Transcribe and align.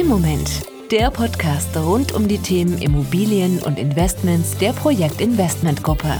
Im 0.00 0.06
Moment. 0.06 0.48
Der 0.90 1.10
Podcast 1.10 1.76
rund 1.76 2.12
um 2.12 2.26
die 2.26 2.38
Themen 2.38 2.78
Immobilien 2.78 3.58
und 3.58 3.78
Investments 3.78 4.56
der 4.56 4.72
Projekt 4.72 5.20
Investment 5.20 5.82
Gruppe. 5.82 6.14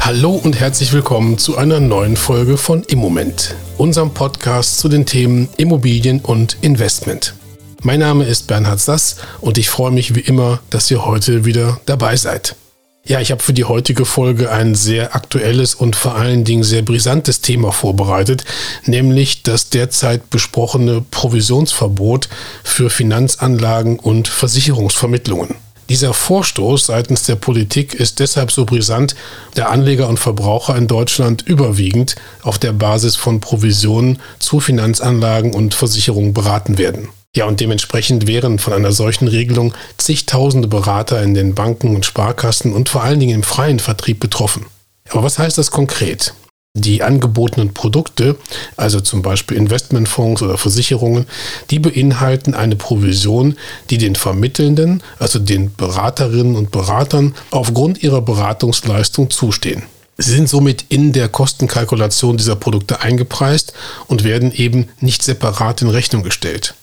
Hallo 0.00 0.40
und 0.42 0.58
herzlich 0.58 0.94
willkommen 0.94 1.36
zu 1.36 1.58
einer 1.58 1.78
neuen 1.78 2.16
Folge 2.16 2.56
von 2.56 2.82
Immoment, 2.84 3.54
unserem 3.76 4.14
Podcast 4.14 4.78
zu 4.78 4.88
den 4.88 5.04
Themen 5.04 5.50
Immobilien 5.58 6.20
und 6.20 6.56
Investment. 6.62 7.34
Mein 7.82 8.00
Name 8.00 8.24
ist 8.24 8.46
Bernhard 8.46 8.80
Sass 8.80 9.16
und 9.42 9.58
ich 9.58 9.68
freue 9.68 9.90
mich 9.90 10.14
wie 10.14 10.20
immer, 10.20 10.60
dass 10.70 10.90
ihr 10.90 11.04
heute 11.04 11.44
wieder 11.44 11.82
dabei 11.84 12.16
seid. 12.16 12.56
Ja, 13.04 13.20
ich 13.20 13.32
habe 13.32 13.42
für 13.42 13.52
die 13.52 13.64
heutige 13.64 14.04
Folge 14.04 14.52
ein 14.52 14.76
sehr 14.76 15.16
aktuelles 15.16 15.74
und 15.74 15.96
vor 15.96 16.14
allen 16.14 16.44
Dingen 16.44 16.62
sehr 16.62 16.82
brisantes 16.82 17.40
Thema 17.40 17.72
vorbereitet, 17.72 18.44
nämlich 18.86 19.42
das 19.42 19.70
derzeit 19.70 20.30
besprochene 20.30 21.04
Provisionsverbot 21.10 22.28
für 22.62 22.90
Finanzanlagen 22.90 23.98
und 23.98 24.28
Versicherungsvermittlungen. 24.28 25.56
Dieser 25.88 26.14
Vorstoß 26.14 26.86
seitens 26.86 27.24
der 27.24 27.34
Politik 27.34 27.92
ist 27.92 28.20
deshalb 28.20 28.52
so 28.52 28.64
brisant, 28.64 29.16
da 29.54 29.66
Anleger 29.66 30.08
und 30.08 30.20
Verbraucher 30.20 30.76
in 30.76 30.86
Deutschland 30.86 31.42
überwiegend 31.42 32.14
auf 32.42 32.60
der 32.60 32.72
Basis 32.72 33.16
von 33.16 33.40
Provisionen 33.40 34.20
zu 34.38 34.60
Finanzanlagen 34.60 35.52
und 35.52 35.74
Versicherungen 35.74 36.34
beraten 36.34 36.78
werden. 36.78 37.08
Ja, 37.34 37.46
und 37.46 37.60
dementsprechend 37.60 38.26
wären 38.26 38.58
von 38.58 38.74
einer 38.74 38.92
solchen 38.92 39.26
Regelung 39.26 39.72
zigtausende 39.96 40.68
Berater 40.68 41.22
in 41.22 41.32
den 41.32 41.54
Banken 41.54 41.94
und 41.96 42.04
Sparkassen 42.04 42.74
und 42.74 42.90
vor 42.90 43.02
allen 43.02 43.20
Dingen 43.20 43.36
im 43.36 43.42
freien 43.42 43.78
Vertrieb 43.78 44.20
betroffen. 44.20 44.66
Aber 45.08 45.22
was 45.22 45.38
heißt 45.38 45.56
das 45.56 45.70
konkret? 45.70 46.34
Die 46.74 47.02
angebotenen 47.02 47.72
Produkte, 47.72 48.36
also 48.76 49.00
zum 49.00 49.22
Beispiel 49.22 49.56
Investmentfonds 49.56 50.42
oder 50.42 50.58
Versicherungen, 50.58 51.26
die 51.70 51.78
beinhalten 51.78 52.52
eine 52.52 52.76
Provision, 52.76 53.56
die 53.88 53.98
den 53.98 54.14
Vermittelnden, 54.14 55.02
also 55.18 55.38
den 55.38 55.74
Beraterinnen 55.74 56.54
und 56.54 56.70
Beratern, 56.70 57.34
aufgrund 57.50 58.02
ihrer 58.02 58.20
Beratungsleistung 58.20 59.30
zustehen. 59.30 59.84
Sie 60.18 60.32
sind 60.32 60.50
somit 60.50 60.84
in 60.90 61.14
der 61.14 61.30
Kostenkalkulation 61.30 62.36
dieser 62.36 62.56
Produkte 62.56 63.00
eingepreist 63.00 63.72
und 64.06 64.22
werden 64.22 64.52
eben 64.52 64.88
nicht 65.00 65.22
separat 65.22 65.80
in 65.80 65.88
Rechnung 65.88 66.22
gestellt. 66.22 66.74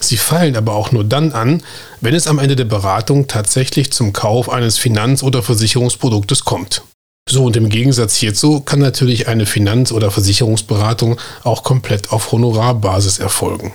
Sie 0.00 0.16
fallen 0.16 0.56
aber 0.56 0.74
auch 0.74 0.92
nur 0.92 1.04
dann 1.04 1.32
an, 1.32 1.62
wenn 2.00 2.14
es 2.14 2.26
am 2.26 2.38
Ende 2.38 2.56
der 2.56 2.64
Beratung 2.64 3.28
tatsächlich 3.28 3.92
zum 3.92 4.12
Kauf 4.12 4.50
eines 4.50 4.76
Finanz- 4.76 5.22
oder 5.22 5.42
Versicherungsproduktes 5.42 6.44
kommt. 6.44 6.82
So 7.28 7.44
und 7.44 7.56
im 7.56 7.68
Gegensatz 7.68 8.16
hierzu 8.16 8.60
kann 8.60 8.80
natürlich 8.80 9.28
eine 9.28 9.46
Finanz- 9.46 9.92
oder 9.92 10.10
Versicherungsberatung 10.10 11.18
auch 11.44 11.62
komplett 11.62 12.12
auf 12.12 12.32
Honorarbasis 12.32 13.20
erfolgen. 13.20 13.72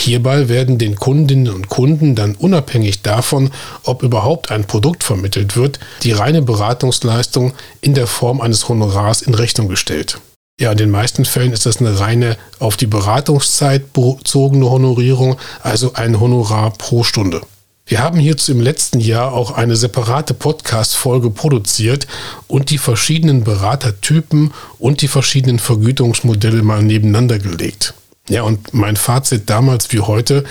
Hierbei 0.00 0.48
werden 0.48 0.78
den 0.78 0.96
Kundinnen 0.96 1.52
und 1.52 1.68
Kunden 1.68 2.14
dann 2.14 2.34
unabhängig 2.34 3.02
davon, 3.02 3.50
ob 3.82 4.02
überhaupt 4.02 4.50
ein 4.50 4.66
Produkt 4.66 5.04
vermittelt 5.04 5.56
wird, 5.56 5.80
die 6.02 6.12
reine 6.12 6.42
Beratungsleistung 6.42 7.52
in 7.80 7.94
der 7.94 8.06
Form 8.06 8.40
eines 8.40 8.68
Honorars 8.68 9.22
in 9.22 9.34
Rechnung 9.34 9.68
gestellt. 9.68 10.20
Ja, 10.58 10.72
in 10.72 10.78
den 10.78 10.90
meisten 10.90 11.26
Fällen 11.26 11.52
ist 11.52 11.66
das 11.66 11.80
eine 11.80 12.00
reine 12.00 12.38
auf 12.60 12.78
die 12.78 12.86
Beratungszeit 12.86 13.92
bezogene 13.92 14.70
Honorierung, 14.70 15.36
also 15.62 15.92
ein 15.92 16.18
Honorar 16.18 16.70
pro 16.70 17.04
Stunde. 17.04 17.42
Wir 17.84 18.00
haben 18.00 18.18
hierzu 18.18 18.52
im 18.52 18.62
letzten 18.62 18.98
Jahr 18.98 19.34
auch 19.34 19.50
eine 19.50 19.76
separate 19.76 20.32
Podcast-Folge 20.32 21.28
produziert 21.28 22.06
und 22.48 22.70
die 22.70 22.78
verschiedenen 22.78 23.44
Beratertypen 23.44 24.54
und 24.78 25.02
die 25.02 25.08
verschiedenen 25.08 25.58
Vergütungsmodelle 25.58 26.62
mal 26.62 26.82
nebeneinander 26.82 27.38
gelegt. 27.38 27.92
Ja, 28.30 28.40
und 28.40 28.72
mein 28.72 28.96
Fazit 28.96 29.50
damals 29.50 29.92
wie 29.92 30.00
heute, 30.00 30.44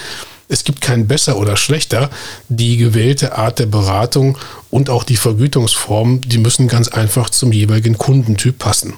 es 0.47 0.63
gibt 0.63 0.81
kein 0.81 1.07
besser 1.07 1.35
oder 1.35 1.57
schlechter. 1.57 2.11
Die 2.47 2.77
gewählte 2.77 3.39
Art 3.39 3.57
der 3.57 3.65
Beratung 3.65 4.37
und 4.69 4.91
auch 4.91 5.03
die 5.03 5.17
Vergütungsform, 5.17 6.21
die 6.21 6.37
müssen 6.37 6.67
ganz 6.67 6.89
einfach 6.89 7.31
zum 7.31 7.51
jeweiligen 7.51 7.97
Kundentyp 7.97 8.59
passen. 8.59 8.93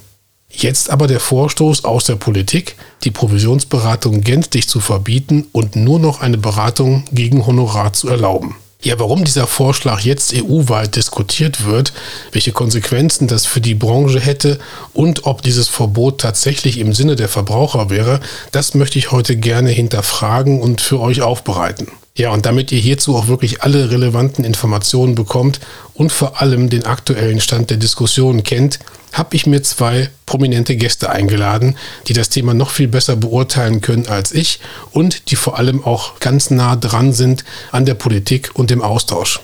Jetzt 0.59 0.89
aber 0.89 1.05
der 1.05 1.19
Vorstoß 1.19 1.85
aus 1.85 2.05
der 2.05 2.15
Politik, 2.15 2.77
die 3.03 3.11
Provisionsberatung 3.11 4.21
gänzlich 4.21 4.67
zu 4.67 4.79
verbieten 4.79 5.45
und 5.51 5.75
nur 5.75 5.99
noch 5.99 6.21
eine 6.21 6.39
Beratung 6.39 7.05
gegen 7.11 7.45
Honorar 7.45 7.93
zu 7.93 8.09
erlauben. 8.09 8.55
Ja, 8.81 8.97
warum 8.99 9.23
dieser 9.23 9.45
Vorschlag 9.45 10.01
jetzt 10.01 10.33
EU-weit 10.35 10.95
diskutiert 10.95 11.65
wird, 11.65 11.93
welche 12.31 12.53
Konsequenzen 12.53 13.27
das 13.27 13.45
für 13.45 13.61
die 13.61 13.75
Branche 13.75 14.19
hätte 14.19 14.57
und 14.93 15.27
ob 15.27 15.43
dieses 15.43 15.67
Verbot 15.67 16.21
tatsächlich 16.21 16.79
im 16.79 16.91
Sinne 16.91 17.15
der 17.15 17.29
Verbraucher 17.29 17.91
wäre, 17.91 18.19
das 18.51 18.73
möchte 18.73 18.97
ich 18.97 19.11
heute 19.11 19.35
gerne 19.37 19.69
hinterfragen 19.69 20.59
und 20.59 20.81
für 20.81 20.99
euch 20.99 21.21
aufbereiten. 21.21 21.87
Ja, 22.17 22.31
und 22.31 22.47
damit 22.47 22.71
ihr 22.71 22.79
hierzu 22.79 23.15
auch 23.15 23.27
wirklich 23.27 23.61
alle 23.61 23.91
relevanten 23.91 24.43
Informationen 24.43 25.13
bekommt 25.13 25.59
und 25.93 26.11
vor 26.11 26.41
allem 26.41 26.67
den 26.67 26.83
aktuellen 26.83 27.39
Stand 27.39 27.69
der 27.69 27.77
Diskussion 27.77 28.41
kennt, 28.43 28.79
habe 29.13 29.35
ich 29.35 29.45
mir 29.45 29.61
zwei 29.61 30.09
prominente 30.25 30.75
Gäste 30.75 31.11
eingeladen, 31.11 31.77
die 32.07 32.13
das 32.13 32.29
Thema 32.29 32.55
noch 32.55 32.71
viel 32.71 32.87
besser 32.87 33.15
beurteilen 33.15 33.81
können 33.81 34.07
als 34.07 34.31
ich 34.31 34.59
und 34.91 35.29
die 35.29 35.35
vor 35.35 35.59
allem 35.59 35.83
auch 35.83 36.19
ganz 36.19 36.49
nah 36.49 36.75
dran 36.75 37.13
sind 37.13 37.45
an 37.71 37.85
der 37.85 37.93
Politik 37.93 38.49
und 38.55 38.71
dem 38.71 38.81
Austausch. 38.81 39.39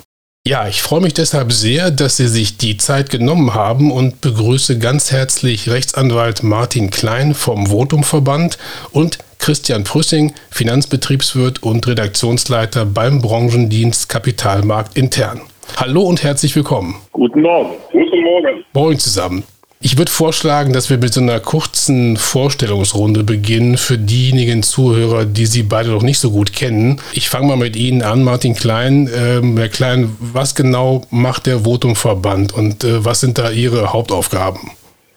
Ja, 0.46 0.68
ich 0.68 0.82
freue 0.82 1.00
mich 1.00 1.14
deshalb 1.14 1.54
sehr, 1.54 1.90
dass 1.90 2.18
Sie 2.18 2.28
sich 2.28 2.58
die 2.58 2.76
Zeit 2.76 3.10
genommen 3.10 3.54
haben 3.54 3.92
und 3.92 4.20
begrüße 4.20 4.78
ganz 4.78 5.12
herzlich 5.12 5.70
Rechtsanwalt 5.70 6.44
Martin 6.44 6.90
Klein 6.90 7.34
vom 7.34 7.70
Votumverband 7.70 8.58
und 8.92 9.20
Christian 9.44 9.84
Prüssing, 9.84 10.32
Finanzbetriebswirt 10.52 11.62
und 11.64 11.86
Redaktionsleiter 11.86 12.86
beim 12.86 13.22
Branchendienst 13.22 14.08
Kapitalmarkt 14.08 14.98
intern. 14.98 15.42
Hallo 15.76 16.04
und 16.04 16.24
herzlich 16.24 16.56
willkommen. 16.56 16.96
Guten 17.12 17.42
Morgen. 17.42 17.72
Guten 17.92 18.24
Morgen. 18.24 18.64
Moin 18.72 18.98
zusammen. 18.98 19.44
Ich 19.82 19.98
würde 19.98 20.10
vorschlagen, 20.10 20.72
dass 20.72 20.90
wir 20.90 20.98
mit 20.98 21.14
so 21.14 21.20
einer 21.20 21.42
kurzen 21.42 22.16
Vorstellungsrunde 22.16 23.26
beginnen 23.26 23.76
für 23.76 23.98
diejenigen 23.98 24.64
Zuhörer, 24.64 25.26
die 25.26 25.46
Sie 25.46 25.64
beide 25.64 25.90
noch 25.90 26.04
nicht 26.04 26.20
so 26.20 26.32
gut 26.32 26.54
kennen. 26.54 27.02
Ich 27.12 27.28
fange 27.28 27.48
mal 27.48 27.58
mit 27.58 27.76
Ihnen 27.76 28.02
an, 28.02 28.24
Martin 28.24 28.56
Klein. 28.56 29.10
Ähm, 29.14 29.58
Herr 29.58 29.68
Klein, 29.68 30.16
was 30.22 30.56
genau 30.56 31.02
macht 31.10 31.48
der 31.48 31.66
Votumverband 31.66 32.54
und 32.54 32.86
äh, 32.86 33.04
was 33.04 33.20
sind 33.20 33.38
da 33.38 33.52
Ihre 33.52 33.92
Hauptaufgaben? 33.92 34.72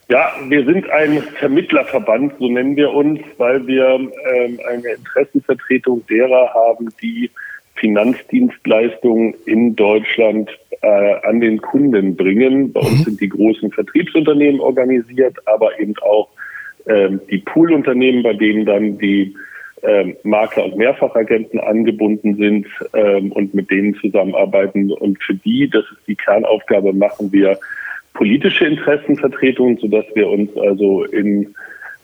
Ja, 0.09 0.35
wir 0.49 0.65
sind 0.65 0.89
ein 0.91 1.21
Vermittlerverband, 1.21 2.35
so 2.39 2.49
nennen 2.49 2.77
wir 2.77 2.93
uns, 2.93 3.21
weil 3.39 3.67
wir 3.67 3.87
ähm, 3.89 4.61
eine 4.69 4.93
Interessenvertretung 4.93 6.07
derer 6.07 6.55
haben, 6.55 6.89
die 7.03 7.31
Finanzdienstleistungen 7.75 9.35
in 9.47 9.75
Deutschland 9.75 10.49
äh, 10.81 11.15
an 11.25 11.41
den 11.41 11.61
Kunden 11.61 12.15
bringen. 12.15 12.73
Bei 12.73 12.81
uns 12.81 13.01
mhm. 13.01 13.05
sind 13.05 13.21
die 13.21 13.29
großen 13.29 13.73
Vertriebsunternehmen 13.73 14.61
organisiert, 14.61 15.37
aber 15.47 15.79
eben 15.81 15.95
auch 16.03 16.29
ähm, 16.87 17.21
die 17.29 17.39
Poolunternehmen, 17.39 18.23
bei 18.23 18.35
denen 18.35 18.65
dann 18.65 18.99
die 18.99 19.35
ähm, 19.83 20.17
Makler 20.23 20.67
und 20.67 20.77
Mehrfachagenten 20.77 21.59
angebunden 21.59 22.37
sind 22.37 22.67
ähm, 22.95 23.33
und 23.33 23.55
mit 23.55 23.71
denen 23.73 23.95
zusammenarbeiten. 23.97 24.93
Und 24.93 25.21
für 25.23 25.35
die, 25.35 25.69
das 25.69 25.85
ist 25.91 26.07
die 26.07 26.17
Kernaufgabe, 26.17 26.93
machen 26.93 27.33
wir 27.33 27.59
politische 28.17 28.67
Interessenvertretungen, 28.67 29.79
sodass 29.79 30.05
wir 30.15 30.29
uns 30.29 30.51
also 30.57 31.05
in 31.05 31.55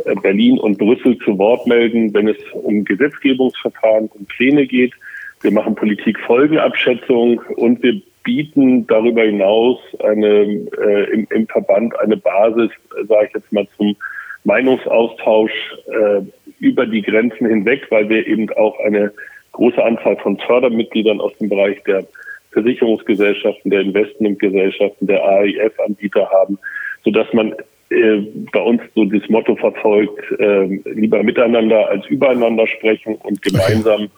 äh, 0.04 0.14
Berlin 0.22 0.58
und 0.58 0.78
Brüssel 0.78 1.18
zu 1.18 1.38
Wort 1.38 1.66
melden, 1.66 2.12
wenn 2.14 2.28
es 2.28 2.36
um 2.52 2.84
Gesetzgebungsverfahren 2.84 4.08
und 4.08 4.28
Pläne 4.28 4.66
geht. 4.66 4.92
Wir 5.40 5.52
machen 5.52 5.74
Politikfolgenabschätzung 5.74 7.40
und 7.56 7.82
wir 7.82 8.00
bieten 8.24 8.86
darüber 8.86 9.22
hinaus 9.22 9.80
eine, 10.00 10.28
äh, 10.28 11.12
im, 11.12 11.26
im, 11.30 11.46
Verband 11.48 11.98
eine 11.98 12.16
Basis, 12.16 12.70
sage 13.08 13.26
ich 13.26 13.34
jetzt 13.34 13.52
mal, 13.52 13.66
zum 13.76 13.96
Meinungsaustausch 14.44 15.52
äh, 15.86 16.20
über 16.60 16.86
die 16.86 17.02
Grenzen 17.02 17.46
hinweg, 17.46 17.86
weil 17.90 18.08
wir 18.08 18.26
eben 18.26 18.48
auch 18.50 18.78
eine 18.80 19.12
große 19.52 19.82
Anzahl 19.82 20.16
von 20.16 20.38
Fördermitgliedern 20.38 21.20
aus 21.20 21.36
dem 21.38 21.48
Bereich 21.48 21.82
der 21.84 22.04
Versicherungsgesellschaften, 22.52 23.70
der 23.70 23.80
Investmentgesellschaften, 23.80 25.06
der 25.06 25.24
AIF-Anbieter 25.24 26.28
haben, 26.30 26.58
sodass 27.04 27.32
man 27.32 27.52
äh, 27.90 28.18
bei 28.52 28.60
uns 28.60 28.82
so 28.94 29.04
das 29.04 29.28
Motto 29.28 29.56
verfolgt, 29.56 30.22
äh, 30.38 30.64
lieber 30.90 31.22
miteinander 31.22 31.88
als 31.88 32.06
übereinander 32.06 32.66
sprechen 32.66 33.16
und 33.16 33.42
gemeinsam 33.42 34.08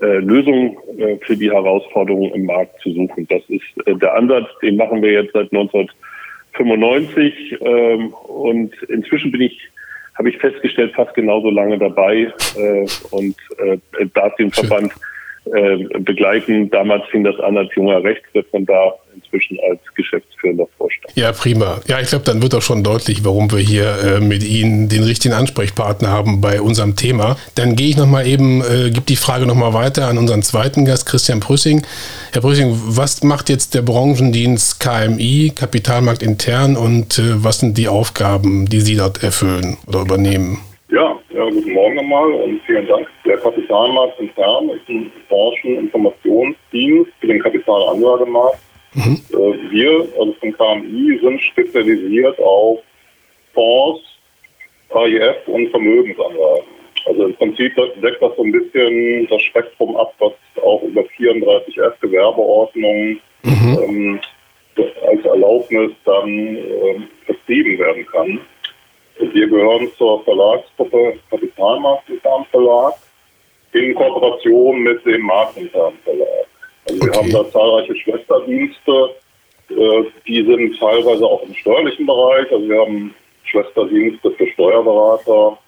äh, 0.00 0.18
Lösungen 0.18 0.76
äh, 0.98 1.16
für 1.26 1.36
die 1.36 1.50
Herausforderungen 1.50 2.32
im 2.32 2.46
Markt 2.46 2.80
zu 2.80 2.92
suchen. 2.92 3.26
Das 3.28 3.42
ist 3.48 3.86
äh, 3.86 3.94
der 3.94 4.14
Ansatz, 4.14 4.46
den 4.62 4.76
machen 4.76 5.02
wir 5.02 5.12
jetzt 5.12 5.32
seit 5.32 5.52
1995 5.52 7.58
ähm, 7.60 8.12
und 8.12 8.72
inzwischen 8.88 9.32
bin 9.32 9.42
ich 9.42 9.60
habe 10.14 10.28
ich 10.28 10.38
festgestellt, 10.38 10.92
fast 10.94 11.14
genauso 11.14 11.48
lange 11.48 11.78
dabei 11.78 12.32
äh, 12.56 12.86
und 13.10 13.36
äh, 13.58 13.78
darf 14.12 14.34
den 14.36 14.50
Verband 14.50 14.92
äh, 15.54 15.98
begleiten. 15.98 16.70
Damals 16.70 17.04
fing 17.10 17.24
das 17.24 17.38
an 17.40 17.56
als 17.56 17.74
junger 17.74 18.02
Rechtsreferendar, 18.02 18.98
inzwischen 19.14 19.58
als 19.68 19.80
geschäftsführender 19.94 20.66
Vorstand. 20.78 21.16
Ja, 21.16 21.32
prima. 21.32 21.80
Ja, 21.86 22.00
ich 22.00 22.08
glaube, 22.08 22.24
dann 22.24 22.42
wird 22.42 22.54
auch 22.54 22.62
schon 22.62 22.84
deutlich, 22.84 23.24
warum 23.24 23.50
wir 23.50 23.58
hier 23.58 23.96
äh, 24.04 24.20
mit 24.20 24.44
Ihnen 24.44 24.88
den 24.88 25.02
richtigen 25.02 25.34
Ansprechpartner 25.34 26.08
haben 26.08 26.40
bei 26.40 26.60
unserem 26.60 26.96
Thema. 26.96 27.36
Dann 27.54 27.76
gehe 27.76 27.88
ich 27.90 27.96
nochmal 27.96 28.26
eben, 28.26 28.60
äh, 28.60 28.90
gebe 28.90 29.06
die 29.08 29.16
Frage 29.16 29.46
nochmal 29.46 29.74
weiter 29.74 30.08
an 30.08 30.18
unseren 30.18 30.42
zweiten 30.42 30.84
Gast, 30.84 31.06
Christian 31.06 31.40
Prüssing. 31.40 31.82
Herr 32.32 32.42
Prüssing, 32.42 32.72
was 32.72 33.22
macht 33.22 33.48
jetzt 33.48 33.74
der 33.74 33.82
Branchendienst 33.82 34.80
KMI, 34.80 35.52
Kapitalmarkt 35.54 36.22
intern 36.22 36.76
und 36.76 37.18
äh, 37.18 37.42
was 37.44 37.60
sind 37.60 37.76
die 37.76 37.88
Aufgaben, 37.88 38.66
die 38.66 38.80
Sie 38.80 38.96
dort 38.96 39.22
erfüllen 39.22 39.78
oder 39.86 40.02
übernehmen? 40.02 40.58
Ja, 40.90 41.16
ja, 41.32 41.44
guten 41.44 41.72
Morgen 41.72 41.94
nochmal 41.94 42.30
und 42.32 42.60
vielen 42.66 42.86
Dank. 42.86 43.06
Der 43.30 43.38
Kapitalmarkt 43.38 44.18
intern 44.18 44.70
ist 44.70 44.88
ein 44.88 45.12
Brancheninformationsdienst 45.28 47.12
für 47.20 47.26
den 47.28 47.40
Kapitalanlagemarkt. 47.40 48.58
Mhm. 48.94 49.22
Äh, 49.30 49.70
wir, 49.70 50.08
also 50.18 50.34
vom 50.40 50.52
KMI, 50.52 51.16
sind 51.22 51.40
spezialisiert 51.40 52.40
auf 52.40 52.80
Fonds, 53.54 54.00
AIF 54.92 55.46
und 55.46 55.70
Vermögensanlagen. 55.70 56.64
Also 57.06 57.26
im 57.26 57.36
Prinzip 57.36 57.72
deckt 58.02 58.20
das 58.20 58.34
so 58.34 58.42
ein 58.42 58.50
bisschen 58.50 59.28
das 59.28 59.42
Spektrum 59.42 59.96
ab, 59.96 60.12
was 60.18 60.32
auch 60.64 60.82
über 60.82 61.02
34F 61.02 61.92
Gewerbeordnungen 62.00 63.20
mhm. 63.44 63.78
ähm, 63.80 64.20
als 65.06 65.24
Erlaubnis 65.24 65.92
dann 66.04 66.56
äh, 66.56 67.00
vertrieben 67.26 67.78
werden 67.78 68.04
kann. 68.08 68.40
Wir 69.20 69.46
gehören 69.46 69.88
zur 69.96 70.24
Verlagsgruppe 70.24 71.20
Kapitalmarktinternen 71.30 72.46
Verlag 72.46 72.94
in 73.72 73.94
Kooperation 73.94 74.82
mit 74.82 75.04
dem 75.06 75.22
Marktinternen 75.22 75.98
Verlag. 76.04 76.46
Also 76.88 77.06
wir 77.06 77.12
haben 77.12 77.32
da 77.32 77.48
zahlreiche 77.50 77.96
Schwesterdienste, 77.96 79.14
äh, 79.70 80.04
die 80.26 80.44
sind 80.44 80.78
teilweise 80.78 81.24
auch 81.24 81.42
im 81.42 81.54
steuerlichen 81.54 82.06
Bereich. 82.06 82.50
Also 82.50 82.68
wir 82.68 82.80
haben 82.80 83.14
Schwesterdienste 83.44 84.30
für 84.32 84.46
Steuerberater. 84.48 85.58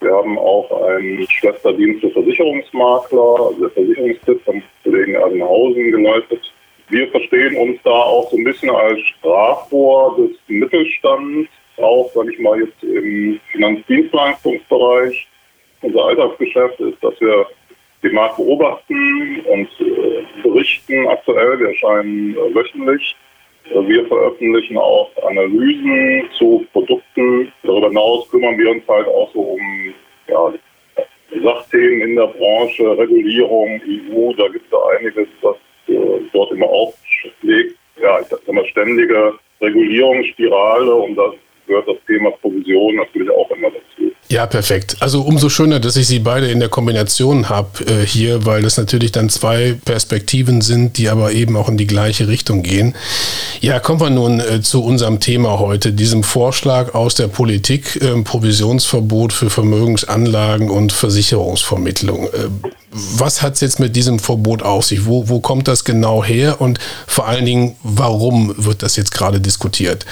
Wir 0.00 0.12
haben 0.12 0.38
auch 0.38 0.70
einen 0.82 1.26
Schwesterdienst 1.30 2.02
für 2.02 2.10
Versicherungsmakler, 2.10 3.36
also 3.46 3.60
der 3.60 3.70
Versicherungstipp 3.70 4.42
vom 4.44 4.62
Kollegen 4.84 5.14
Erdenhausen 5.14 5.90
geleitet. 5.90 6.52
Wir 6.88 7.08
verstehen 7.08 7.56
uns 7.56 7.80
da 7.82 7.90
auch 7.90 8.30
so 8.30 8.36
ein 8.36 8.44
bisschen 8.44 8.70
als 8.70 9.00
Sprachrohr 9.00 10.16
des 10.18 10.36
Mittelstands 10.48 11.50
auch, 11.78 12.10
sage 12.14 12.32
ich 12.32 12.38
mal, 12.38 12.60
jetzt 12.60 12.82
im 12.82 13.40
Finanzdienstleistungsbereich. 13.52 15.28
Unser 15.82 16.04
Alltagsgeschäft 16.04 16.80
ist, 16.80 17.02
dass 17.02 17.20
wir 17.20 17.46
den 18.02 18.14
Markt 18.14 18.36
beobachten 18.36 19.40
und 19.46 19.68
äh, 19.80 20.24
berichten 20.42 21.06
aktuell. 21.08 21.58
Wir 21.58 21.68
erscheinen 21.68 22.34
äh, 22.34 22.54
wöchentlich. 22.54 23.16
Äh, 23.70 23.88
wir 23.88 24.06
veröffentlichen 24.06 24.78
auch 24.78 25.10
Analysen 25.26 26.28
zu 26.38 26.66
Produkten. 26.72 27.52
Darüber 27.62 27.88
hinaus 27.88 28.30
kümmern 28.30 28.58
wir 28.58 28.70
uns 28.70 28.86
halt 28.88 29.06
auch 29.08 29.30
so 29.32 29.40
um 29.40 29.94
ja, 30.28 30.52
Sachthemen 31.42 32.02
in 32.02 32.16
der 32.16 32.26
Branche, 32.26 32.96
Regulierung, 32.96 33.80
EU. 33.86 34.32
Da 34.36 34.48
gibt 34.48 34.66
es 34.66 34.72
ja 34.72 34.78
einiges, 34.98 35.28
was 35.42 35.56
äh, 35.88 36.20
dort 36.32 36.52
immer 36.52 36.68
aufschlägt. 36.68 37.76
Ja, 38.00 38.20
ich 38.20 38.26
sag 38.26 38.46
mal, 38.52 38.64
ständige 38.66 39.34
Regulierungsspirale 39.60 40.94
und 40.94 41.16
das 41.16 41.34
gehört 41.66 41.88
das 41.88 41.96
Thema 42.06 42.30
Provision 42.40 42.96
natürlich 42.96 43.30
auch 43.30 43.50
immer 43.50 43.68
dazu. 43.68 44.12
Ja, 44.28 44.46
perfekt. 44.46 44.96
Also 45.00 45.22
umso 45.22 45.48
schöner, 45.48 45.78
dass 45.78 45.96
ich 45.96 46.08
Sie 46.08 46.18
beide 46.18 46.50
in 46.50 46.58
der 46.58 46.68
Kombination 46.68 47.48
habe 47.48 47.84
äh, 47.86 48.04
hier, 48.04 48.44
weil 48.44 48.62
das 48.62 48.76
natürlich 48.76 49.12
dann 49.12 49.28
zwei 49.28 49.76
Perspektiven 49.84 50.62
sind, 50.62 50.98
die 50.98 51.08
aber 51.08 51.32
eben 51.32 51.56
auch 51.56 51.68
in 51.68 51.76
die 51.76 51.86
gleiche 51.86 52.26
Richtung 52.26 52.62
gehen. 52.62 52.96
Ja, 53.60 53.78
kommen 53.78 54.00
wir 54.00 54.10
nun 54.10 54.40
äh, 54.40 54.62
zu 54.62 54.82
unserem 54.82 55.20
Thema 55.20 55.60
heute, 55.60 55.92
diesem 55.92 56.24
Vorschlag 56.24 56.94
aus 56.94 57.14
der 57.14 57.28
Politik, 57.28 58.02
äh, 58.02 58.20
Provisionsverbot 58.22 59.32
für 59.32 59.48
Vermögensanlagen 59.48 60.70
und 60.70 60.92
Versicherungsvermittlung. 60.92 62.24
Äh, 62.24 62.48
was 62.90 63.42
hat 63.42 63.54
es 63.54 63.60
jetzt 63.60 63.78
mit 63.78 63.94
diesem 63.94 64.18
Verbot 64.18 64.62
auf 64.62 64.86
sich? 64.86 65.06
Wo, 65.06 65.28
wo 65.28 65.38
kommt 65.38 65.68
das 65.68 65.84
genau 65.84 66.24
her 66.24 66.60
und 66.60 66.80
vor 67.06 67.28
allen 67.28 67.44
Dingen, 67.44 67.76
warum 67.84 68.54
wird 68.56 68.82
das 68.82 68.96
jetzt 68.96 69.12
gerade 69.12 69.40
diskutiert? 69.40 70.04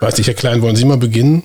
Weiß 0.00 0.18
ich, 0.18 0.26
Herr 0.26 0.34
Klein, 0.34 0.62
wollen 0.62 0.76
Sie 0.76 0.84
mal 0.84 0.96
beginnen? 0.96 1.44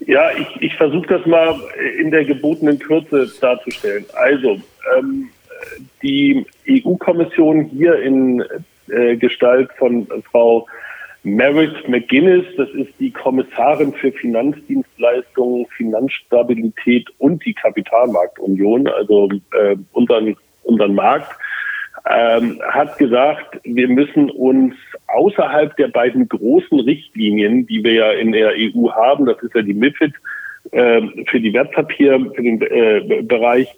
Ja, 0.00 0.30
ich, 0.36 0.62
ich 0.62 0.74
versuche 0.76 1.06
das 1.06 1.26
mal 1.26 1.58
in 1.98 2.10
der 2.10 2.24
gebotenen 2.24 2.78
Kürze 2.78 3.30
darzustellen. 3.40 4.04
Also, 4.14 4.60
ähm, 4.96 5.30
die 6.02 6.46
EU-Kommission 6.68 7.64
hier 7.64 8.00
in 8.00 8.42
äh, 8.88 9.16
Gestalt 9.16 9.70
von 9.78 10.06
Frau 10.30 10.66
Merit 11.24 11.88
McGuinness, 11.88 12.44
das 12.56 12.68
ist 12.70 12.92
die 13.00 13.10
Kommissarin 13.10 13.92
für 13.94 14.12
Finanzdienstleistungen, 14.12 15.66
Finanzstabilität 15.76 17.08
und 17.18 17.44
die 17.44 17.54
Kapitalmarktunion, 17.54 18.86
also 18.86 19.28
äh, 19.58 19.76
unseren, 19.92 20.36
unseren 20.62 20.94
Markt, 20.94 21.36
ähm, 22.08 22.60
hat 22.68 22.98
gesagt, 22.98 23.60
wir 23.64 23.88
müssen 23.88 24.30
uns 24.30 24.74
außerhalb 25.08 25.76
der 25.76 25.88
beiden 25.88 26.28
großen 26.28 26.80
Richtlinien, 26.80 27.66
die 27.66 27.82
wir 27.82 27.92
ja 27.94 28.10
in 28.12 28.32
der 28.32 28.52
EU 28.56 28.90
haben, 28.92 29.26
das 29.26 29.42
ist 29.42 29.54
ja 29.54 29.62
die 29.62 29.74
MIFID 29.74 30.12
äh, 30.70 31.02
für 31.28 31.40
die 31.40 31.52
Wertpapier, 31.52 32.30
für 32.34 32.42
den 32.42 32.60
äh, 32.62 33.22
Bereich 33.22 33.68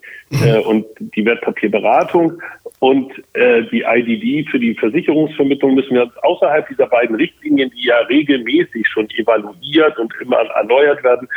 äh, 0.43 0.59
und 0.59 0.85
die 0.99 1.25
Wertpapierberatung 1.25 2.41
und 2.79 3.11
äh, 3.33 3.63
die 3.71 3.81
IDD 3.81 4.47
für 4.49 4.59
die 4.59 4.75
Versicherungsvermittlung 4.75 5.75
müssen 5.75 5.95
wir 5.95 6.03
uns 6.03 6.17
außerhalb 6.17 6.67
dieser 6.67 6.87
beiden 6.87 7.15
Richtlinien, 7.15 7.71
die 7.75 7.87
ja 7.87 7.97
regelmäßig 8.09 8.87
schon 8.87 9.09
evaluiert 9.11 9.97
und 9.97 10.13
immer 10.21 10.37
erneuert 10.37 11.03
werden, 11.03 11.27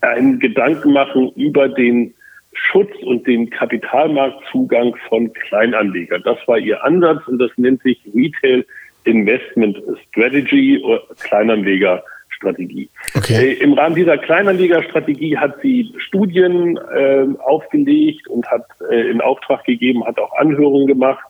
einen 0.00 0.38
Gedanken 0.38 0.92
machen 0.92 1.32
über 1.34 1.68
den 1.68 2.14
Schutz 2.56 2.90
und 3.02 3.26
den 3.26 3.50
Kapitalmarktzugang 3.50 4.96
von 5.08 5.32
Kleinanlegern. 5.32 6.22
Das 6.24 6.38
war 6.46 6.58
ihr 6.58 6.82
Ansatz 6.82 7.26
und 7.26 7.38
das 7.38 7.50
nennt 7.56 7.82
sich 7.82 8.00
Retail 8.14 8.64
Investment 9.04 9.78
Strategy 10.08 10.82
oder 10.82 11.02
Kleinanlegerstrategie. 11.20 12.88
Okay. 13.14 13.34
Äh, 13.34 13.52
Im 13.62 13.74
Rahmen 13.74 13.94
dieser 13.94 14.18
Kleinanlegerstrategie 14.18 15.36
hat 15.36 15.60
sie 15.62 15.92
Studien 15.98 16.76
äh, 16.76 17.26
aufgelegt 17.38 18.26
und 18.28 18.46
hat 18.50 18.66
äh, 18.90 19.10
in 19.10 19.20
Auftrag 19.20 19.64
gegeben, 19.64 20.04
hat 20.04 20.18
auch 20.18 20.36
Anhörungen 20.36 20.86
gemacht 20.86 21.24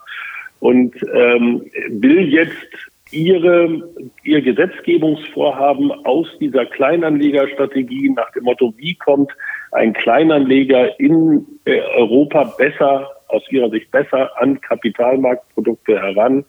und 0.61 0.95
ähm, 1.13 1.67
will 1.89 2.29
jetzt 2.29 2.67
ihre, 3.11 3.89
ihr 4.25 4.43
Gesetzgebungsvorhaben 4.43 5.93
aus 6.05 6.27
dieser 6.41 6.67
Kleinanlegerstrategie 6.67 8.11
nach 8.11 8.31
dem 8.33 8.45
Motto, 8.45 8.75
wie 8.77 8.95
kommt 8.95 9.31
ein 9.73 9.93
Kleinanleger 9.93 10.99
in 10.99 11.47
äh, 11.65 11.81
Europa 11.97 12.55
besser, 12.59 13.11
aus 13.29 13.43
ihrer 13.51 13.71
Sicht 13.71 13.91
besser 13.91 14.31
an 14.41 14.61
Kapitalmarktprodukte 14.61 16.01
heran, 16.01 16.45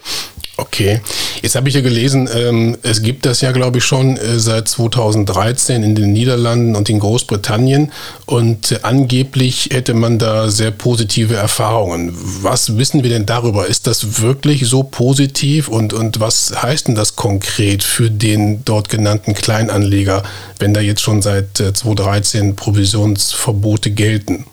Okay, 0.57 0.99
jetzt 1.43 1.55
habe 1.55 1.67
ich 1.67 1.75
ja 1.75 1.81
gelesen, 1.81 2.29
ähm, 2.33 2.77
es 2.83 3.03
gibt 3.03 3.25
das 3.25 3.41
ja, 3.41 3.51
glaube 3.51 3.77
ich, 3.77 3.83
schon 3.83 4.15
äh, 4.15 4.39
seit 4.39 4.69
2013 4.69 5.83
in 5.83 5.93
den 5.93 6.13
Niederlanden 6.13 6.75
und 6.75 6.89
in 6.89 6.99
Großbritannien 6.99 7.91
und 8.25 8.71
äh, 8.71 8.79
angeblich 8.81 9.69
hätte 9.71 9.93
man 9.93 10.17
da 10.17 10.47
sehr 10.47 10.71
positive 10.71 11.35
Erfahrungen. 11.35 12.13
Was 12.41 12.77
wissen 12.77 13.03
wir 13.03 13.09
denn 13.09 13.25
darüber? 13.25 13.67
Ist 13.67 13.87
das 13.87 14.21
wirklich 14.21 14.65
so 14.67 14.83
positiv 14.83 15.67
und, 15.67 15.93
und 15.93 16.21
was 16.21 16.63
heißt 16.63 16.87
denn 16.87 16.95
das 16.95 17.17
konkret 17.17 17.83
für 17.83 18.09
den 18.09 18.63
dort 18.63 18.87
genannten 18.87 19.33
Kleinanleger, 19.33 20.23
wenn 20.59 20.73
da 20.73 20.79
jetzt 20.79 21.01
schon 21.01 21.21
seit 21.21 21.59
äh, 21.59 21.73
2013 21.73 22.55
Provisionsverbote 22.55 23.91
gelten? 23.91 24.45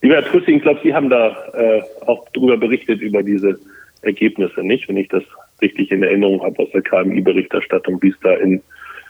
Lieber 0.00 0.16
Herr 0.16 0.24
Trüssing, 0.24 0.56
ich 0.56 0.62
glaube, 0.62 0.80
Sie 0.82 0.94
haben 0.94 1.10
da 1.10 1.36
äh, 1.52 1.82
auch 2.06 2.24
darüber 2.32 2.56
berichtet, 2.56 3.00
über 3.02 3.22
diese 3.22 3.58
Ergebnisse 4.04 4.62
nicht, 4.62 4.88
wenn 4.88 4.96
ich 4.96 5.08
das 5.08 5.22
richtig 5.60 5.90
in 5.90 6.02
Erinnerung 6.02 6.42
habe 6.42 6.62
aus 6.62 6.70
der 6.72 6.82
KMI-Berichterstattung, 6.82 8.02
wie 8.02 8.10
es 8.10 8.20
da 8.22 8.34
in 8.34 8.62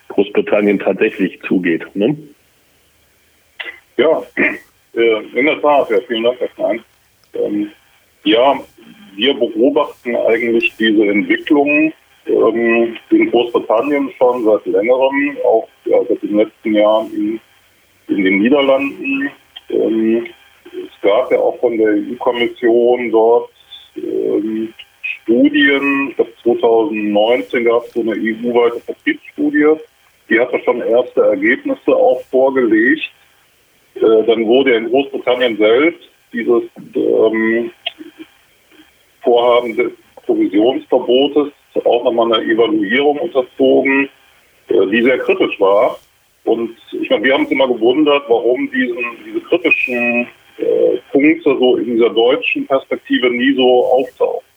Großbritannien 0.09 0.79
tatsächlich 0.79 1.41
zugeht. 1.43 1.85
Ne? 1.95 2.17
Ja, 3.97 4.23
äh, 4.95 5.39
in 5.39 5.47
der 5.47 5.61
Tat, 5.61 5.91
ja, 5.91 5.99
vielen 6.07 6.25
Dank, 6.25 6.39
Herr 6.41 6.49
Klein. 6.49 6.85
Ähm, 7.35 7.71
ja, 8.25 8.59
wir 9.17 9.35
beobachten 9.35 10.17
eigentlich 10.17 10.73
diese 10.79 11.07
Entwicklung 11.07 11.93
ähm, 12.27 12.97
in 13.11 13.31
Großbritannien 13.31 14.11
schon 14.19 14.45
seit 14.45 14.67
längerem, 14.67 15.37
auch 15.45 15.69
ja, 15.85 15.99
seit 16.09 16.23
den 16.23 16.37
letzten 16.37 16.75
Jahren 16.75 17.13
in, 17.13 17.41
in 18.09 18.25
den 18.25 18.39
Niederlanden. 18.39 19.31
Ähm, 19.71 20.27
es 20.73 21.01
gab 21.03 21.31
ja 21.31 21.39
auch 21.39 21.59
von 21.61 21.77
der 21.77 21.91
EU-Kommission 21.91 23.11
dort 23.11 23.51
ähm, 23.97 24.73
Studien. 25.25 26.11
Ich 26.11 26.17
glaube, 26.17 26.33
2019 26.43 27.65
gab 27.65 27.85
es 27.85 27.93
so 27.93 28.01
eine 28.01 28.13
EU-weite 28.13 28.81
Vertriebsstudie. 28.81 29.81
Die 30.31 30.39
hatte 30.41 30.61
schon 30.65 30.81
erste 30.81 31.21
Ergebnisse 31.21 31.95
auch 31.95 32.23
vorgelegt. 32.31 33.03
Äh, 33.97 34.01
dann 34.01 34.47
wurde 34.47 34.75
in 34.75 34.89
Großbritannien 34.89 35.57
selbst 35.57 36.09
dieses 36.33 36.63
ähm, 36.95 37.71
Vorhaben 39.23 39.77
des 39.77 39.93
Provisionsverbotes 40.27 41.53
auch 41.85 42.05
nochmal 42.05 42.33
einer 42.33 42.51
Evaluierung 42.51 43.19
unterzogen, 43.19 44.09
äh, 44.69 44.87
die 44.87 45.03
sehr 45.03 45.19
kritisch 45.19 45.59
war. 45.61 45.99
Und 46.45 46.77
ich 46.93 47.09
meine, 47.11 47.25
wir 47.25 47.35
haben 47.35 47.43
uns 47.43 47.51
immer 47.51 47.69
gewundert, 47.69 48.25
warum 48.29 48.71
diesen, 48.71 49.05
diese 49.25 49.41
kritischen 49.41 50.29
äh, 50.59 50.99
Punkte 51.11 51.57
so 51.59 51.77
in 51.77 51.97
dieser 51.97 52.11
deutschen 52.11 52.67
Perspektive 52.67 53.31
nie 53.31 53.55
so 53.55 53.87
auftauchten. 53.87 54.54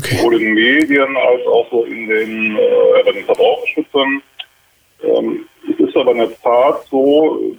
Okay. 0.00 0.16
Sowohl 0.16 0.40
in 0.40 0.40
den 0.40 0.54
Medien 0.54 1.16
als 1.16 1.46
auch 1.46 1.70
so 1.70 1.84
in 1.84 2.08
den, 2.08 2.56
äh, 2.56 3.02
bei 3.04 3.12
den 3.12 3.24
Verbraucherschützern. 3.24 4.22
Ähm, 5.02 5.46
es 5.70 5.78
ist 5.78 5.96
aber 5.96 6.12
in 6.12 6.18
der 6.18 6.40
Tat 6.40 6.86
so, 6.90 7.54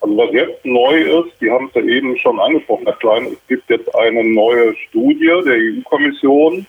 also 0.00 0.16
was 0.16 0.32
jetzt 0.32 0.64
neu 0.64 1.00
ist, 1.00 1.40
die 1.40 1.50
haben 1.50 1.68
es 1.68 1.74
ja 1.74 1.82
eben 1.82 2.16
schon 2.16 2.38
angesprochen, 2.38 2.84
Herr 2.84 2.96
Klein, 2.96 3.26
es 3.26 3.46
gibt 3.48 3.68
jetzt 3.70 3.92
eine 3.94 4.22
neue 4.24 4.74
Studie 4.76 5.32
der 5.44 5.56
EU-Kommission 5.56 6.64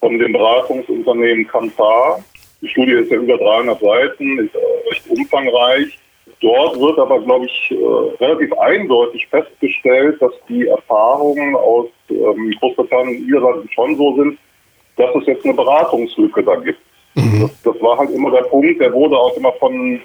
von 0.00 0.18
dem 0.18 0.32
Beratungsunternehmen 0.32 1.46
Kantar. 1.48 2.24
Die 2.60 2.68
Studie 2.68 2.92
ist 2.92 3.10
ja 3.10 3.18
über 3.18 3.38
300 3.38 3.80
Seiten, 3.80 4.38
ist 4.38 4.54
äh, 4.54 4.88
recht 4.88 5.08
umfangreich. 5.08 5.98
Dort 6.40 6.78
wird 6.78 6.98
aber, 6.98 7.20
glaube 7.20 7.46
ich, 7.46 7.70
äh, 7.72 8.24
relativ 8.24 8.52
eindeutig 8.58 9.26
festgestellt, 9.26 10.22
dass 10.22 10.32
die 10.48 10.68
Erfahrungen 10.68 11.56
aus 11.56 11.86
ähm, 12.10 12.54
Großbritannien 12.60 13.16
und 13.16 13.26
Niederlanden 13.26 13.70
schon 13.72 13.96
so 13.96 14.14
sind, 14.16 14.38
dass 14.96 15.14
es 15.16 15.26
jetzt 15.26 15.44
eine 15.44 15.54
Beratungslücke 15.54 16.42
da 16.44 16.54
gibt. 16.56 16.78
Mhm. 17.14 17.42
Das, 17.42 17.62
das, 17.62 17.82
war 17.82 17.98
halt 17.98 18.10
immer 18.10 18.30
der 18.30 18.42
Punkt, 18.42 18.80
der 18.80 18.92
wurde 18.92 19.18
auch 19.18 19.36
immer 19.36 19.52
von 19.52 20.00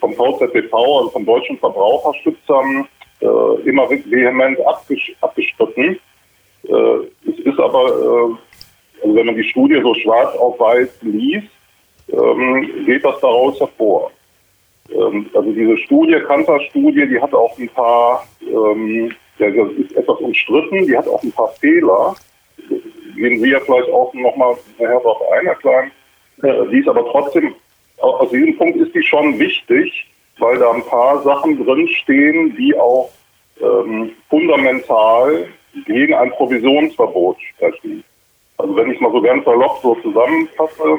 vom 0.00 0.12
VZBV, 0.14 0.72
also 0.72 1.10
von 1.10 1.24
deutschen 1.24 1.58
Verbraucherschützern, 1.58 2.88
äh, 3.20 3.68
immer 3.68 3.88
vehement 3.88 4.58
abges 4.66 5.00
abgestritten. 5.20 5.98
Äh, 6.68 7.30
es 7.30 7.38
ist 7.44 7.60
aber, 7.60 7.86
äh, 7.86 9.02
also 9.02 9.16
wenn 9.16 9.26
man 9.26 9.36
die 9.36 9.44
Studie 9.44 9.80
so 9.82 9.94
schwarz 9.94 10.36
auf 10.36 10.58
weiß 10.58 10.88
liest, 11.02 11.48
ähm, 12.12 12.84
geht 12.84 13.04
das 13.04 13.20
daraus 13.20 13.58
hervor. 13.60 14.10
Ähm, 14.90 15.28
also 15.34 15.52
diese 15.52 15.76
Studie, 15.78 16.20
Kanter-Studie, 16.26 17.06
die 17.08 17.20
hat 17.20 17.34
auch 17.34 17.56
ein 17.58 17.68
paar, 17.68 18.26
ähm, 18.40 19.12
ja, 19.38 19.50
das 19.50 19.72
ist 19.72 19.96
etwas 19.96 20.18
umstritten, 20.18 20.86
die 20.86 20.96
hat 20.96 21.08
auch 21.08 21.22
ein 21.22 21.32
paar 21.32 21.52
Fehler. 21.60 22.14
Gehen 23.16 23.40
Sie 23.40 23.50
ja 23.50 23.60
vielleicht 23.60 23.90
auch 23.90 24.12
nochmal 24.14 24.56
nachher 24.78 24.98
darauf 24.98 25.20
ein, 25.32 25.46
Herr 25.46 25.54
Klein. 25.56 25.90
Äh, 26.42 26.70
die 26.70 26.78
ist 26.80 26.88
aber 26.88 27.04
trotzdem, 27.10 27.54
aus 27.98 28.30
diesem 28.30 28.56
Punkt 28.56 28.76
ist 28.76 28.94
die 28.94 29.02
schon 29.02 29.38
wichtig, 29.38 30.06
weil 30.38 30.58
da 30.58 30.70
ein 30.72 30.84
paar 30.84 31.22
Sachen 31.22 31.64
drinstehen, 31.64 32.54
die 32.56 32.76
auch 32.78 33.10
ähm, 33.60 34.10
fundamental 34.28 35.48
gegen 35.86 36.14
ein 36.14 36.30
Provisionsverbot 36.32 37.38
sprechen. 37.40 38.04
Also 38.58 38.76
wenn 38.76 38.90
ich 38.90 39.00
mal 39.00 39.12
so 39.12 39.20
ganz 39.20 39.44
salopp 39.44 39.78
so 39.82 39.94
zusammenfasse, 39.96 40.98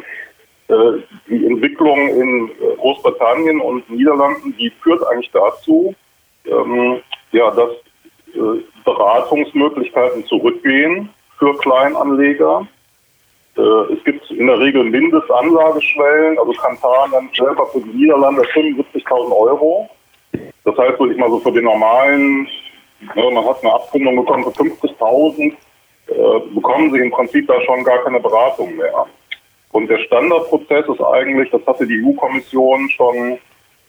die 0.70 1.46
Entwicklung 1.46 2.10
in 2.10 2.50
äh, 2.50 2.76
Großbritannien 2.78 3.62
und 3.62 3.90
Niederlanden, 3.90 4.56
die 4.58 4.70
führt 4.82 5.06
eigentlich 5.08 5.32
dazu, 5.32 5.96
ähm, 6.46 7.00
ja, 7.32 7.52
dass 7.52 7.72
äh, 8.36 8.62
Beratungsmöglichkeiten 8.84 10.26
zurückgehen 10.26 11.10
für 11.38 11.56
Kleinanleger. 11.58 12.68
es 13.56 14.04
gibt 14.06 14.30
in 14.32 14.48
der 14.48 14.60
Regel 14.60 14.84
Mindestanlageschwellen, 14.84 16.40
also 16.40 16.52
Kantar 16.54 17.08
nennt 17.10 17.36
selber 17.36 17.68
für 17.68 17.82
die 17.82 17.90
Niederlande 17.90 18.44
75.000 18.44 19.36
Euro. 19.36 19.90
Das 20.64 20.78
heißt, 20.78 21.00
würde 21.00 21.14
ich 21.14 21.20
mal 21.20 21.30
so 21.30 21.40
für 21.40 21.52
den 21.52 21.66
normalen, 21.66 22.48
ne, 23.16 23.32
man 23.32 23.46
hat 23.46 23.64
eine 23.64 23.74
Abfindung 23.74 24.16
bekommen 24.16 24.44
für 24.46 24.64
50.000, 24.64 25.54
bekommen 26.54 26.92
sie 26.92 27.00
im 27.00 27.12
Prinzip 27.12 27.48
da 27.48 27.60
schon 27.62 27.84
gar 27.84 28.00
keine 28.04 28.20
Beratung 28.20 28.76
mehr. 28.76 29.08
Und 29.78 29.88
der 29.92 30.00
Standardprozess 30.00 30.90
ist 30.90 31.04
eigentlich, 31.04 31.52
das 31.52 31.64
hatte 31.68 31.86
die 31.86 32.04
EU-Kommission 32.04 32.90
schon 32.90 33.38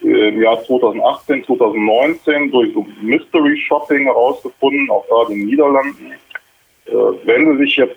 im 0.02 0.42
Jahr 0.42 0.62
2018, 0.62 1.45
2019 1.45 2.50
durch 2.50 2.75
so 2.75 2.87
Mystery 3.00 3.57
Shopping 3.57 4.04
herausgefunden, 4.04 4.90
auch 4.90 5.09
gerade 5.09 5.33
in 5.33 5.38
den 5.38 5.47
Niederlanden. 5.47 6.12
Äh, 6.85 6.92
wenn 7.25 7.52
Sie 7.52 7.64
sich 7.64 7.76
jetzt 7.76 7.97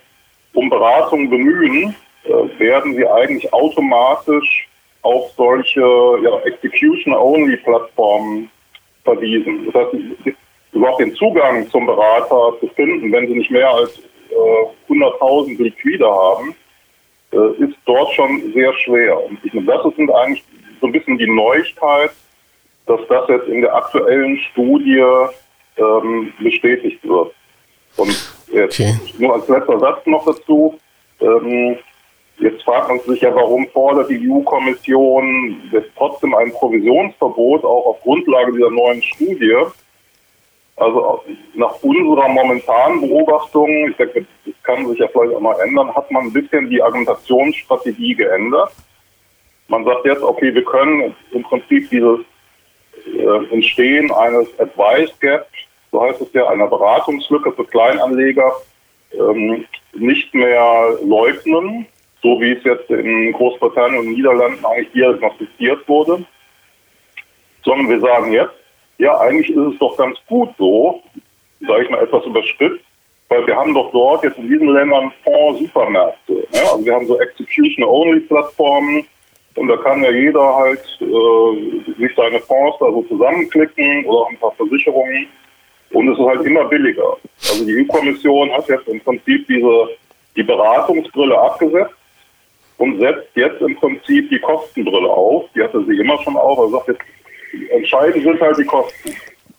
um 0.54 0.70
Beratung 0.70 1.30
bemühen, 1.30 1.94
äh, 2.24 2.60
werden 2.60 2.96
Sie 2.96 3.06
eigentlich 3.06 3.52
automatisch 3.52 4.70
auf 5.02 5.30
solche 5.36 5.82
ja, 5.82 6.40
Execution-Only-Plattformen 6.46 8.50
verwiesen. 9.04 9.66
Das 9.66 9.84
heißt, 9.84 9.96
überhaupt 10.72 11.02
den 11.02 11.14
Zugang 11.16 11.70
zum 11.70 11.88
Berater 11.88 12.58
zu 12.62 12.68
finden, 12.68 13.12
wenn 13.12 13.28
Sie 13.28 13.36
nicht 13.36 13.52
mehr 13.52 13.70
als 13.70 14.00
äh, 14.30 14.90
100.000 14.90 15.62
Liquide 15.62 16.10
haben, 16.10 16.56
äh, 17.32 17.64
ist 17.64 17.78
dort 17.86 18.12
schon 18.14 18.52
sehr 18.54 18.74
schwer. 18.74 19.24
Und 19.26 19.40
ich, 19.44 19.52
das 19.54 19.86
ist 19.86 20.00
eigentlich 20.00 20.44
so 20.80 20.88
ein 20.88 20.92
bisschen 20.92 21.18
die 21.18 21.30
Neuigkeit, 21.30 22.12
dass 22.88 23.00
das 23.08 23.30
jetzt 23.30 23.48
in 23.48 23.62
der 23.62 23.76
aktuellen 23.76 24.38
Studie 24.52 25.04
ähm, 25.78 26.34
bestätigt 26.40 27.00
wird. 27.08 27.34
Und 27.98 28.34
jetzt 28.52 28.80
okay. 28.80 28.94
nur 29.18 29.34
als 29.36 29.48
letzter 29.48 29.80
Satz 29.80 30.06
noch 30.06 30.26
dazu. 30.26 30.80
Ähm, 31.22 31.78
jetzt 32.40 32.64
fragt 32.64 32.90
man 32.90 33.00
sich 33.02 33.22
ja, 33.22 33.34
warum 33.34 33.68
fordert 33.70 34.10
die 34.10 34.30
EU-Kommission 34.30 35.62
jetzt 35.72 35.92
trotzdem 35.96 36.34
ein 36.36 36.52
Provisionsverbot, 36.52 37.64
auch 37.64 37.86
auf 37.86 38.02
Grundlage 38.02 38.54
dieser 38.54 38.72
neuen 38.72 39.02
Studie. 39.04 39.56
Also 40.82 41.24
nach 41.54 41.76
unserer 41.84 42.28
momentanen 42.28 43.02
Beobachtung, 43.02 43.70
ich 43.90 43.96
denke, 43.98 44.26
das 44.46 44.56
kann 44.64 44.88
sich 44.88 44.98
ja 44.98 45.08
vielleicht 45.10 45.36
auch 45.36 45.40
mal 45.40 45.60
ändern, 45.60 45.94
hat 45.94 46.10
man 46.10 46.24
ein 46.24 46.34
bisschen 46.34 46.72
die 46.72 46.82
Argumentationsstrategie 46.82 48.16
geändert. 48.16 48.72
Man 49.68 49.86
sagt 49.86 50.06
jetzt, 50.06 50.24
okay, 50.24 50.52
wir 50.52 50.64
können 50.64 51.16
im 51.34 51.44
Prinzip 51.44 51.88
dieses 51.92 52.22
äh, 53.16 53.54
Entstehen 53.54 54.12
eines 54.12 54.48
Advice 54.60 55.12
Gap, 55.20 55.48
so 55.92 56.02
heißt 56.02 56.20
es 56.20 56.34
ja, 56.34 56.48
einer 56.48 56.68
Beratungslücke 56.68 57.52
für 57.52 57.66
Kleinanleger, 57.66 58.52
ähm, 59.14 59.66
nicht 59.94 60.34
mehr 60.34 60.98
leugnen, 61.04 61.86
so 62.24 62.42
wie 62.42 62.54
es 62.54 62.64
jetzt 62.64 62.90
in 62.90 63.34
Großbritannien 63.34 64.00
und 64.00 64.14
Niederlanden 64.14 64.66
eigentlich 64.66 64.92
diagnostiziert 64.94 65.88
wurde, 65.88 66.26
sondern 67.64 67.88
wir 67.88 68.00
sagen 68.00 68.32
jetzt, 68.32 68.61
ja, 68.98 69.20
eigentlich 69.20 69.50
ist 69.50 69.74
es 69.74 69.80
doch 69.80 69.98
ganz 69.98 70.18
gut 70.28 70.50
so, 70.58 71.02
sage 71.68 71.84
ich 71.84 71.90
mal, 71.90 72.04
etwas 72.04 72.26
überspitzt, 72.26 72.84
weil 73.30 73.46
wir 73.48 73.56
haben 73.56 73.74
doch 73.74 73.92
dort 73.92 74.24
jetzt 74.24 74.38
in 74.38 74.50
diesen 74.50 74.70
Ländern 74.70 75.12
Fonds-Supermärkte. 75.24 76.48
Ja? 76.54 76.62
Also 76.72 76.86
wir 76.86 76.94
haben 76.94 77.08
so 77.08 77.20
Execution-Only-Plattformen 77.20 79.06
und 79.56 79.68
da 79.68 79.78
kann 79.78 80.04
ja 80.04 80.12
jeder 80.12 80.56
halt 80.56 80.84
äh, 81.02 81.94
sich 82.00 82.16
seine 82.16 82.40
Fonds 82.40 82.78
da 82.80 82.92
so 82.92 83.04
zusammenklicken 83.04 84.06
oder 84.06 84.20
auch 84.20 84.30
ein 84.30 84.38
paar 84.38 84.54
Versicherungen 84.54 85.28
und 85.92 86.10
es 86.10 86.18
ist 86.18 86.26
halt 86.26 86.46
immer 86.46 86.66
billiger. 86.66 87.18
Also 87.50 87.66
die 87.66 87.82
EU-Kommission 87.82 88.52
hat 88.52 88.68
jetzt 88.70 88.88
im 88.88 89.00
Prinzip 89.02 89.46
diese 89.48 89.90
die 90.36 90.44
Beratungsbrille 90.44 91.38
abgesetzt 91.38 91.94
und 92.78 93.00
setzt 93.00 93.36
jetzt 93.36 93.62
im 93.62 93.76
Prinzip 93.76 94.30
die 94.30 94.40
Kostenbrille 94.40 95.10
auf. 95.10 95.46
Die 95.54 95.62
hatte 95.62 95.84
sie 95.86 95.98
immer 95.98 96.22
schon 96.24 96.38
auf. 96.38 96.58
Er 96.58 96.70
sagt 96.70 96.88
jetzt, 96.88 97.02
entscheidend 97.70 98.24
sind 98.24 98.40
halt 98.40 98.58
die 98.58 98.66
Kosten. 98.66 99.10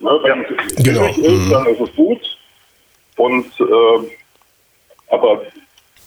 Ne? 0.01 0.21
Wenn 0.23 0.45
es 0.45 0.85
genau. 0.85 1.07
ist, 1.07 1.19
mhm. 1.19 1.51
dann 1.51 1.67
ist 1.67 1.81
es 1.81 1.95
gut. 1.95 2.39
Und 3.17 3.47
äh, 3.61 4.11
aber 5.09 5.43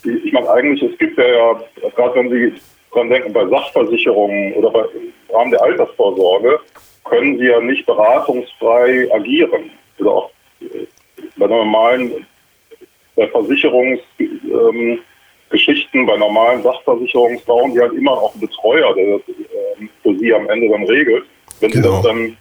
ich 0.04 0.34
meine 0.34 0.50
eigentlich, 0.50 0.82
es 0.92 0.98
gibt 0.98 1.18
ja, 1.18 1.62
gerade 1.96 2.16
wenn 2.16 2.30
Sie 2.30 2.54
dran 2.92 3.10
denken, 3.10 3.34
bei 3.34 3.46
Sachversicherungen 3.48 4.54
oder 4.54 4.72
bei, 4.72 4.82
im 4.82 5.14
Rahmen 5.34 5.52
der 5.52 5.62
Altersvorsorge, 5.64 6.60
können 7.06 7.38
Sie 7.38 7.46
ja 7.46 7.60
nicht 7.60 7.86
beratungsfrei 7.86 9.08
agieren. 9.14 9.70
Oder 10.00 10.12
auch 10.12 10.32
äh, 10.62 10.88
bei 11.38 11.48
normalen 11.48 12.26
bei 13.16 13.28
Versicherungsgeschichten, 13.28 15.00
ähm, 16.00 16.06
bei 16.06 16.18
normalen 16.18 16.64
Sachversicherungen 16.64 17.40
brauchen 17.46 17.74
Sie 17.74 17.80
halt 17.80 17.94
immer 17.94 18.12
auch 18.12 18.34
einen 18.34 18.42
Betreuer, 18.42 18.94
der 18.94 19.18
das 19.18 19.30
äh, 19.30 19.88
für 20.04 20.18
Sie 20.18 20.34
am 20.34 20.50
Ende 20.50 20.70
dann 20.70 20.84
regelt. 20.84 21.26
Wenn 21.60 21.72
genau. 21.72 21.88
Sie 21.88 21.96
das 21.96 22.04
dann 22.04 22.38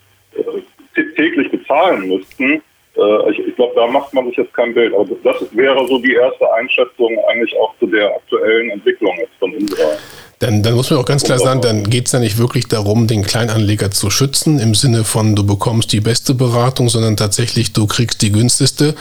äh, 0.97 1.15
täglich 1.17 1.51
bezahlen 1.51 2.09
müssten, 2.09 2.63
äh, 2.97 3.31
ich, 3.31 3.39
ich 3.41 3.57
glaube, 3.57 3.75
da 3.75 3.87
macht 3.87 4.13
man 4.15 4.27
sich 4.27 4.37
jetzt 4.37 4.55
kein 4.55 4.75
Bild. 4.75 4.95
Aber 4.95 5.07
das 5.23 5.57
wäre 5.57 5.87
so 5.87 5.99
die 5.99 6.15
erste 6.15 6.53
Einschätzung 6.55 7.19
eigentlich 7.29 7.55
auch 7.59 7.75
zu 7.79 7.87
der 7.87 8.15
aktuellen 8.15 8.71
Entwicklung 8.71 9.17
jetzt 9.19 9.35
von 9.39 9.55
unserer 9.55 9.97
dann, 10.45 10.63
dann 10.63 10.75
muss 10.75 10.91
man 10.91 10.99
auch 10.99 11.07
ganz 11.07 11.23
klar 11.23 11.39
sagen, 11.39 11.63
dann 11.63 11.85
geht 11.85 12.07
es 12.07 12.13
ja 12.13 12.19
nicht 12.19 12.37
wirklich 12.37 12.67
darum, 12.67 13.07
den 13.07 13.23
Kleinanleger 13.23 13.91
zu 13.91 14.11
schützen, 14.11 14.59
im 14.59 14.75
Sinne 14.75 15.05
von 15.05 15.35
du 15.35 15.43
bekommst 15.43 15.91
die 15.93 16.01
beste 16.01 16.35
Beratung, 16.35 16.91
sondern 16.91 17.17
tatsächlich 17.17 17.73
du 17.73 17.87
kriegst 17.87 18.21
die 18.21 18.31
günstigste, 18.31 18.95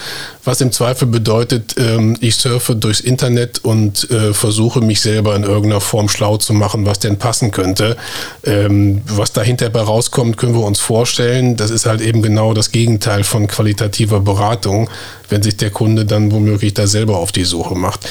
was 0.45 0.61
im 0.61 0.71
Zweifel 0.71 1.05
bedeutet, 1.07 1.75
ähm, 1.77 2.15
ich 2.21 2.35
surfe 2.35 2.77
durchs 2.77 3.01
Internet 3.01 3.59
und 3.63 4.09
äh, 4.09 4.33
versuche 4.33 4.79
mich 4.79 5.01
selber 5.01 5.35
in 5.35 5.43
irgendeiner 5.43 5.81
Form 5.81 6.07
schlau 6.07 6.37
zu 6.37 6.53
machen, 6.53 6.85
was 6.85 6.99
denn 6.99 7.17
passen 7.17 7.51
könnte. 7.51 7.97
Ähm, 8.45 9.01
was 9.07 9.33
dahinter 9.33 9.69
bei 9.69 9.81
rauskommt, 9.81 10.37
können 10.37 10.53
wir 10.53 10.63
uns 10.63 10.79
vorstellen. 10.79 11.57
Das 11.57 11.71
ist 11.71 11.85
halt 11.85 11.99
eben 11.99 12.21
genau 12.21 12.53
das 12.53 12.71
Gegenteil 12.71 13.25
von 13.25 13.47
qualitativer 13.47 14.21
Beratung, 14.21 14.89
wenn 15.33 15.41
sich 15.41 15.57
der 15.57 15.71
Kunde 15.71 16.05
dann 16.05 16.31
womöglich 16.31 16.75
da 16.75 16.85
selber 16.85 17.17
auf 17.17 17.31
die 17.31 17.43
Suche 17.43 17.75
macht. 17.75 18.07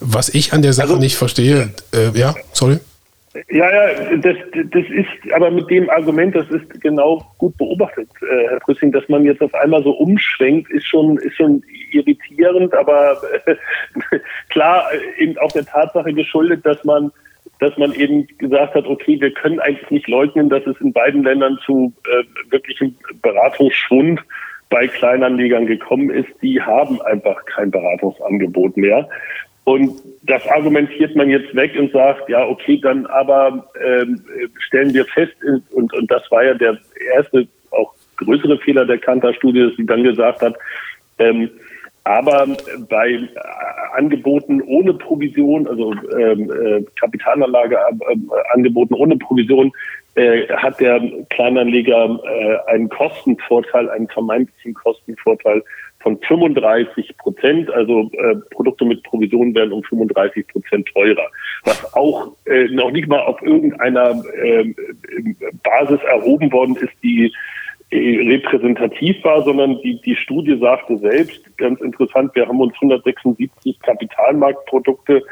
Was 0.00 0.28
ich 0.28 0.52
an 0.52 0.60
der 0.60 0.74
Sache 0.74 0.88
also, 0.88 1.00
nicht 1.00 1.16
verstehe, 1.16 1.70
äh, 1.94 2.16
ja, 2.16 2.34
sorry. 2.52 2.76
Ja, 3.48 3.68
ja, 3.70 4.16
das, 4.16 4.36
das 4.52 4.84
ist 4.90 5.32
aber 5.34 5.50
mit 5.50 5.70
dem 5.70 5.88
Argument, 5.90 6.34
das 6.34 6.48
ist 6.50 6.80
genau 6.80 7.24
gut 7.38 7.56
beobachtet, 7.56 8.08
äh, 8.22 8.48
Herr 8.48 8.60
Prüssing, 8.60 8.92
dass 8.92 9.08
man 9.08 9.24
jetzt 9.24 9.40
auf 9.40 9.54
einmal 9.54 9.82
so 9.82 9.90
umschwenkt, 9.90 10.70
ist 10.70 10.86
schon, 10.86 11.16
ist 11.18 11.36
schon 11.36 11.62
irritierend, 11.92 12.74
aber 12.74 13.18
äh, 13.46 13.56
klar, 14.50 14.84
eben 15.18 15.36
auch 15.38 15.52
der 15.52 15.64
Tatsache 15.64 16.12
geschuldet, 16.12 16.64
dass 16.64 16.82
man, 16.84 17.10
dass 17.58 17.76
man 17.78 17.92
eben 17.94 18.26
gesagt 18.38 18.74
hat, 18.74 18.86
okay, 18.86 19.18
wir 19.20 19.32
können 19.32 19.60
eigentlich 19.60 19.90
nicht 19.90 20.08
leugnen, 20.08 20.50
dass 20.50 20.66
es 20.66 20.78
in 20.80 20.92
beiden 20.92 21.22
Ländern 21.22 21.58
zu 21.64 21.92
äh, 22.04 22.50
wirklichem 22.50 22.94
Beratungsschwund 23.22 24.20
bei 24.68 24.88
Kleinanlegern 24.88 25.66
gekommen 25.66 26.10
ist, 26.10 26.28
die 26.42 26.60
haben 26.60 27.00
einfach 27.02 27.44
kein 27.46 27.70
Beratungsangebot 27.70 28.76
mehr. 28.76 29.08
Und 29.64 30.00
das 30.22 30.46
argumentiert 30.48 31.16
man 31.16 31.28
jetzt 31.28 31.54
weg 31.54 31.72
und 31.78 31.92
sagt, 31.92 32.28
ja, 32.28 32.46
okay, 32.46 32.80
dann 32.80 33.06
aber 33.06 33.68
ähm, 33.84 34.22
stellen 34.58 34.94
wir 34.94 35.04
fest, 35.06 35.34
und, 35.72 35.92
und 35.92 36.10
das 36.10 36.22
war 36.30 36.44
ja 36.44 36.54
der 36.54 36.78
erste, 37.14 37.48
auch 37.72 37.92
größere 38.16 38.58
Fehler 38.58 38.86
der 38.86 38.98
Kanter-Studie, 38.98 39.62
dass 39.62 39.76
sie 39.76 39.86
dann 39.86 40.04
gesagt 40.04 40.40
hat, 40.40 40.54
ähm, 41.18 41.50
aber 42.06 42.46
bei 42.88 43.10
äh, 43.10 43.28
Angeboten 43.96 44.62
ohne 44.62 44.94
Provision, 44.94 45.66
also 45.66 45.92
ähm, 46.16 46.52
äh, 46.52 46.84
Kapitalanlage 47.00 47.74
äh, 47.74 48.16
Angeboten 48.52 48.94
ohne 48.94 49.16
Provision, 49.16 49.72
äh, 50.16 50.48
hat 50.48 50.80
der 50.80 51.00
Kleinanleger 51.30 52.18
äh, 52.24 52.70
einen 52.70 52.88
Kostenvorteil, 52.88 53.88
einen 53.90 54.08
vermeintlichen 54.08 54.74
Kostenvorteil 54.74 55.62
von 56.00 56.18
35 56.26 57.16
Prozent. 57.18 57.70
Also 57.70 58.10
äh, 58.12 58.36
Produkte 58.50 58.84
mit 58.84 59.02
Provision 59.02 59.54
werden 59.54 59.72
um 59.72 59.82
35 59.84 60.46
Prozent 60.48 60.88
teurer. 60.92 61.26
Was 61.64 61.94
auch 61.94 62.32
äh, 62.46 62.64
noch 62.68 62.90
nicht 62.90 63.08
mal 63.08 63.20
auf 63.20 63.40
irgendeiner 63.42 64.22
äh, 64.42 64.74
Basis 65.62 66.00
erhoben 66.04 66.50
worden 66.52 66.76
ist, 66.76 66.94
die 67.02 67.32
repräsentativ 67.92 69.22
war, 69.22 69.42
sondern 69.42 69.80
die, 69.82 70.00
die 70.00 70.16
Studie 70.16 70.58
sagte 70.58 70.98
selbst, 70.98 71.56
ganz 71.56 71.80
interessant, 71.80 72.34
wir 72.34 72.48
haben 72.48 72.58
uns 72.58 72.74
176 72.74 73.78
Kapitalmarktprodukte 73.80 75.22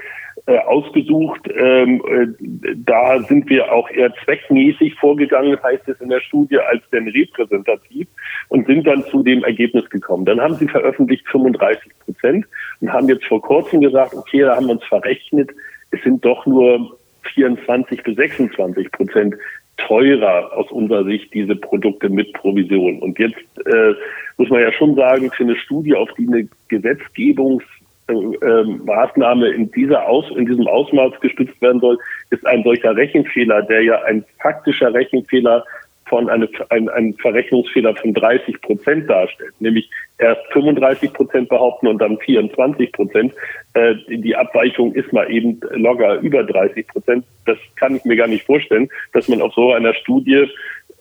äh, 0.46 0.58
ausgesucht. 0.58 1.48
Ähm, 1.56 2.02
äh, 2.06 2.74
da 2.76 3.22
sind 3.22 3.48
wir 3.48 3.72
auch 3.72 3.88
eher 3.90 4.12
zweckmäßig 4.24 4.94
vorgegangen, 4.96 5.58
heißt 5.62 5.88
es 5.88 6.00
in 6.00 6.10
der 6.10 6.20
Studie, 6.20 6.58
als 6.58 6.82
denn 6.90 7.08
repräsentativ 7.08 8.06
und 8.48 8.66
sind 8.66 8.86
dann 8.86 9.04
zu 9.04 9.22
dem 9.22 9.42
Ergebnis 9.42 9.88
gekommen. 9.88 10.26
Dann 10.26 10.40
haben 10.40 10.54
sie 10.56 10.68
veröffentlicht 10.68 11.26
35 11.28 11.92
Prozent 12.04 12.46
und 12.80 12.92
haben 12.92 13.08
jetzt 13.08 13.24
vor 13.24 13.40
kurzem 13.40 13.80
gesagt, 13.80 14.14
okay, 14.14 14.40
da 14.42 14.56
haben 14.56 14.66
wir 14.66 14.72
uns 14.72 14.84
verrechnet, 14.84 15.50
es 15.92 16.02
sind 16.02 16.24
doch 16.24 16.44
nur 16.44 16.98
24 17.34 18.02
bis 18.02 18.16
26 18.16 18.92
Prozent 18.92 19.36
teurer 19.76 20.52
aus 20.56 20.70
unserer 20.70 21.04
Sicht 21.04 21.32
diese 21.34 21.56
Produkte 21.56 22.08
mit 22.08 22.32
Provision. 22.34 23.00
Und 23.00 23.18
jetzt 23.18 23.36
äh, 23.64 23.94
muss 24.36 24.50
man 24.50 24.60
ja 24.60 24.72
schon 24.72 24.94
sagen, 24.94 25.30
für 25.32 25.44
eine 25.44 25.56
Studie, 25.56 25.94
auf 25.94 26.10
die 26.18 26.28
eine 26.28 26.48
Gesetzgebungs 26.68 27.64
Maßnahme 28.08 29.48
in 29.48 29.70
dieser 29.72 30.06
Aus, 30.06 30.26
in 30.36 30.46
diesem 30.46 30.66
Ausmaß 30.66 31.12
gestützt 31.20 31.60
werden 31.62 31.80
soll, 31.80 31.98
ist 32.30 32.46
ein 32.46 32.62
solcher 32.62 32.94
Rechenfehler, 32.94 33.62
der 33.62 33.82
ja 33.82 34.02
ein 34.02 34.24
faktischer 34.40 34.92
Rechenfehler 34.92 35.64
von 36.06 36.28
einem 36.28 36.48
ein, 36.68 36.88
ein 36.90 37.14
Verrechnungsfehler 37.14 37.94
von 37.96 38.12
30 38.12 38.60
Prozent 38.60 39.08
darstellt, 39.08 39.54
nämlich 39.58 39.88
erst 40.18 40.42
35 40.52 41.12
Prozent 41.12 41.48
behaupten 41.48 41.86
und 41.86 41.98
dann 41.98 42.18
24 42.18 42.92
Prozent. 42.92 43.32
Äh, 43.72 43.94
die 44.08 44.36
Abweichung 44.36 44.94
ist 44.94 45.12
mal 45.12 45.30
eben 45.30 45.60
locker 45.70 46.16
über 46.20 46.44
30 46.44 46.86
Prozent. 46.88 47.24
Das 47.46 47.58
kann 47.76 47.96
ich 47.96 48.04
mir 48.04 48.16
gar 48.16 48.28
nicht 48.28 48.44
vorstellen, 48.44 48.88
dass 49.12 49.28
man 49.28 49.40
auf 49.40 49.54
so 49.54 49.72
einer 49.72 49.94
Studie 49.94 50.46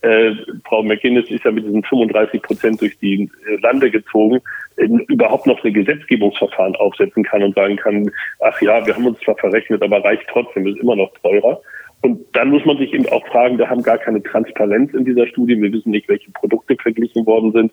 äh, 0.04 0.36
Frau 0.68 0.84
McInnes 0.84 1.30
ist 1.30 1.46
ja 1.46 1.52
mit 1.52 1.66
diesen 1.66 1.84
35 1.84 2.42
Prozent 2.42 2.82
durch 2.82 2.98
die 3.00 3.30
äh, 3.48 3.56
Lande 3.62 3.90
gezogen, 3.90 4.42
äh, 4.76 4.86
überhaupt 5.08 5.48
noch 5.48 5.64
ein 5.64 5.74
Gesetzgebungsverfahren 5.74 6.76
aufsetzen 6.76 7.24
kann 7.24 7.42
und 7.42 7.56
sagen 7.56 7.78
kann, 7.78 8.12
ach 8.42 8.62
ja, 8.62 8.86
wir 8.86 8.96
haben 8.96 9.08
uns 9.08 9.20
zwar 9.22 9.38
verrechnet, 9.38 9.82
aber 9.82 10.04
reicht 10.04 10.28
trotzdem, 10.30 10.68
ist 10.68 10.80
immer 10.80 10.98
noch 10.98 11.12
teurer. 11.22 11.62
Und 12.02 12.20
dann 12.34 12.50
muss 12.50 12.66
man 12.66 12.78
sich 12.78 12.94
eben 12.94 13.08
auch 13.08 13.26
fragen, 13.28 13.58
wir 13.58 13.70
haben 13.70 13.82
gar 13.82 13.98
keine 13.98 14.22
Transparenz 14.22 14.94
in 14.94 15.06
dieser 15.06 15.26
Studie, 15.28 15.62
wir 15.62 15.72
wissen 15.72 15.92
nicht, 15.92 16.10
welche 16.10 16.32
Produkte 16.32 16.76
verglichen 16.76 17.26
worden 17.26 17.54
sind. 17.54 17.72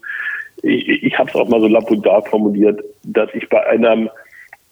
Ich, 0.63 0.89
ich 0.89 1.19
habe 1.19 1.29
es 1.29 1.35
auch 1.35 1.49
mal 1.49 1.61
so 1.61 1.67
lapidar 1.67 2.23
formuliert, 2.23 2.81
dass 3.03 3.29
ich 3.35 3.49
bei 3.49 3.67
einem 3.67 4.09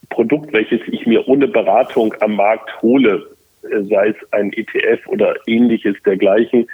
Produkt, 0.09 0.53
welches 0.53 0.79
ich 0.87 1.05
mir 1.05 1.27
ohne 1.27 1.49
Beratung 1.49 2.15
am 2.21 2.35
Markt 2.35 2.81
hole, 2.81 3.27
äh, 3.63 3.83
sei 3.83 4.09
es 4.09 4.31
ein 4.31 4.53
ETF 4.53 5.05
oder 5.07 5.35
ähnliches 5.45 5.97
dergleichen, 6.05 6.65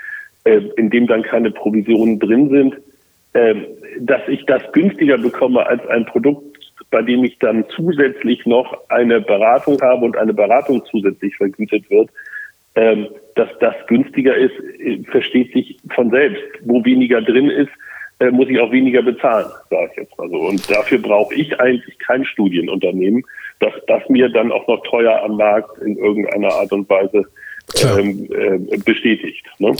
äh, 0.45 0.61
in 0.77 0.89
dem 0.89 1.07
dann 1.07 1.23
keine 1.23 1.51
Provisionen 1.51 2.19
drin 2.19 2.49
sind, 2.49 2.75
äh, 3.33 3.55
dass 3.99 4.21
ich 4.27 4.45
das 4.45 4.61
günstiger 4.71 5.17
bekomme 5.17 5.65
als 5.65 5.85
ein 5.87 6.05
Produkt, 6.05 6.57
bei 6.91 7.01
dem 7.01 7.23
ich 7.23 7.37
dann 7.39 7.65
zusätzlich 7.75 8.45
noch 8.45 8.77
eine 8.89 9.21
Beratung 9.21 9.81
habe 9.81 10.05
und 10.05 10.17
eine 10.17 10.33
Beratung 10.33 10.83
zusätzlich 10.89 11.35
vergütet 11.35 11.89
wird, 11.89 12.09
ähm, 12.75 13.07
dass 13.35 13.49
das 13.59 13.75
günstiger 13.87 14.35
ist, 14.35 14.53
äh, 14.79 14.99
versteht 15.11 15.53
sich 15.53 15.77
von 15.93 16.09
selbst. 16.09 16.43
Wo 16.63 16.83
weniger 16.85 17.21
drin 17.21 17.49
ist, 17.49 17.71
äh, 18.19 18.31
muss 18.31 18.49
ich 18.49 18.59
auch 18.59 18.71
weniger 18.71 19.01
bezahlen, 19.01 19.47
sage 19.69 19.89
ich 19.91 19.97
jetzt 19.97 20.17
mal 20.17 20.29
so. 20.29 20.37
Und 20.37 20.69
dafür 20.69 20.99
brauche 20.99 21.33
ich 21.35 21.59
eigentlich 21.59 21.97
kein 21.99 22.23
Studienunternehmen, 22.23 23.23
dass 23.59 23.73
das 23.87 24.07
mir 24.09 24.29
dann 24.29 24.51
auch 24.51 24.67
noch 24.67 24.83
teuer 24.83 25.21
am 25.23 25.37
Markt 25.37 25.77
in 25.79 25.97
irgendeiner 25.97 26.53
Art 26.53 26.71
und 26.71 26.89
Weise 26.89 27.25
ähm, 27.83 28.29
äh, 28.31 28.77
bestätigt. 28.77 29.45
Ne? 29.59 29.75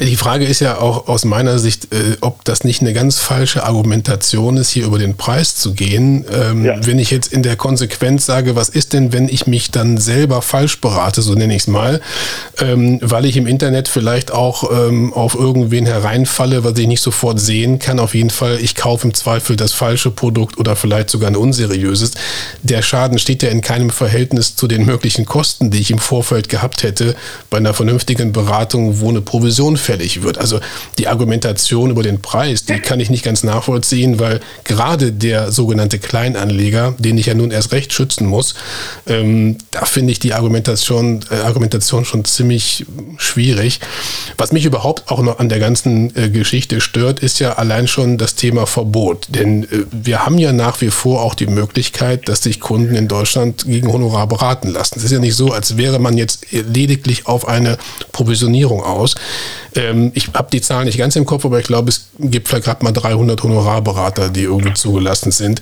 Die 0.00 0.16
Frage 0.16 0.44
ist 0.44 0.60
ja 0.60 0.78
auch 0.78 1.08
aus 1.08 1.24
meiner 1.24 1.58
Sicht, 1.58 1.92
äh, 1.92 2.16
ob 2.20 2.44
das 2.44 2.64
nicht 2.64 2.80
eine 2.80 2.92
ganz 2.92 3.18
falsche 3.18 3.64
Argumentation 3.64 4.56
ist, 4.56 4.70
hier 4.70 4.84
über 4.84 4.98
den 4.98 5.16
Preis 5.16 5.56
zu 5.56 5.72
gehen. 5.72 6.24
Ähm, 6.32 6.64
ja. 6.64 6.86
Wenn 6.86 6.98
ich 6.98 7.10
jetzt 7.10 7.32
in 7.32 7.42
der 7.42 7.56
Konsequenz 7.56 8.26
sage, 8.26 8.56
was 8.56 8.68
ist 8.68 8.92
denn, 8.92 9.12
wenn 9.12 9.28
ich 9.28 9.46
mich 9.46 9.70
dann 9.70 9.96
selber 9.96 10.42
falsch 10.42 10.80
berate, 10.80 11.22
so 11.22 11.34
nenne 11.34 11.54
ich 11.54 11.62
es 11.62 11.66
mal, 11.66 12.00
ähm, 12.60 12.98
weil 13.02 13.24
ich 13.24 13.36
im 13.36 13.46
Internet 13.46 13.88
vielleicht 13.88 14.32
auch 14.32 14.70
ähm, 14.70 15.12
auf 15.14 15.34
irgendwen 15.34 15.86
hereinfalle, 15.86 16.64
was 16.64 16.78
ich 16.78 16.86
nicht 16.86 17.02
sofort 17.02 17.40
sehen 17.40 17.78
kann. 17.78 17.98
Auf 17.98 18.14
jeden 18.14 18.30
Fall, 18.30 18.58
ich 18.60 18.74
kaufe 18.74 19.06
im 19.06 19.14
Zweifel 19.14 19.56
das 19.56 19.72
falsche 19.72 20.10
Produkt 20.10 20.58
oder 20.58 20.76
vielleicht 20.76 21.10
sogar 21.10 21.30
ein 21.30 21.36
unseriöses. 21.36 22.12
Der 22.62 22.82
Schaden 22.82 23.18
steht 23.18 23.42
ja 23.42 23.48
in 23.48 23.62
keinem 23.62 23.90
Verhältnis 23.90 24.56
zu 24.56 24.66
den 24.66 24.84
möglichen 24.84 25.24
Kosten, 25.24 25.70
die 25.70 25.80
ich 25.80 25.90
im 25.90 25.98
Vorfeld 25.98 26.48
gehabt 26.48 26.82
hätte 26.82 27.16
bei 27.48 27.56
einer 27.56 27.72
vernünftigen 27.72 28.32
Beratung, 28.32 29.00
wo 29.00 29.08
eine 29.08 29.20
Provision 29.20 29.76
fällig 29.86 30.22
wird. 30.22 30.38
Also 30.38 30.60
die 30.98 31.08
Argumentation 31.08 31.90
über 31.90 32.02
den 32.02 32.20
Preis, 32.20 32.64
die 32.64 32.80
kann 32.80 33.00
ich 33.00 33.08
nicht 33.08 33.24
ganz 33.24 33.44
nachvollziehen, 33.44 34.18
weil 34.18 34.40
gerade 34.64 35.12
der 35.12 35.52
sogenannte 35.52 35.98
Kleinanleger, 35.98 36.94
den 36.98 37.16
ich 37.16 37.26
ja 37.26 37.34
nun 37.34 37.50
erst 37.50 37.72
recht 37.72 37.92
schützen 37.92 38.26
muss, 38.26 38.54
ähm, 39.06 39.56
da 39.70 39.84
finde 39.86 40.12
ich 40.12 40.18
die 40.18 40.34
Argumentation, 40.34 41.20
äh, 41.30 41.36
Argumentation 41.36 42.04
schon 42.04 42.24
ziemlich 42.24 42.84
schwierig. 43.16 43.80
Was 44.36 44.52
mich 44.52 44.64
überhaupt 44.64 45.10
auch 45.10 45.22
noch 45.22 45.38
an 45.38 45.48
der 45.48 45.60
ganzen 45.60 46.14
äh, 46.16 46.28
Geschichte 46.30 46.80
stört, 46.80 47.20
ist 47.20 47.38
ja 47.38 47.54
allein 47.54 47.86
schon 47.86 48.18
das 48.18 48.34
Thema 48.34 48.66
Verbot. 48.66 49.28
Denn 49.28 49.64
äh, 49.64 49.84
wir 49.92 50.26
haben 50.26 50.38
ja 50.38 50.52
nach 50.52 50.80
wie 50.80 50.90
vor 50.90 51.22
auch 51.22 51.34
die 51.34 51.46
Möglichkeit, 51.46 52.28
dass 52.28 52.42
sich 52.42 52.58
Kunden 52.60 52.96
in 52.96 53.06
Deutschland 53.06 53.64
gegen 53.66 53.92
Honorar 53.92 54.26
beraten 54.26 54.68
lassen. 54.68 54.98
Es 54.98 55.04
ist 55.04 55.12
ja 55.12 55.20
nicht 55.20 55.36
so, 55.36 55.52
als 55.52 55.76
wäre 55.76 56.00
man 56.00 56.18
jetzt 56.18 56.46
lediglich 56.50 57.26
auf 57.26 57.46
eine 57.46 57.78
Provisionierung 58.10 58.82
aus. 58.82 59.14
Ähm, 59.76 60.10
ich 60.14 60.30
habe 60.34 60.48
die 60.50 60.60
Zahlen 60.60 60.86
nicht 60.86 60.98
ganz 60.98 61.14
im 61.16 61.26
Kopf, 61.26 61.44
aber 61.44 61.60
ich 61.60 61.66
glaube, 61.66 61.90
es 61.90 62.08
gibt 62.18 62.48
vielleicht 62.48 62.64
gerade 62.64 62.84
mal 62.84 62.92
300 62.92 63.40
Honorarberater, 63.42 64.30
die 64.30 64.42
irgendwie 64.42 64.74
zugelassen 64.74 65.30
sind. 65.30 65.60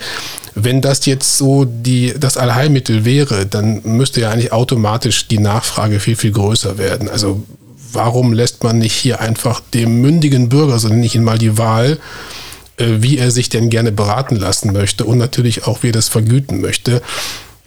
Wenn 0.54 0.80
das 0.80 1.04
jetzt 1.04 1.36
so 1.36 1.64
die, 1.64 2.14
das 2.18 2.36
Allheilmittel 2.36 3.04
wäre, 3.04 3.44
dann 3.44 3.82
müsste 3.84 4.20
ja 4.20 4.30
eigentlich 4.30 4.52
automatisch 4.52 5.28
die 5.28 5.38
Nachfrage 5.38 6.00
viel, 6.00 6.16
viel 6.16 6.32
größer 6.32 6.78
werden. 6.78 7.10
Also 7.10 7.42
warum 7.92 8.32
lässt 8.32 8.62
man 8.62 8.78
nicht 8.78 8.94
hier 8.94 9.20
einfach 9.20 9.60
dem 9.72 10.00
mündigen 10.00 10.48
Bürger, 10.48 10.78
so 10.78 10.88
nenne 10.88 11.04
ich 11.04 11.14
ihn 11.14 11.24
mal, 11.24 11.38
die 11.38 11.58
Wahl, 11.58 11.98
äh, 12.76 12.86
wie 12.98 13.18
er 13.18 13.30
sich 13.30 13.48
denn 13.48 13.70
gerne 13.70 13.92
beraten 13.92 14.36
lassen 14.36 14.72
möchte 14.72 15.04
und 15.04 15.18
natürlich 15.18 15.66
auch, 15.66 15.82
wie 15.82 15.88
er 15.88 15.92
das 15.92 16.08
vergüten 16.08 16.60
möchte. 16.60 17.02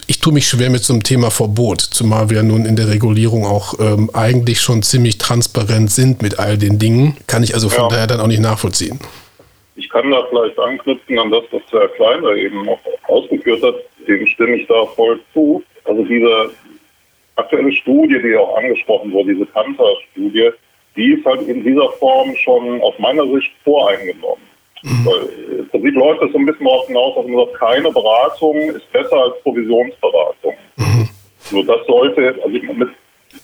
Ich 0.09 0.21
tue 0.21 0.31
mich 0.31 0.47
schwer 0.47 0.69
mit 0.69 0.83
so 0.83 0.93
einem 0.93 1.03
Thema 1.03 1.29
Verbot, 1.31 1.81
zumal 1.81 2.29
wir 2.29 2.41
nun 2.41 2.65
in 2.65 2.77
der 2.77 2.87
Regulierung 2.87 3.45
auch 3.45 3.73
ähm, 3.79 4.09
eigentlich 4.13 4.61
schon 4.61 4.81
ziemlich 4.81 5.17
transparent 5.17 5.91
sind 5.91 6.21
mit 6.21 6.39
all 6.39 6.57
den 6.57 6.79
Dingen. 6.79 7.17
Kann 7.27 7.43
ich 7.43 7.53
also 7.53 7.67
von 7.67 7.83
ja. 7.83 7.89
daher 7.89 8.07
dann 8.07 8.21
auch 8.21 8.27
nicht 8.27 8.39
nachvollziehen. 8.39 9.01
Ich 9.75 9.89
kann 9.89 10.09
da 10.09 10.25
vielleicht 10.29 10.57
anknüpfen 10.57 11.19
an 11.19 11.29
das, 11.29 11.43
was 11.51 11.61
Herr 11.71 11.89
Kleiner 11.89 12.31
eben 12.35 12.63
noch 12.63 12.79
ausgeführt 13.07 13.61
hat. 13.61 13.75
Dem 14.07 14.25
stimme 14.27 14.55
ich 14.55 14.67
da 14.67 14.85
voll 14.95 15.19
zu. 15.33 15.61
Also 15.83 16.01
diese 16.05 16.51
aktuelle 17.35 17.73
Studie, 17.73 18.21
die 18.23 18.35
auch 18.37 18.57
angesprochen 18.57 19.11
wurde, 19.11 19.33
diese 19.33 19.45
Kanter-Studie, 19.47 20.51
die 20.95 21.13
ist 21.13 21.25
halt 21.25 21.47
in 21.49 21.65
dieser 21.65 21.89
Form 21.99 22.33
schon 22.37 22.81
aus 22.81 22.93
meiner 22.97 23.27
Sicht 23.33 23.51
voreingenommen. 23.65 24.46
Mhm. 24.83 25.59
Im 25.59 25.69
Prinzip 25.69 25.95
läuft 25.95 26.21
es 26.21 26.31
so 26.31 26.37
ein 26.37 26.45
bisschen 26.45 26.65
darauf 26.65 26.87
hinaus, 26.87 27.15
dass 27.15 27.25
man 27.25 27.45
sagt, 27.45 27.59
keine 27.59 27.91
Beratung 27.91 28.57
ist 28.69 28.91
besser 28.91 29.17
als 29.17 29.41
Provisionsberatung. 29.43 30.55
Mhm. 30.77 31.09
Nur 31.51 31.65
das 31.65 31.85
sollte, 31.87 32.35
also 32.43 32.49
mit, 32.49 32.89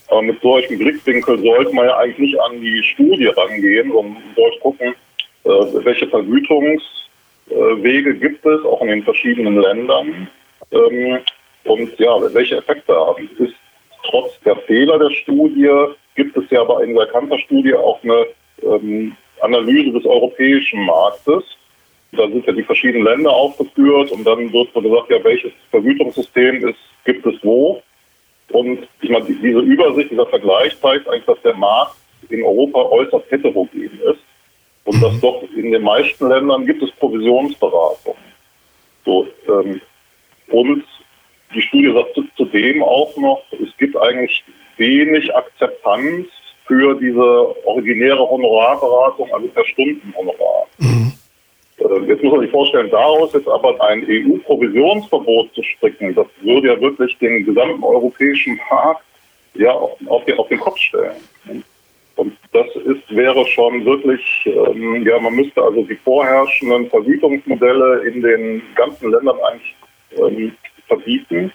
aber 0.07 0.21
mit 0.21 0.41
solchen 0.41 0.77
Blickwinkel 0.77 1.39
sollte 1.39 1.73
man 1.73 1.85
ja 1.85 1.97
eigentlich 1.97 2.19
nicht 2.19 2.39
an 2.41 2.61
die 2.61 2.83
Studie 2.83 3.27
rangehen, 3.27 3.91
sondern 3.91 4.23
sollte 4.35 4.59
gucken, 4.59 4.95
äh, 5.45 5.85
welche 5.85 6.07
Vergütungswege 6.07 8.15
gibt 8.15 8.45
es, 8.45 8.65
auch 8.65 8.81
in 8.81 8.89
den 8.89 9.03
verschiedenen 9.03 9.59
Ländern. 9.59 10.27
Ähm, 10.71 11.19
und 11.65 11.97
ja, 11.97 12.15
welche 12.33 12.57
Effekte 12.57 12.93
haben. 12.93 13.29
Es 13.33 13.47
ist 13.47 13.55
trotz 14.05 14.39
der 14.41 14.57
Fehler 14.57 14.99
der 14.99 15.11
Studie, 15.11 15.69
gibt 16.15 16.35
es 16.37 16.43
ja 16.49 16.61
aber 16.61 16.83
in 16.83 16.93
der 16.93 17.07
Kanter-Studie 17.07 17.73
auch 17.73 18.03
eine 18.03 18.25
ähm, 18.63 19.15
Analyse 19.43 19.91
des 19.91 20.05
europäischen 20.05 20.85
Marktes. 20.85 21.43
Da 22.11 22.27
sind 22.27 22.45
ja 22.45 22.53
die 22.53 22.63
verschiedenen 22.63 23.05
Länder 23.05 23.31
aufgeführt 23.31 24.11
und 24.11 24.23
dann 24.25 24.51
wird 24.53 24.73
gesagt, 24.73 25.09
ja, 25.09 25.23
welches 25.23 25.51
Vergütungssystem 25.71 26.67
ist, 26.67 26.79
gibt 27.05 27.25
es 27.25 27.35
wo. 27.43 27.81
Und 28.51 28.87
ich 29.01 29.09
meine, 29.09 29.25
diese 29.25 29.59
Übersicht, 29.59 30.11
dieser 30.11 30.27
Vergleich 30.27 30.79
zeigt 30.79 31.07
eigentlich, 31.07 31.25
dass 31.25 31.41
der 31.41 31.55
Markt 31.55 31.95
in 32.29 32.43
Europa 32.43 32.79
äußerst 32.79 33.31
heterogen 33.31 33.99
ist 34.05 34.21
und 34.85 35.01
dass 35.01 35.19
doch 35.21 35.43
in 35.55 35.71
den 35.71 35.81
meisten 35.81 36.29
Ländern 36.29 36.65
gibt 36.65 36.83
es 36.83 36.91
Provisionsberatung. 36.91 38.15
So, 39.05 39.27
ähm, 39.47 39.81
und 40.49 40.83
die 41.55 41.61
Studie 41.61 41.93
sagt 41.93 42.19
zudem 42.37 42.83
auch 42.83 43.15
noch, 43.17 43.43
es 43.51 43.75
gibt 43.77 43.97
eigentlich 43.97 44.43
wenig 44.77 45.35
Akzeptanz 45.35 46.27
für 46.65 46.95
diese 46.95 47.65
originäre 47.65 48.29
Honorarberatung, 48.29 49.33
also 49.33 49.47
per 49.47 49.65
Stundenhonorar. 49.65 50.67
Mhm. 50.77 51.13
Äh, 51.77 52.07
jetzt 52.07 52.23
muss 52.23 52.33
man 52.33 52.41
sich 52.41 52.51
vorstellen, 52.51 52.89
daraus 52.89 53.33
jetzt 53.33 53.47
aber 53.47 53.79
ein 53.81 54.05
EU-Provisionsverbot 54.07 55.53
zu 55.53 55.63
stricken, 55.63 56.15
das 56.15 56.27
würde 56.41 56.67
ja 56.67 56.81
wirklich 56.81 57.17
den 57.19 57.45
gesamten 57.45 57.83
europäischen 57.83 58.59
Markt 58.69 59.03
ja, 59.55 59.71
auf, 59.71 60.25
den, 60.25 60.37
auf 60.37 60.47
den 60.47 60.59
Kopf 60.59 60.77
stellen. 60.77 61.21
Und 62.15 62.37
das 62.51 62.67
ist, 62.75 63.15
wäre 63.15 63.45
schon 63.47 63.83
wirklich, 63.85 64.21
ähm, 64.45 65.05
ja, 65.05 65.19
man 65.19 65.33
müsste 65.33 65.61
also 65.63 65.83
die 65.83 65.95
vorherrschenden 65.95 66.89
Vergütungsmodelle 66.89 68.03
in 68.03 68.21
den 68.21 68.61
ganzen 68.75 69.11
Ländern 69.11 69.37
eigentlich 69.41 69.75
ähm, 70.17 70.51
verbieten. 70.87 71.51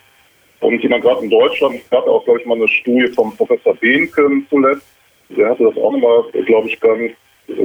Und 0.61 0.83
jemand 0.83 1.05
gerade 1.05 1.23
in 1.23 1.31
Deutschland, 1.31 1.81
gab 1.91 2.07
auch, 2.09 2.25
glaube 2.25 2.41
ich, 2.41 2.47
mal 2.47 2.57
eine 2.57 2.67
Studie 2.67 3.07
vom 3.15 3.37
Professor 3.37 3.75
Behnken 3.75 4.47
zuletzt, 4.51 4.87
der 5.31 5.51
hatte 5.51 5.65
das 5.65 5.77
auch 5.77 5.93
nochmal, 5.93 6.25
glaube 6.47 6.69
ich, 6.69 6.81
ganz 6.81 7.13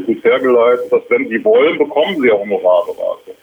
gut 0.05 0.23
hergeleitet, 0.23 0.91
dass 0.91 1.01
wenn 1.09 1.27
sie 1.29 1.43
wollen, 1.43 1.77
bekommen 1.77 2.21
sie 2.21 2.27
ja 2.27 2.37
Honorarberatung. 2.37 3.35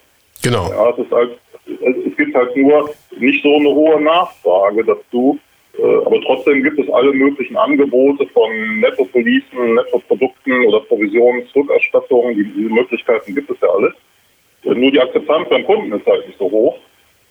Genau. 0.42 0.70
Ja, 0.70 0.90
es, 0.90 0.98
ist 0.98 1.12
halt, 1.12 1.38
es 1.66 2.16
gibt 2.16 2.34
halt 2.34 2.56
nur 2.56 2.90
nicht 3.18 3.42
so 3.42 3.56
eine 3.56 3.68
hohe 3.68 4.00
Nachfrage 4.00 4.84
dazu. 4.84 5.38
Äh, 5.78 5.82
aber 5.82 6.20
trotzdem 6.22 6.62
gibt 6.62 6.78
es 6.78 6.90
alle 6.90 7.12
möglichen 7.12 7.56
Angebote 7.56 8.26
von 8.28 8.80
Netto-Policen, 8.80 9.74
Netto-Produkten 9.74 10.66
oder 10.66 10.80
Provisionsrückerstattungen. 10.80 12.34
Die, 12.36 12.44
diese 12.44 12.70
Möglichkeiten 12.70 13.34
gibt 13.34 13.50
es 13.50 13.60
ja 13.60 13.68
alles. 13.68 13.94
Äh, 14.64 14.74
nur 14.74 14.90
die 14.90 15.00
Akzeptanz 15.00 15.48
beim 15.48 15.64
Kunden 15.64 15.92
ist 15.92 16.06
halt 16.06 16.26
nicht 16.26 16.38
so 16.38 16.50
hoch. 16.50 16.78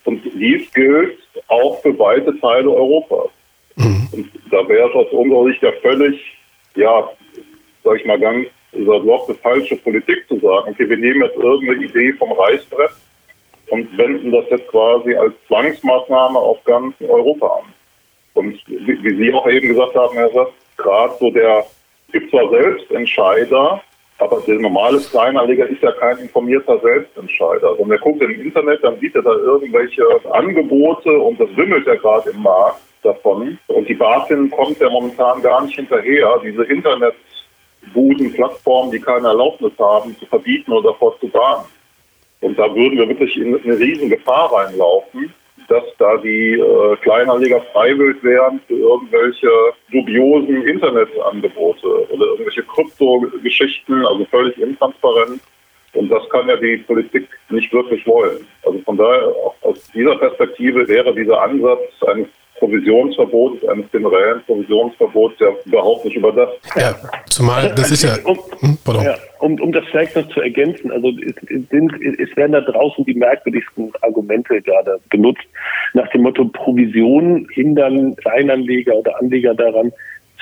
Und 0.05 0.21
dies 0.35 0.71
gilt 0.73 1.17
auch 1.47 1.81
für 1.81 1.97
weite 1.99 2.39
Teile 2.39 2.69
Europas. 2.69 3.29
Mhm. 3.75 4.07
Und 4.11 4.31
da 4.51 4.67
wäre 4.67 4.89
es 4.89 4.95
aus 4.95 5.11
unserer 5.11 5.45
Sicht 5.45 5.61
ja 5.61 5.71
völlig 5.81 6.38
ja, 6.75 7.09
sag 7.83 7.97
ich 7.97 8.05
mal 8.05 8.19
ganz 8.19 8.47
salopp, 8.71 9.27
eine 9.27 9.37
falsche 9.37 9.75
Politik 9.77 10.27
zu 10.27 10.39
sagen, 10.39 10.69
okay, 10.69 10.89
wir 10.89 10.97
nehmen 10.97 11.23
jetzt 11.23 11.37
irgendeine 11.37 11.85
Idee 11.85 12.13
vom 12.13 12.31
Reißbrett 12.31 12.91
und 13.69 13.97
wenden 13.97 14.31
das 14.31 14.45
jetzt 14.49 14.67
quasi 14.69 15.15
als 15.15 15.33
Zwangsmaßnahme 15.47 16.37
auf 16.37 16.63
ganz 16.65 16.95
Europa 17.01 17.47
an. 17.47 17.73
Und 18.33 18.59
wie, 18.67 19.15
Sie 19.15 19.33
auch 19.33 19.47
eben 19.47 19.69
gesagt 19.69 19.95
haben, 19.95 20.15
Herr 20.15 20.29
Sass, 20.29 20.49
gerade 20.77 21.13
so 21.19 21.31
der, 21.31 21.65
gibt 22.11 22.29
zwar 22.29 22.49
Selbstentscheider, 22.49 23.81
aber 24.19 24.41
der 24.45 24.59
normale 24.59 24.99
Kleinanleger 24.99 25.67
ist 25.67 25.81
ja 25.81 25.91
kein 25.93 26.17
informierter 26.19 26.79
Selbstentscheider. 26.79 27.79
Und 27.79 27.91
er 27.91 27.99
guckt 27.99 28.21
im 28.21 28.41
Internet, 28.41 28.83
dann 28.83 28.99
sieht 28.99 29.15
er 29.15 29.21
da 29.21 29.31
irgendwelche 29.31 30.03
Angebote 30.31 31.11
und 31.11 31.39
das 31.39 31.49
wimmelt 31.55 31.87
ja 31.87 31.95
gerade 31.95 32.29
im 32.31 32.41
Markt 32.41 32.81
davon. 33.03 33.59
Und 33.67 33.87
die 33.87 33.93
BaFin 33.93 34.49
kommt 34.49 34.79
ja 34.79 34.89
momentan 34.89 35.41
gar 35.41 35.63
nicht 35.63 35.75
hinterher, 35.75 36.41
diese 36.43 36.63
Internetbudenplattformen, 36.63 38.91
die 38.91 38.99
keine 38.99 39.27
Erlaubnis 39.29 39.71
haben, 39.79 40.17
zu 40.17 40.25
verbieten 40.25 40.71
oder 40.71 40.91
davor 40.91 41.17
zu 41.19 41.31
warnen. 41.33 41.65
Und 42.41 42.57
da 42.57 42.73
würden 42.73 42.97
wir 42.97 43.09
wirklich 43.09 43.35
in 43.37 43.61
eine 43.61 43.77
riesen 43.77 44.09
Gefahr 44.09 44.51
reinlaufen, 44.53 45.33
dass 45.67 45.83
da 45.97 46.15
die 46.17 46.53
äh, 46.53 46.95
Kleinanleger 46.97 47.61
freiwillig 47.73 48.23
wären 48.23 48.61
für 48.67 48.75
irgendwelche 48.75 49.49
dubiosen 49.91 50.65
Internetangebote 50.65 52.09
oder 52.09 52.25
irgendwelche 52.25 52.63
Kryptogeschichten, 52.63 54.05
also 54.05 54.25
völlig 54.25 54.57
intransparent. 54.57 55.41
Und 55.93 56.09
das 56.09 56.27
kann 56.29 56.47
ja 56.47 56.55
die 56.55 56.77
Politik 56.77 57.27
nicht 57.49 57.73
wirklich 57.73 58.05
wollen. 58.07 58.47
Also 58.65 58.79
von 58.79 58.97
daher, 58.97 59.33
aus 59.61 59.91
dieser 59.93 60.15
Perspektive 60.17 60.87
wäre 60.87 61.13
dieser 61.13 61.41
Ansatz 61.41 61.81
eines 62.07 62.27
Provisionsverbots, 62.59 63.65
eines 63.67 63.89
generellen 63.91 64.41
Provisionsverbots 64.45 65.39
ja 65.39 65.47
überhaupt 65.65 66.05
nicht 66.05 66.17
überdacht. 66.17 66.59
Ja, 66.75 66.95
zumal 67.29 67.73
das 67.75 67.91
ist 67.91 68.03
ja. 68.03 68.15
Um, 68.25 68.37
hm, 68.59 68.77
ja, 69.03 69.15
um, 69.39 69.59
um 69.59 69.71
das 69.71 69.85
vielleicht 69.89 70.15
noch 70.15 70.27
zu 70.29 70.41
ergänzen, 70.41 70.91
also 70.91 71.09
es, 71.09 71.35
sind, 71.69 71.93
es 72.19 72.35
werden 72.35 72.51
da 72.51 72.61
draußen 72.61 73.05
die 73.05 73.13
merkwürdigsten 73.13 73.91
Argumente 74.01 74.61
gerade 74.61 74.99
benutzt, 75.09 75.45
nach 75.93 76.09
dem 76.09 76.21
Motto 76.21 76.45
Provisionen 76.45 77.47
hindern 77.53 78.15
Kleinanleger 78.17 78.95
oder 78.95 79.19
Anleger 79.19 79.55
daran, 79.55 79.91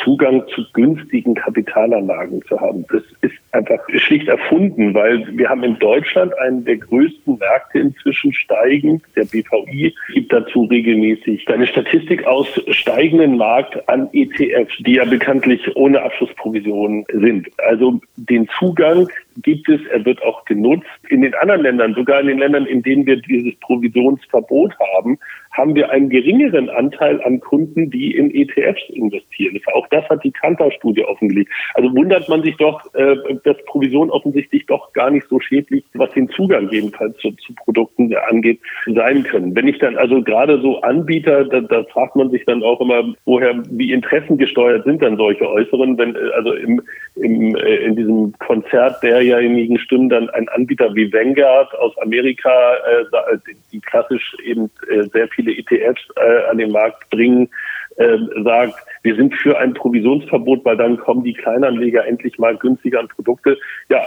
Zugang 0.03 0.43
zu 0.53 0.63
günstigen 0.73 1.35
Kapitalanlagen 1.35 2.41
zu 2.43 2.59
haben. 2.59 2.85
Das 2.91 3.03
ist 3.21 3.33
einfach 3.51 3.79
schlicht 3.89 4.27
erfunden, 4.27 4.93
weil 4.93 5.25
wir 5.37 5.49
haben 5.49 5.63
in 5.63 5.79
Deutschland 5.79 6.37
einen 6.39 6.65
der 6.65 6.77
größten 6.77 7.37
Märkte 7.37 7.79
inzwischen 7.79 8.33
steigen. 8.33 9.01
Der 9.15 9.25
BVI 9.25 9.93
gibt 10.13 10.31
dazu 10.31 10.65
regelmäßig 10.65 11.47
eine 11.49 11.67
Statistik 11.67 12.25
aus 12.25 12.47
steigenden 12.69 13.37
Markt 13.37 13.87
an 13.89 14.09
ETFs, 14.13 14.75
die 14.79 14.95
ja 14.95 15.05
bekanntlich 15.05 15.75
ohne 15.75 16.01
Abschlussprovision 16.01 17.05
sind. 17.13 17.47
Also 17.57 17.99
den 18.15 18.47
Zugang 18.59 19.07
gibt 19.41 19.69
es, 19.69 19.81
er 19.87 20.05
wird 20.05 20.21
auch 20.23 20.45
genutzt. 20.45 20.87
In 21.09 21.21
den 21.21 21.33
anderen 21.35 21.61
Ländern, 21.61 21.93
sogar 21.93 22.21
in 22.21 22.27
den 22.27 22.39
Ländern, 22.39 22.65
in 22.65 22.81
denen 22.81 23.05
wir 23.05 23.17
dieses 23.17 23.55
Provisionsverbot 23.59 24.73
haben, 24.95 25.17
haben 25.57 25.75
wir 25.75 25.89
einen 25.89 26.09
geringeren 26.09 26.69
Anteil 26.69 27.21
an 27.23 27.39
Kunden, 27.39 27.89
die 27.89 28.15
in 28.15 28.33
ETFs 28.33 28.83
investieren. 28.89 29.59
Auch 29.73 29.87
das 29.87 30.07
hat 30.09 30.23
die 30.23 30.31
Kantar-Studie 30.31 31.03
offengelegt. 31.03 31.51
Also 31.73 31.93
wundert 31.95 32.29
man 32.29 32.43
sich 32.43 32.55
doch, 32.57 32.81
äh, 32.93 33.15
dass 33.43 33.57
Provision 33.65 34.11
offensichtlich 34.11 34.65
doch 34.67 34.93
gar 34.93 35.09
nicht 35.09 35.27
so 35.29 35.39
schädlich, 35.39 35.83
was 35.95 36.11
den 36.11 36.29
Zugang 36.29 36.69
jedenfalls 36.69 37.17
zu, 37.17 37.31
zu 37.31 37.53
Produkten 37.55 38.13
angeht, 38.29 38.59
sein 38.85 39.23
können. 39.23 39.55
Wenn 39.55 39.67
ich 39.67 39.79
dann 39.79 39.97
also 39.97 40.21
gerade 40.21 40.61
so 40.61 40.81
Anbieter, 40.81 41.45
da, 41.45 41.61
da 41.61 41.83
fragt 41.85 42.15
man 42.15 42.29
sich 42.29 42.45
dann 42.45 42.61
auch 42.61 42.79
immer, 42.79 43.13
woher, 43.25 43.55
wie 43.71 43.91
interessengesteuert 43.91 44.85
sind 44.85 45.01
dann 45.01 45.17
solche 45.17 45.49
Äußeren, 45.49 45.97
wenn 45.97 46.15
äh, 46.15 46.19
also 46.35 46.53
im, 46.53 46.81
im, 47.21 47.55
äh, 47.55 47.75
in 47.77 47.95
diesem 47.95 48.33
Konzert 48.39 49.01
derjenigen 49.03 49.77
Stimmen 49.79 50.09
dann 50.09 50.29
ein 50.31 50.47
Anbieter 50.49 50.93
wie 50.95 51.11
Vanguard 51.11 51.73
aus 51.75 51.97
Amerika, 51.99 52.75
äh, 52.75 53.37
die 53.71 53.79
klassisch 53.79 54.35
eben 54.43 54.69
äh, 54.89 55.03
sehr 55.13 55.27
viele 55.29 55.51
ETFs 55.51 56.01
äh, 56.15 56.49
an 56.49 56.57
den 56.57 56.71
Markt 56.71 57.09
bringen, 57.09 57.49
äh, 57.97 58.17
sagt, 58.43 58.75
wir 59.03 59.15
sind 59.15 59.35
für 59.35 59.57
ein 59.57 59.73
Provisionsverbot, 59.73 60.63
weil 60.65 60.77
dann 60.77 60.97
kommen 60.97 61.23
die 61.23 61.33
Kleinanleger 61.33 62.05
endlich 62.05 62.37
mal 62.37 62.55
günstiger 62.55 62.99
an 62.99 63.07
Produkte. 63.07 63.57
Ja, 63.89 64.03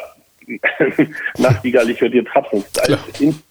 nachtigall, 1.39 1.89
ich 1.91 2.01
würde 2.01 2.19
jetzt 2.19 2.35
hapsen. 2.35 2.65
Ja. 2.89 2.99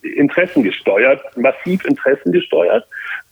Interessen 0.01 0.63
gesteuert, 0.63 1.21
massiv 1.37 1.85
Interessen 1.85 2.31
gesteuert 2.31 2.85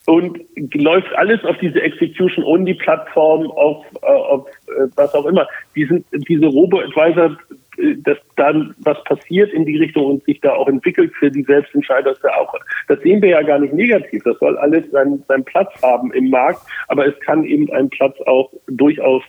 und 0.07 0.39
läuft 0.73 1.13
alles 1.15 1.43
auf 1.43 1.57
diese 1.57 1.81
Execution 1.81 2.43
Only 2.45 2.73
Plattform, 2.75 3.51
auf, 3.51 3.85
äh, 4.01 4.05
auf 4.05 4.47
äh, 4.67 4.87
was 4.95 5.13
auch 5.13 5.25
immer. 5.25 5.45
Diesen, 5.75 6.05
diese 6.13 6.45
Robo-Advisor, 6.45 7.37
äh, 7.77 7.95
dass 7.97 8.17
dann 8.37 8.73
was 8.79 9.03
passiert 9.03 9.51
in 9.51 9.65
die 9.65 9.75
Richtung 9.75 10.05
und 10.05 10.23
sich 10.23 10.39
da 10.39 10.53
auch 10.53 10.69
entwickelt 10.69 11.11
für 11.19 11.29
die 11.29 11.43
Selbstentscheider, 11.43 12.13
das, 12.13 12.23
auch, 12.23 12.55
das 12.87 13.01
sehen 13.01 13.21
wir 13.21 13.29
ja 13.31 13.41
gar 13.41 13.59
nicht 13.59 13.73
negativ. 13.73 14.23
Das 14.23 14.39
soll 14.39 14.57
alles 14.57 14.89
seinen, 14.91 15.25
seinen 15.27 15.43
Platz 15.43 15.73
haben 15.83 16.13
im 16.13 16.29
Markt, 16.29 16.61
aber 16.87 17.05
es 17.05 17.19
kann 17.19 17.43
eben 17.43 17.69
einen 17.73 17.89
Platz 17.89 18.15
auch 18.27 18.49
durchaus 18.67 19.23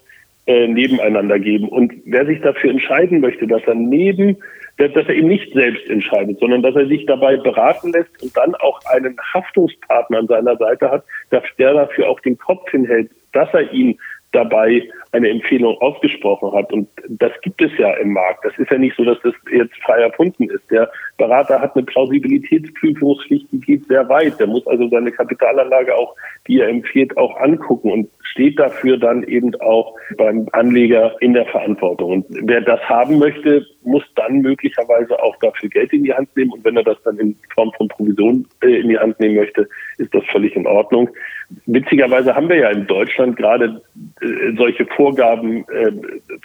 äh, 0.49 0.67
nebeneinander 0.67 1.39
geben. 1.39 1.69
Und 1.69 1.93
wer 2.07 2.27
sich 2.27 2.41
dafür 2.41 2.71
entscheiden 2.71 3.21
möchte, 3.21 3.47
dass 3.47 3.63
er 3.67 3.75
neben 3.75 4.39
dass 4.79 5.09
er 5.09 5.11
eben 5.11 5.27
nicht 5.29 5.53
selbst 5.53 5.91
entscheidet, 5.91 6.39
sondern 6.39 6.63
dass 6.63 6.77
er 6.77 6.87
sich 6.87 7.05
dabei 7.05 7.37
beraten 7.37 7.93
lässt 7.93 8.23
und 8.23 8.37
dann 8.37 8.55
auch 8.55 8.81
einen 8.87 9.17
Haftungspartner 9.35 10.19
an 10.19 10.29
seiner 10.29 10.57
Seite 10.57 10.91
hat, 10.91 11.05
der 11.33 11.75
dafür 11.75 12.09
auch 12.09 12.21
den 12.21 12.39
Kopf 12.39 12.71
hinhält, 12.71 13.11
dass 13.33 13.53
er 13.53 13.73
ihn 13.73 13.99
dabei 14.33 14.83
eine 15.13 15.31
Empfehlung 15.31 15.77
ausgesprochen 15.81 16.53
hat. 16.53 16.73
Und 16.73 16.89
das 17.09 17.33
gibt 17.43 17.63
es 17.63 17.71
ja 17.79 17.93
im 17.95 18.13
Markt. 18.13 18.45
Das 18.45 18.53
ist 18.59 18.71
ja 18.71 18.79
nicht 18.79 18.97
so, 18.97 19.05
dass 19.05 19.19
das 19.23 19.35
jetzt 19.51 19.75
frei 19.83 20.03
erfunden 20.03 20.51
ist. 20.51 20.71
Der 20.71 20.91
Berater 21.17 21.61
hat 21.61 21.75
eine 21.75 21.85
Plausibilitätsprüfungspflicht, 21.87 23.47
die 23.53 23.61
geht 23.61 23.87
sehr 23.87 24.09
weit. 24.09 24.39
Der 24.39 24.47
muss 24.47 24.67
also 24.67 24.89
seine 24.89 25.11
Kapitalanlage 25.11 25.95
auch, 25.95 26.15
die 26.47 26.61
er 26.61 26.69
empfiehlt, 26.69 27.17
auch 27.17 27.37
angucken 27.41 27.91
und 27.91 28.11
steht 28.23 28.59
dafür 28.59 28.99
dann 28.99 29.23
eben 29.25 29.55
auch 29.61 29.95
beim 30.17 30.47
Anleger 30.53 31.17
in 31.21 31.33
der 31.33 31.47
Verantwortung. 31.47 32.11
Und 32.11 32.27
wer 32.29 32.61
das 32.61 32.81
haben 32.89 33.19
möchte, 33.19 33.65
muss 33.83 34.05
dann 34.17 34.41
möglicherweise 34.41 35.21
auch 35.23 35.37
dafür 35.37 35.69
Geld 35.71 35.93
in 35.93 36.05
die 36.05 36.13
Hand 36.13 36.37
nehmen. 36.37 36.53
Und 36.53 36.65
wenn 36.65 36.77
er 36.77 36.85
das 36.85 37.03
dann 37.05 37.19
in 37.19 37.37
Form 37.55 37.73
von 37.77 37.89
Provision 37.89 38.47
äh, 38.63 38.81
in 38.81 38.89
die 38.89 38.99
Hand 38.99 39.19
nehmen 39.19 39.37
möchte, 39.37 39.69
ist 39.99 40.15
das 40.15 40.25
völlig 40.33 40.57
in 40.57 40.67
Ordnung. 40.67 41.11
Witzigerweise 41.67 42.35
haben 42.35 42.49
wir 42.49 42.57
ja 42.57 42.71
in 42.71 42.87
Deutschland 42.87 43.37
gerade 43.37 43.83
äh, 44.21 44.57
solche 44.57 44.87
Vorgaben 44.87 45.65
äh, 45.69 45.93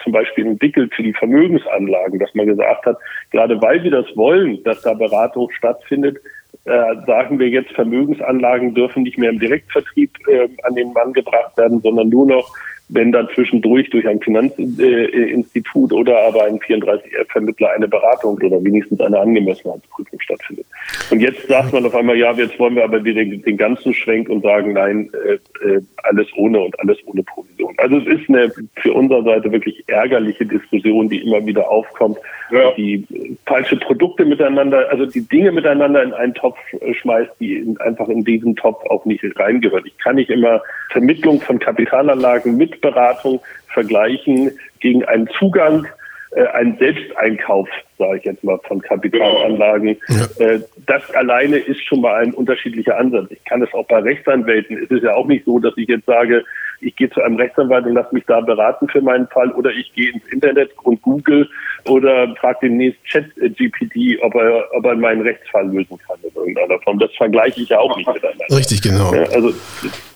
zum 0.04 0.12
Beispiel 0.12 0.46
entwickelt 0.46 0.94
für 0.94 1.04
die 1.04 1.14
Vermögensanlagen, 1.14 2.20
dass 2.20 2.34
man 2.36 2.48
gesagt 2.48 2.86
hat, 2.86 2.98
gerade 3.32 3.62
weil 3.62 3.84
wir 3.84 3.92
das 3.92 4.06
wollen, 4.16 4.64
dass 4.64 4.82
da 4.82 4.94
Beratung 4.94 5.52
stattfindet, 5.52 6.18
äh, 6.66 6.96
sagen 7.06 7.40
wir 7.40 7.50
jetzt, 7.50 7.72
Vermögensanlagen 7.74 8.74
dürfen 8.74 9.04
nicht 9.04 9.18
mehr 9.18 9.30
im 9.30 9.40
Direktvertrieb 9.40 10.12
äh, 10.28 10.48
an 10.64 10.76
den 10.76 10.94
Mann 10.94 11.12
gebracht 11.14 11.58
werden, 11.58 11.82
sondern 11.82 12.10
nur 12.10 12.26
noch 12.26 12.54
wenn 12.90 13.12
dann 13.12 13.28
zwischendurch 13.34 13.90
durch 13.90 14.08
ein 14.08 14.20
Finanzinstitut 14.20 15.92
äh, 15.92 15.96
oder 15.96 16.20
aber 16.28 16.44
ein 16.44 16.60
34F-Vermittler 16.60 17.72
eine 17.72 17.88
Beratung 17.88 18.38
oder 18.44 18.64
wenigstens 18.64 19.00
eine 19.00 19.20
Angemessenheitsprüfung 19.20 20.20
stattfindet. 20.20 20.66
Und 21.10 21.20
jetzt 21.20 21.48
sagt 21.48 21.74
man 21.74 21.86
auf 21.86 21.96
einmal, 21.96 22.18
ja, 22.18 22.32
jetzt 22.34 22.60
wollen 22.60 22.76
wir 22.76 22.84
aber 22.84 23.04
wieder 23.04 23.24
den 23.24 23.58
ganzen 23.58 23.94
Schwenk 23.94 24.30
und 24.30 24.44
sagen, 24.44 24.74
nein, 24.74 25.10
äh, 25.26 25.68
äh, 25.68 25.82
alles 26.04 26.28
ohne 26.36 26.60
und 26.60 26.80
alles 26.80 26.98
ohne 27.06 27.24
Provision. 27.24 27.74
Also 27.78 27.98
es 27.98 28.20
ist 28.20 28.30
eine 28.30 28.52
für 28.76 28.94
unsere 28.94 29.24
Seite 29.24 29.52
wirklich 29.52 29.84
ärgerliche 29.88 30.46
Diskussion, 30.46 31.10
die 31.10 31.24
immer 31.24 31.46
wieder 31.46 31.70
aufkommt, 31.70 32.18
ja. 32.52 32.72
die 32.72 33.06
falsche 33.46 33.78
Produkte 33.78 34.26
miteinander, 34.26 34.90
also 34.90 35.06
die 35.06 35.28
Dinge 35.28 35.52
miteinander 35.52 36.04
in 36.04 36.14
einen 36.14 36.34
Topf 36.34 36.58
schmeißt, 37.02 37.32
die 37.40 37.56
in, 37.58 37.78
einfach 37.80 38.10
in 38.10 38.24
diesen 38.24 38.56
Topf 38.56 38.84
auch 38.90 39.06
nicht 39.06 39.24
reingehört. 39.38 39.86
Ich 39.86 39.98
kann 39.98 40.16
nicht 40.16 40.30
immer 40.30 40.62
Vermittlung 40.90 41.42
von 41.42 41.60
Kapitalanlagen 41.60 42.58
mit 42.58 42.73
Beratung 42.82 43.42
vergleichen 43.68 44.52
gegen 44.80 45.04
einen 45.06 45.28
Zugang, 45.40 45.88
äh, 46.36 46.46
einen 46.48 46.78
Selbsteinkauf, 46.78 47.70
sage 47.98 48.18
ich 48.18 48.26
jetzt 48.26 48.44
mal, 48.44 48.60
von 48.68 48.82
Kapitalanlagen. 48.82 49.98
Ja. 50.08 50.46
Äh, 50.46 50.62
das 50.86 51.10
alleine 51.16 51.58
ist 51.58 51.84
schon 51.86 52.02
mal 52.02 52.16
ein 52.16 52.34
unterschiedlicher 52.34 52.98
Ansatz. 52.98 53.32
Ich 53.32 53.44
kann 53.46 53.62
es 53.62 53.74
auch 53.74 53.86
bei 53.88 54.00
Rechtsanwälten. 54.00 54.78
Es 54.84 54.90
ist 54.90 55.04
ja 55.04 55.14
auch 55.16 55.28
nicht 55.28 55.46
so, 55.46 55.60
dass 55.60 55.74
ich 55.78 55.88
jetzt 55.88 56.06
sage, 56.06 56.44
ich 56.82 56.96
gehe 56.96 57.10
zu 57.10 57.22
einem 57.22 57.38
Rechtsanwalt 57.38 57.86
und 57.86 57.94
lasse 57.94 58.14
mich 58.14 58.26
da 58.26 58.42
beraten 58.42 58.88
für 58.90 59.02
meinen 59.02 59.28
Fall 59.28 59.52
oder 59.52 59.72
ich 59.72 59.94
gehe 59.94 60.12
ins 60.12 60.28
Internet 60.32 60.72
und 60.84 61.02
google 61.02 61.50
oder 61.88 62.34
frage 62.36 62.60
demnächst 62.64 63.04
Chat-GPT, 63.06 64.22
ob 64.22 64.36
er, 64.36 64.66
ob 64.74 64.86
er 64.86 64.96
meinen 64.96 65.22
Rechtsfall 65.22 65.68
lösen 65.68 65.98
kann 66.08 66.18
in 66.24 66.36
irgendeiner 66.36 66.80
Form. 66.80 67.00
Das 67.00 67.12
vergleiche 67.16 67.62
ich 67.62 67.70
ja 67.70 67.80
auch 67.80 67.96
nicht 67.96 68.08
miteinander. 68.08 68.46
Richtig, 68.52 68.82
genau. 68.82 69.14
Ja, 69.14 69.24
also 69.24 69.54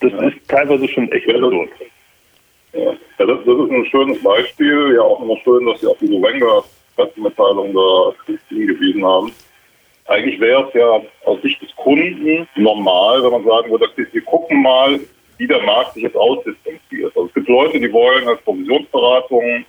das 0.01 0.13
ist 0.13 0.47
teilweise 0.47 0.87
schon 0.87 1.11
echt 1.11 1.29
absurd. 1.29 1.69
Ja, 2.77 2.93
das, 3.17 3.39
das, 3.45 3.57
ist 3.57 3.71
ein 3.71 3.85
schönes 3.85 4.21
Beispiel. 4.21 4.93
Ja, 4.95 5.01
auch 5.01 5.21
immer 5.21 5.37
schön, 5.37 5.65
dass 5.65 5.81
Sie 5.81 5.87
auf 5.87 5.97
diese 5.99 6.21
Wenger-Pressemitteilung 6.21 7.73
da 7.73 8.13
hingewiesen 8.49 9.03
haben. 9.03 9.31
Eigentlich 10.05 10.39
wäre 10.39 10.67
es 10.67 10.73
ja 10.73 11.01
aus 11.25 11.41
Sicht 11.41 11.61
des 11.61 11.75
Kunden 11.75 12.47
normal, 12.55 13.23
wenn 13.23 13.31
man 13.31 13.43
sagen 13.43 13.71
würde, 13.71 13.89
wir 13.95 14.21
gucken 14.21 14.61
mal, 14.61 14.99
wie 15.37 15.47
der 15.47 15.61
Markt 15.63 15.93
sich 15.93 16.03
jetzt 16.03 16.15
ausdistanziert. 16.15 17.11
Also 17.15 17.25
es 17.25 17.33
gibt 17.33 17.49
Leute, 17.49 17.79
die 17.79 17.91
wollen 17.91 18.27
als 18.27 18.41
Provisionsberatung, 18.41 19.65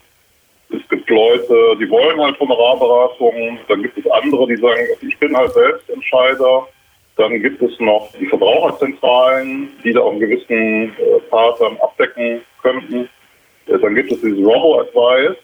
es 0.71 0.89
gibt 0.91 1.09
Leute, 1.09 1.77
die 1.81 1.89
wollen 1.91 2.21
halt 2.21 2.39
Honorarberatung, 2.39 3.59
dann 3.69 3.83
gibt 3.83 3.97
es 3.99 4.11
andere, 4.11 4.47
die 4.47 4.57
sagen, 4.57 4.87
ich 5.01 5.19
bin 5.19 5.35
halt 5.37 5.53
Selbstentscheider. 5.53 6.69
Dann 7.17 7.43
gibt 7.43 7.61
es 7.61 7.81
noch 7.81 8.11
die 8.21 8.27
Verbraucherzentralen, 8.27 9.71
die 9.83 9.93
da 9.93 10.03
auch 10.03 10.13
einen 10.13 10.21
gewissen 10.21 10.93
äh, 10.99 11.19
Part 11.31 11.61
dann 11.61 11.77
abdecken 11.79 12.43
könnten. 12.63 13.09
Dann 13.67 13.95
gibt 13.95 14.13
es 14.13 14.21
dieses 14.21 14.39
Robo-Advice. 14.39 15.37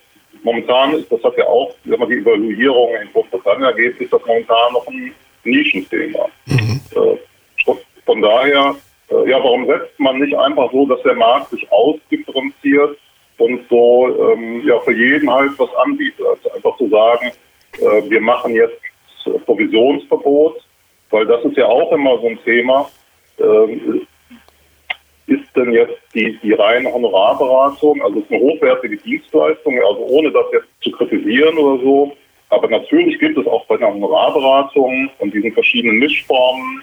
Momentan 0.42 0.94
ist, 0.94 1.11
das 1.12 1.22
hat 1.22 1.37
ja 1.37 1.46
auch, 1.46 1.74
wenn 1.85 2.00
man 2.00 2.09
die 2.09 2.16
Evaluierung 2.16 2.94
in 3.00 3.12
Großbritannien 3.12 3.64
ergeht, 3.64 4.00
ist 4.00 4.12
das 4.12 4.24
momentan 4.27 4.72
noch 4.72 4.87
ein 4.88 5.14
Nischenthema. 5.44 6.29
Mhm. 6.46 6.81
Äh, 6.96 7.72
von 8.05 8.20
daher, 8.20 8.74
äh, 9.11 9.31
ja, 9.31 9.38
warum 9.38 9.66
setzt 9.66 9.98
man 9.98 10.18
nicht 10.18 10.37
einfach 10.37 10.70
so, 10.72 10.87
dass 10.87 11.03
der 11.03 11.14
Markt 11.14 11.50
sich 11.50 11.70
ausdifferenziert 11.70 12.98
und 13.38 13.61
so 13.68 14.33
ähm, 14.33 14.62
ja 14.66 14.79
für 14.81 14.92
jeden 14.92 15.31
halt 15.33 15.53
was 15.59 15.74
anbietet? 15.77 16.27
Also 16.27 16.53
einfach 16.53 16.77
zu 16.77 16.88
sagen, 16.88 17.31
äh, 17.79 18.11
wir 18.11 18.20
machen 18.20 18.55
jetzt 18.55 18.79
Provisionsverbot 19.46 20.62
weil 21.14 21.27
das 21.27 21.44
ist 21.44 21.57
ja 21.57 21.66
auch 21.66 21.92
immer 21.92 22.18
so 22.18 22.27
ein 22.27 22.38
Thema. 22.44 22.90
Ähm, 23.38 24.07
ist 25.26 25.44
denn 25.56 25.72
jetzt 25.72 25.98
die, 26.14 26.38
die 26.42 26.52
reine 26.52 26.92
Honorarberatung, 26.92 28.02
also 28.02 28.18
es 28.18 28.24
ist 28.24 28.32
eine 28.32 28.40
hochwertige 28.40 28.96
Dienstleistung, 28.98 29.78
also 29.78 30.00
ohne 30.00 30.30
das 30.30 30.46
jetzt 30.52 30.68
zu 30.82 30.90
kritisieren 30.90 31.56
oder 31.56 31.82
so, 31.82 32.16
aber 32.50 32.68
natürlich 32.68 33.18
gibt 33.18 33.38
es 33.38 33.46
auch 33.46 33.64
bei 33.66 33.76
der 33.76 33.92
Honorarberatung 33.92 35.10
und 35.18 35.34
diesen 35.34 35.52
verschiedenen 35.52 35.98
Mischformen, 35.98 36.82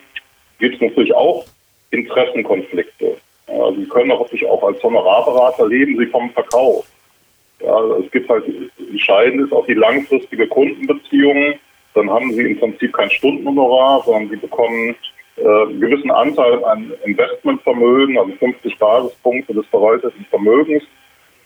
gibt 0.60 0.76
es 0.76 0.82
natürlich 0.82 1.14
auch 1.14 1.46
Interessenkonflikte. 1.92 3.18
Also 3.48 3.80
Sie 3.80 3.88
können 3.88 4.12
auch 4.12 4.28
sich 4.30 4.46
auch 4.46 4.64
als 4.64 4.82
Honorarberater 4.82 5.68
leben, 5.68 5.98
Sie 5.98 6.06
vom 6.08 6.30
Verkauf. 6.32 6.86
Ja, 7.60 7.76
also 7.76 8.04
es 8.04 8.12
gibt 8.12 8.30
halt, 8.30 8.46
entscheidend 8.90 9.42
ist 9.42 9.54
auch 9.54 9.66
die 9.68 9.76
langfristige 9.76 10.48
Kundenbeziehung 10.48 11.56
dann 11.94 12.10
haben 12.10 12.32
sie 12.34 12.42
im 12.42 12.60
Prinzip 12.60 12.94
kein 12.94 13.10
Stundenhonorar, 13.10 14.04
sondern 14.06 14.30
sie 14.30 14.38
bekommen 14.38 14.96
einen 15.38 15.80
gewissen 15.80 16.12
Anteil 16.12 16.64
an 16.66 16.92
Investmentvermögen, 17.06 18.18
also 18.18 18.34
50 18.34 18.78
Basispunkte 18.78 19.54
des 19.54 19.66
verwalteten 19.68 20.26
Vermögens 20.30 20.84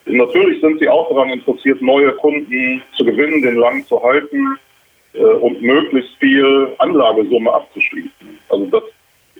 Natürlich 0.06 0.60
sind 0.60 0.78
sie 0.78 0.88
auch 0.88 1.08
daran 1.08 1.30
interessiert, 1.30 1.82
neue 1.82 2.12
Kunden 2.12 2.82
zu 2.96 3.04
gewinnen, 3.04 3.42
den 3.42 3.56
lang 3.56 3.84
zu 3.86 4.00
halten 4.00 4.56
äh, 5.14 5.18
und 5.18 5.60
möglichst 5.60 6.14
viel 6.18 6.68
Anlagesumme 6.78 7.52
abzuschließen. 7.52 8.38
Also 8.48 8.66
das 8.66 8.82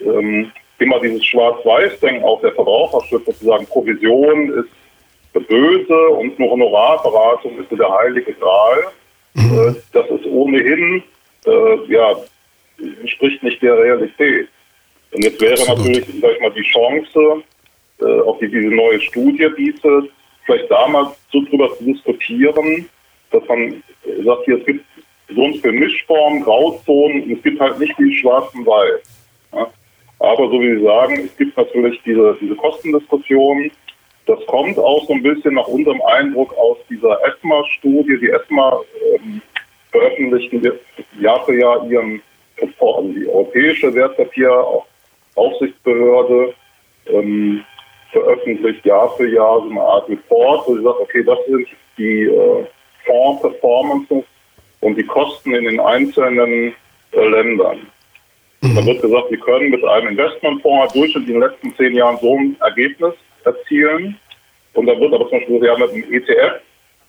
ähm, 0.01 0.51
immer 0.81 0.99
dieses 1.01 1.25
Schwarz-Weiß-Denken 1.25 2.25
auch 2.25 2.41
der 2.41 2.53
Verbraucherschutz 2.53 3.25
sozusagen 3.27 3.67
Provision 3.67 4.51
ist 4.55 4.69
böse 5.49 6.09
und 6.09 6.39
eine 6.39 6.51
Honorarberatung 6.51 7.59
ist 7.59 7.71
der 7.71 7.93
heilige 7.99 8.33
Gral. 8.33 8.87
Mhm. 9.35 9.69
Äh, 9.69 9.75
das 9.93 10.11
ist 10.11 10.27
ohnehin, 10.27 11.03
äh, 11.47 11.93
ja, 11.93 12.17
entspricht 12.79 13.43
nicht 13.43 13.63
der 13.63 13.79
Realität. 13.79 14.49
Und 15.13 15.25
jetzt 15.25 15.41
wäre 15.41 15.53
Absolut. 15.53 15.79
natürlich, 15.79 16.21
sag 16.21 16.33
ich 16.33 16.41
mal, 16.41 16.51
die 16.51 16.63
Chance, 16.63 17.43
äh, 18.01 18.21
auf 18.21 18.39
die 18.39 18.49
diese 18.49 18.69
neue 18.69 19.01
Studie 19.01 19.49
bietet, 19.57 20.11
vielleicht 20.45 20.71
damals 20.71 21.17
so 21.33 21.43
drüber 21.43 21.77
zu 21.77 21.85
diskutieren, 21.85 22.89
dass 23.31 23.47
man 23.49 23.83
sagt, 24.25 24.45
hier, 24.45 24.59
es 24.59 24.67
gibt 24.67 24.85
so 25.29 25.43
und 25.43 25.57
für 25.57 25.73
Mischformen, 25.73 26.43
Grauzonen, 26.43 27.23
und 27.23 27.33
es 27.33 27.43
gibt 27.43 27.61
halt 27.61 27.79
nicht 27.79 27.95
die 27.99 28.15
schwarzen 28.17 28.65
Weiß. 28.65 29.03
Ja? 29.53 29.71
Aber 30.21 30.49
so 30.49 30.61
wie 30.61 30.77
Sie 30.77 30.85
sagen, 30.85 31.25
es 31.25 31.37
gibt 31.37 31.57
natürlich 31.57 32.01
diese, 32.05 32.37
diese 32.41 32.55
Kostendiskussion. 32.55 33.71
Das 34.27 34.45
kommt 34.47 34.79
auch 34.79 35.07
so 35.07 35.15
ein 35.15 35.23
bisschen 35.23 35.55
nach 35.55 35.69
unserem 35.69 36.01
Eindruck 36.03 36.57
aus 36.57 36.79
dieser 36.89 37.19
ESMA-Studie. 37.25 38.19
Die 38.21 38.31
ESMA 38.31 38.81
ähm, 39.15 39.43
veröffentlicht 39.91 40.53
Jahr 41.21 41.45
für 41.45 41.59
Jahr 41.59 41.89
ihren 41.89 42.23
Also 42.61 43.13
die 43.13 43.29
Europäische 43.29 43.95
Wertpapieraufsichtsbehörde 43.95 46.55
ähm, 47.07 47.65
veröffentlicht 48.13 48.85
Jahr 48.85 49.17
für 49.17 49.29
Jahr 49.29 49.61
so 49.61 49.71
eine 49.71 49.81
Art 49.81 50.09
Report, 50.09 50.67
wo 50.67 50.77
sie 50.77 50.83
sagt, 50.83 50.99
okay, 51.01 51.23
das 51.25 51.39
sind 51.47 51.69
die 51.99 52.25
äh, 52.25 52.67
Fonds-Performances 53.05 54.25
und 54.81 54.97
die 54.97 55.05
Kosten 55.05 55.55
in 55.55 55.65
den 55.65 55.79
einzelnen 55.81 56.75
äh, 57.13 57.29
Ländern. 57.29 57.87
Mhm. 58.63 58.75
Da 58.75 58.87
wird 58.87 59.03
gesagt, 59.03 59.31
wir 59.31 59.39
können 59.39 59.71
mit 59.71 59.85
einem 59.85 60.09
Investmentfonds 60.09 60.95
durchschnittlich 60.95 61.35
in 61.35 61.41
den 61.41 61.49
letzten 61.49 61.75
zehn 61.77 61.95
Jahren 61.95 62.19
so 62.21 62.37
ein 62.37 62.57
Ergebnis 62.61 63.15
erzielen. 63.45 64.19
Und 64.75 64.87
da 64.87 64.99
wird 64.99 65.15
aber 65.15 65.29
zum 65.29 65.39
Beispiel, 65.39 65.61
Sie 65.61 65.69
haben 65.69 65.81
mit 65.81 65.91
einem 65.91 66.13
ETF, 66.13 66.61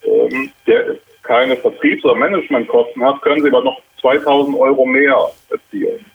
ähm, 0.04 0.52
der 0.66 0.96
keine 1.24 1.58
Vertriebs- 1.58 2.06
oder 2.06 2.16
Managementkosten 2.16 3.04
hat, 3.04 3.22
können 3.22 3.42
Sie 3.42 3.50
aber 3.50 3.64
noch 3.64 3.82
2000 4.02 4.58
Euro 4.58 4.86
mehr 4.86 5.32
erzielen. 5.50 6.06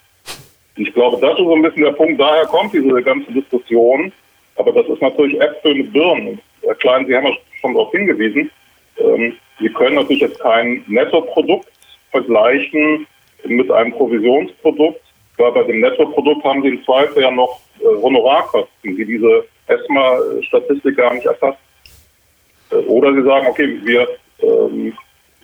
Ich 0.75 0.93
glaube, 0.93 1.21
das 1.21 1.37
ist 1.37 1.45
so 1.45 1.53
ein 1.53 1.61
bisschen 1.61 1.83
der 1.83 1.91
Punkt, 1.91 2.19
daher 2.19 2.45
kommt 2.45 2.73
diese 2.73 3.01
ganze 3.03 3.31
Diskussion. 3.31 4.11
Aber 4.55 4.71
das 4.71 4.87
ist 4.87 5.01
natürlich 5.01 5.39
Äpfel 5.39 5.75
mit 5.75 5.93
Birnen. 5.93 6.39
Herr 6.61 6.75
Klein, 6.75 7.05
Sie 7.07 7.15
haben 7.15 7.25
ja 7.25 7.33
schon 7.59 7.73
darauf 7.73 7.91
hingewiesen. 7.91 8.51
Ähm, 8.97 9.35
Sie 9.59 9.69
können 9.69 9.95
natürlich 9.95 10.21
jetzt 10.21 10.39
kein 10.39 10.83
Nettoprodukt 10.87 11.71
vergleichen 12.11 13.07
mit 13.45 13.69
einem 13.71 13.91
Provisionsprodukt, 13.93 15.01
weil 15.37 15.51
bei 15.51 15.63
dem 15.63 15.79
Nettoprodukt 15.81 16.43
haben 16.43 16.61
Sie 16.61 16.69
im 16.69 16.83
Zweifel 16.83 17.23
ja 17.23 17.31
noch 17.31 17.59
äh, 17.79 17.85
Honorarkosten, 18.01 18.95
die 18.95 19.05
diese 19.05 19.45
ESMA-Statistik 19.67 20.97
gar 20.97 21.13
nicht 21.13 21.25
erfasst. 21.25 21.59
Äh, 22.71 22.75
oder 22.75 23.13
Sie 23.13 23.23
sagen, 23.23 23.47
okay, 23.47 23.79
wir 23.83 24.07
ähm, 24.41 24.93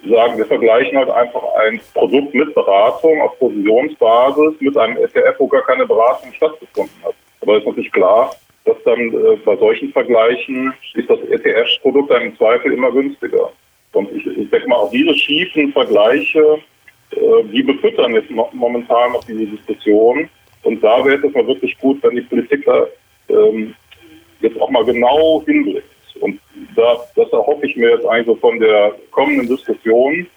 sagen, 0.08 0.38
wir 0.38 0.46
vergleichen 0.46 0.98
halt 0.98 1.10
einfach 1.10 1.44
ein 1.56 1.80
Produkt 1.94 2.34
mit 2.34 2.54
Beratung 2.56 3.22
auf 3.22 3.38
Provisionsbasis 3.38 4.56
mit 4.60 4.78
einem 4.78 4.98
ETF, 4.98 5.36
wo 5.40 5.48
gar 5.48 5.64
keine 5.64 5.86
Beratung 5.86 6.32
stattgefunden 6.34 6.96
hat. 7.04 7.16
Aber 7.42 7.58
ist 7.58 7.66
natürlich 7.66 7.92
klar, 7.92 8.36
dass 8.66 8.78
dann 8.84 9.00
äh, 9.00 9.36
bei 9.44 9.56
solchen 9.58 9.92
Vergleichen 9.92 10.74
ist 10.94 11.10
das 11.10 11.20
ETF-Produkt 11.30 12.12
dann 12.12 12.24
im 12.24 12.38
Zweifel 12.38 12.74
immer 12.74 12.92
günstiger. 12.92 13.52
Und 13.94 14.12
ich, 14.12 14.26
ich 14.26 14.50
denke 14.50 14.68
mal, 14.68 14.76
auch 14.76 14.92
diese 14.92 15.16
schiefen 15.16 15.72
Vergleiche, 15.74 16.60
äh, 17.12 17.44
die 17.52 17.64
befüttern 17.64 18.14
jetzt 18.14 18.30
momentan 18.30 19.14
noch 19.14 19.24
diese 19.24 19.46
Diskussion. 19.46 20.30
Und 20.64 20.84
da 20.84 21.04
wäre 21.06 21.26
es 21.26 21.34
mal 21.34 21.48
wirklich 21.48 21.78
gut, 21.80 22.04
wenn 22.04 22.16
die 22.16 22.22
Politik 22.22 22.66
da 22.66 22.86
ähm, 23.30 23.74
jetzt 24.42 24.60
auch 24.62 24.70
mal 24.70 24.86
genau 24.86 25.42
hinblickt. 25.46 25.99
Und 26.22 26.40
da, 26.76 26.98
das 27.16 27.32
erhoffe 27.32 27.66
ich 27.66 27.76
mir 27.76 27.92
jetzt 27.92 28.06
eigentlich 28.06 28.28
so 28.28 28.36
von 28.36 28.60
der 28.60 28.96
kommenden 29.12 29.48
Diskussion, 29.48 30.28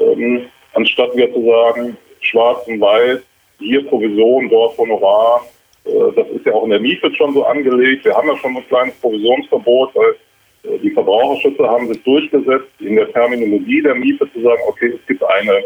ähm, 0.00 0.46
anstatt 0.74 1.16
wir 1.16 1.32
zu 1.32 1.44
sagen, 1.44 1.96
schwarz 2.20 2.66
und 2.66 2.80
weiß, 2.80 3.20
hier 3.58 3.86
Provision, 3.86 4.48
dort 4.48 4.76
Honorar. 4.78 5.46
Äh, 5.84 6.12
das 6.14 6.28
ist 6.28 6.46
ja 6.46 6.52
auch 6.52 6.64
in 6.64 6.70
der 6.70 6.80
MIFID 6.80 7.16
schon 7.16 7.34
so 7.34 7.44
angelegt. 7.44 8.04
Wir 8.04 8.14
haben 8.14 8.28
ja 8.28 8.36
schon 8.36 8.56
ein 8.56 8.68
kleines 8.68 8.94
Provisionsverbot, 8.96 9.94
weil 9.94 10.16
äh, 10.64 10.78
die 10.78 10.90
Verbraucherschützer 10.90 11.68
haben 11.68 11.88
sich 11.88 12.02
durchgesetzt, 12.02 12.68
in 12.80 12.96
der 12.96 13.10
Terminologie 13.12 13.82
der 13.82 13.94
MIFID 13.94 14.32
zu 14.32 14.42
sagen, 14.42 14.62
okay, 14.66 14.92
es 14.94 15.06
gibt 15.06 15.22
eine 15.24 15.64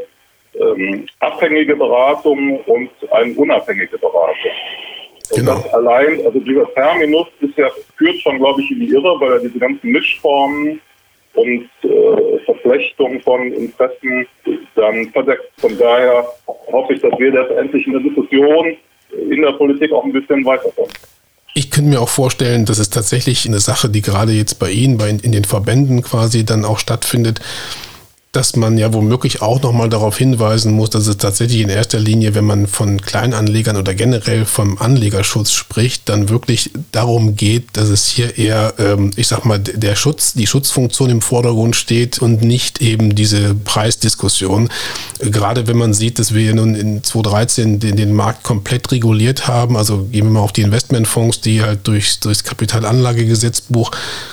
ähm, 0.55 1.07
abhängige 1.21 1.77
Beratung 1.77 2.61
und 2.61 2.91
eine 3.11 3.35
unabhängige 3.35 3.99
Beratung. 3.99 4.53
Genau. 5.35 5.57
Und 5.57 5.65
das 5.65 5.75
allein, 5.75 6.27
also 6.27 6.41
dieser 6.41 6.73
Terminus 6.75 7.27
ist 7.41 7.57
ja, 7.57 7.69
führt 7.97 8.21
schon, 8.21 8.39
glaube 8.39 8.63
ich, 8.63 8.71
in 8.71 8.81
die 8.81 8.89
Irre, 8.89 9.21
weil 9.21 9.33
er 9.33 9.39
diese 9.41 9.59
ganzen 9.59 9.91
Mischformen 9.91 10.81
und 11.35 11.69
äh, 11.83 12.39
Verflechtungen 12.45 13.21
von 13.23 13.53
Interessen 13.53 14.27
dann 14.75 15.09
verdeckt. 15.11 15.45
Von 15.59 15.77
daher 15.79 16.25
hoffe 16.47 16.95
ich, 16.95 17.01
dass 17.01 17.13
wir 17.19 17.33
letztendlich 17.33 17.87
in 17.87 17.93
der 17.93 18.03
Diskussion 18.03 18.77
in 19.13 19.43
der 19.43 19.53
Politik 19.53 19.93
auch 19.93 20.05
ein 20.05 20.13
bisschen 20.13 20.45
weiterkommen. 20.45 20.91
Ich 21.55 21.71
könnte 21.71 21.91
mir 21.91 22.01
auch 22.01 22.09
vorstellen, 22.09 22.65
dass 22.65 22.79
es 22.79 22.91
tatsächlich 22.91 23.47
eine 23.47 23.59
Sache, 23.59 23.89
die 23.89 24.03
gerade 24.03 24.33
jetzt 24.33 24.59
bei 24.59 24.71
Ihnen, 24.71 24.99
bei 24.99 25.11
in 25.11 25.33
den 25.33 25.45
Verbänden 25.45 26.03
quasi 26.03 26.45
dann 26.45 26.65
auch 26.65 26.79
stattfindet, 26.79 27.41
dass 28.33 28.55
man 28.55 28.79
ja 28.79 28.93
womöglich 28.93 29.43
auch 29.43 29.61
nochmal 29.61 29.89
darauf 29.89 30.17
hinweisen 30.17 30.73
muss, 30.73 30.91
dass 30.91 31.09
es 31.09 31.17
tatsächlich 31.17 31.63
in 31.63 31.69
erster 31.69 31.99
Linie, 31.99 32.37
wenn 32.37 32.45
man 32.45 32.69
von 32.69 33.01
Kleinanlegern 33.01 33.77
oder 33.77 33.93
generell 33.93 34.45
vom 34.45 34.79
Anlegerschutz 34.79 35.51
spricht, 35.51 36.09
dann 36.09 36.29
wirklich 36.29 36.71
darum 36.93 37.35
geht, 37.35 37.65
dass 37.73 37.89
es 37.89 38.07
hier 38.07 38.39
eher, 38.39 38.75
ähm, 38.79 39.11
ich 39.17 39.27
sag 39.27 39.45
mal, 39.45 39.59
der 39.59 39.97
Schutz, 39.97 40.35
die 40.35 40.47
Schutzfunktion 40.47 41.11
im 41.11 41.23
Vordergrund 41.23 41.75
steht 41.75 42.21
und 42.21 42.43
nicht 42.43 42.81
eben 42.81 43.17
diese 43.17 43.53
Preisdiskussion. 43.57 44.69
Gerade 45.19 45.67
wenn 45.67 45.77
man 45.77 45.93
sieht, 45.93 46.21
dass 46.21 46.33
wir 46.33 46.55
nun 46.55 46.77
in 46.77 47.03
2013 47.03 47.81
den, 47.81 47.97
den 47.97 48.13
Markt 48.13 48.45
komplett 48.45 48.93
reguliert 48.93 49.49
haben, 49.49 49.77
also 49.77 50.05
gehen 50.05 50.27
wir 50.27 50.31
mal 50.31 50.41
auf 50.41 50.53
die 50.53 50.63
Investmentfonds, 50.63 51.41
die 51.41 51.63
halt 51.63 51.81
durch, 51.89 52.21
durchs 52.21 52.45
Kapitalanlagegesetzbuch 52.45 53.91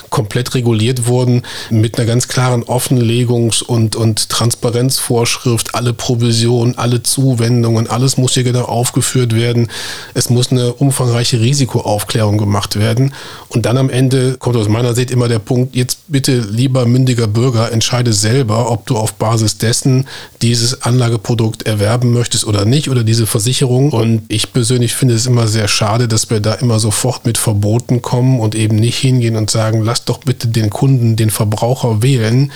komplett 0.08 0.54
reguliert 0.54 1.06
wurden, 1.06 1.42
mit 1.70 1.98
einer 1.98 2.06
ganz 2.06 2.28
klaren 2.28 2.62
Offenlegungs- 2.62 3.62
und 3.62 3.87
und, 3.88 3.96
und 3.96 4.28
Transparenzvorschrift, 4.28 5.74
alle 5.74 5.92
Provisionen, 5.92 6.76
alle 6.76 7.02
Zuwendungen, 7.02 7.88
alles 7.88 8.18
muss 8.18 8.34
hier 8.34 8.42
genau 8.42 8.64
aufgeführt 8.64 9.34
werden. 9.34 9.68
Es 10.14 10.28
muss 10.28 10.50
eine 10.50 10.74
umfangreiche 10.74 11.40
Risikoaufklärung 11.40 12.38
gemacht 12.38 12.78
werden. 12.78 13.14
Und 13.48 13.64
dann 13.64 13.78
am 13.78 13.88
Ende 13.88 14.36
kommt 14.38 14.56
aus 14.56 14.68
meiner 14.68 14.94
Sicht 14.94 15.10
immer 15.10 15.28
der 15.28 15.38
Punkt, 15.38 15.74
jetzt 15.74 16.00
bitte 16.08 16.40
lieber 16.40 16.84
mündiger 16.86 17.26
Bürger, 17.26 17.72
entscheide 17.72 18.12
selber, 18.12 18.70
ob 18.70 18.86
du 18.86 18.96
auf 18.96 19.14
Basis 19.14 19.58
dessen 19.58 20.06
dieses 20.42 20.82
Anlageprodukt 20.82 21.62
erwerben 21.62 22.12
möchtest 22.12 22.46
oder 22.46 22.64
nicht 22.64 22.90
oder 22.90 23.04
diese 23.04 23.26
Versicherung. 23.26 23.92
Und 23.92 24.22
ich 24.28 24.52
persönlich 24.52 24.94
finde 24.94 25.14
es 25.14 25.26
immer 25.26 25.48
sehr 25.48 25.68
schade, 25.68 26.08
dass 26.08 26.28
wir 26.30 26.40
da 26.40 26.54
immer 26.54 26.78
sofort 26.78 27.24
mit 27.24 27.38
Verboten 27.38 28.02
kommen 28.02 28.40
und 28.40 28.54
eben 28.54 28.76
nicht 28.76 28.98
hingehen 28.98 29.36
und 29.36 29.50
sagen, 29.50 29.82
lass 29.82 30.04
doch 30.04 30.18
bitte 30.18 30.48
den 30.48 30.68
Kunden, 30.68 31.16
den 31.16 31.30
Verbraucher 31.30 32.02
wählen 32.02 32.52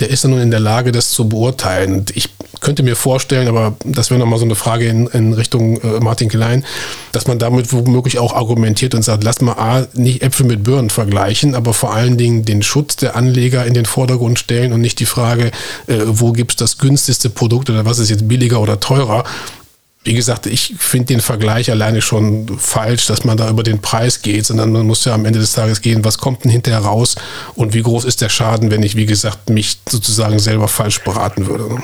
der 0.00 0.10
ist 0.10 0.24
dann 0.24 0.32
nun 0.32 0.40
in 0.40 0.50
der 0.50 0.60
Lage, 0.60 0.92
das 0.92 1.10
zu 1.10 1.28
beurteilen. 1.28 2.06
Ich 2.14 2.30
könnte 2.60 2.82
mir 2.82 2.96
vorstellen, 2.96 3.48
aber 3.48 3.74
das 3.84 4.10
wäre 4.10 4.20
nochmal 4.20 4.38
so 4.38 4.44
eine 4.44 4.54
Frage 4.54 4.86
in, 4.86 5.06
in 5.08 5.32
Richtung 5.32 5.80
äh, 5.80 6.00
Martin 6.00 6.28
Klein, 6.28 6.64
dass 7.12 7.26
man 7.26 7.38
damit 7.38 7.72
womöglich 7.72 8.18
auch 8.18 8.34
argumentiert 8.34 8.94
und 8.94 9.02
sagt, 9.02 9.24
lass 9.24 9.40
mal 9.40 9.52
A, 9.52 9.86
nicht 9.94 10.22
Äpfel 10.22 10.46
mit 10.46 10.62
Birnen 10.62 10.90
vergleichen, 10.90 11.54
aber 11.54 11.72
vor 11.72 11.94
allen 11.94 12.18
Dingen 12.18 12.44
den 12.44 12.62
Schutz 12.62 12.96
der 12.96 13.16
Anleger 13.16 13.64
in 13.66 13.74
den 13.74 13.86
Vordergrund 13.86 14.38
stellen 14.38 14.72
und 14.72 14.80
nicht 14.80 15.00
die 15.00 15.06
Frage, 15.06 15.50
äh, 15.86 15.98
wo 16.04 16.32
gibt 16.32 16.52
es 16.52 16.56
das 16.56 16.78
günstigste 16.78 17.30
Produkt 17.30 17.70
oder 17.70 17.84
was 17.84 17.98
ist 17.98 18.10
jetzt 18.10 18.28
billiger 18.28 18.60
oder 18.60 18.80
teurer, 18.80 19.24
wie 20.02 20.14
gesagt, 20.14 20.46
ich 20.46 20.74
finde 20.78 21.08
den 21.08 21.20
Vergleich 21.20 21.70
alleine 21.70 22.00
schon 22.00 22.48
falsch, 22.58 23.06
dass 23.06 23.24
man 23.24 23.36
da 23.36 23.50
über 23.50 23.62
den 23.62 23.82
Preis 23.82 24.22
geht, 24.22 24.46
sondern 24.46 24.72
man 24.72 24.86
muss 24.86 25.04
ja 25.04 25.14
am 25.14 25.26
Ende 25.26 25.38
des 25.38 25.52
Tages 25.52 25.82
gehen, 25.82 26.04
was 26.04 26.18
kommt 26.18 26.44
denn 26.44 26.50
hinterher 26.50 26.80
raus 26.80 27.16
und 27.54 27.74
wie 27.74 27.82
groß 27.82 28.06
ist 28.06 28.22
der 28.22 28.30
Schaden, 28.30 28.70
wenn 28.70 28.82
ich, 28.82 28.96
wie 28.96 29.04
gesagt, 29.04 29.50
mich 29.50 29.78
sozusagen 29.86 30.38
selber 30.38 30.68
falsch 30.68 31.04
beraten 31.04 31.46
würde. 31.46 31.74
Ne? 31.74 31.82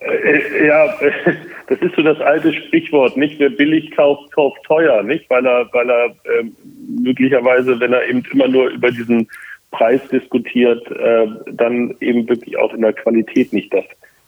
Äh, 0.00 0.66
ja, 0.66 0.94
das 1.68 1.78
ist 1.80 1.96
so 1.96 2.02
das 2.02 2.20
alte 2.20 2.52
Sprichwort, 2.52 3.16
nicht? 3.16 3.38
Wer 3.38 3.50
billig 3.50 3.90
kauft, 3.92 4.30
kauft 4.32 4.62
teuer, 4.64 5.02
nicht? 5.02 5.28
Weil 5.30 5.46
er, 5.46 5.66
weil 5.72 5.88
er 5.88 6.06
äh, 6.06 6.44
möglicherweise, 7.00 7.80
wenn 7.80 7.94
er 7.94 8.06
eben 8.06 8.22
immer 8.32 8.48
nur 8.48 8.68
über 8.68 8.90
diesen 8.90 9.28
Preis 9.70 10.00
diskutiert, 10.12 10.86
äh, 10.90 11.26
dann 11.52 11.94
eben 12.00 12.28
wirklich 12.28 12.58
auch 12.58 12.74
in 12.74 12.82
der 12.82 12.92
Qualität 12.92 13.52
nicht 13.54 13.72
das 13.72 13.84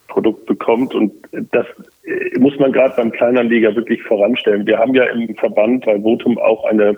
Produkt 0.08 0.46
bekommt. 0.46 0.94
Und 0.94 1.12
das 1.52 1.66
äh, 2.04 2.38
muss 2.38 2.58
man 2.58 2.72
gerade 2.72 2.94
beim 2.96 3.12
Kleinanleger 3.12 3.74
wirklich 3.74 4.02
voranstellen. 4.02 4.66
Wir 4.66 4.78
haben 4.78 4.94
ja 4.94 5.04
im 5.04 5.34
Verband 5.36 5.84
bei 5.84 6.00
Votum 6.00 6.38
auch 6.38 6.64
eine 6.64 6.96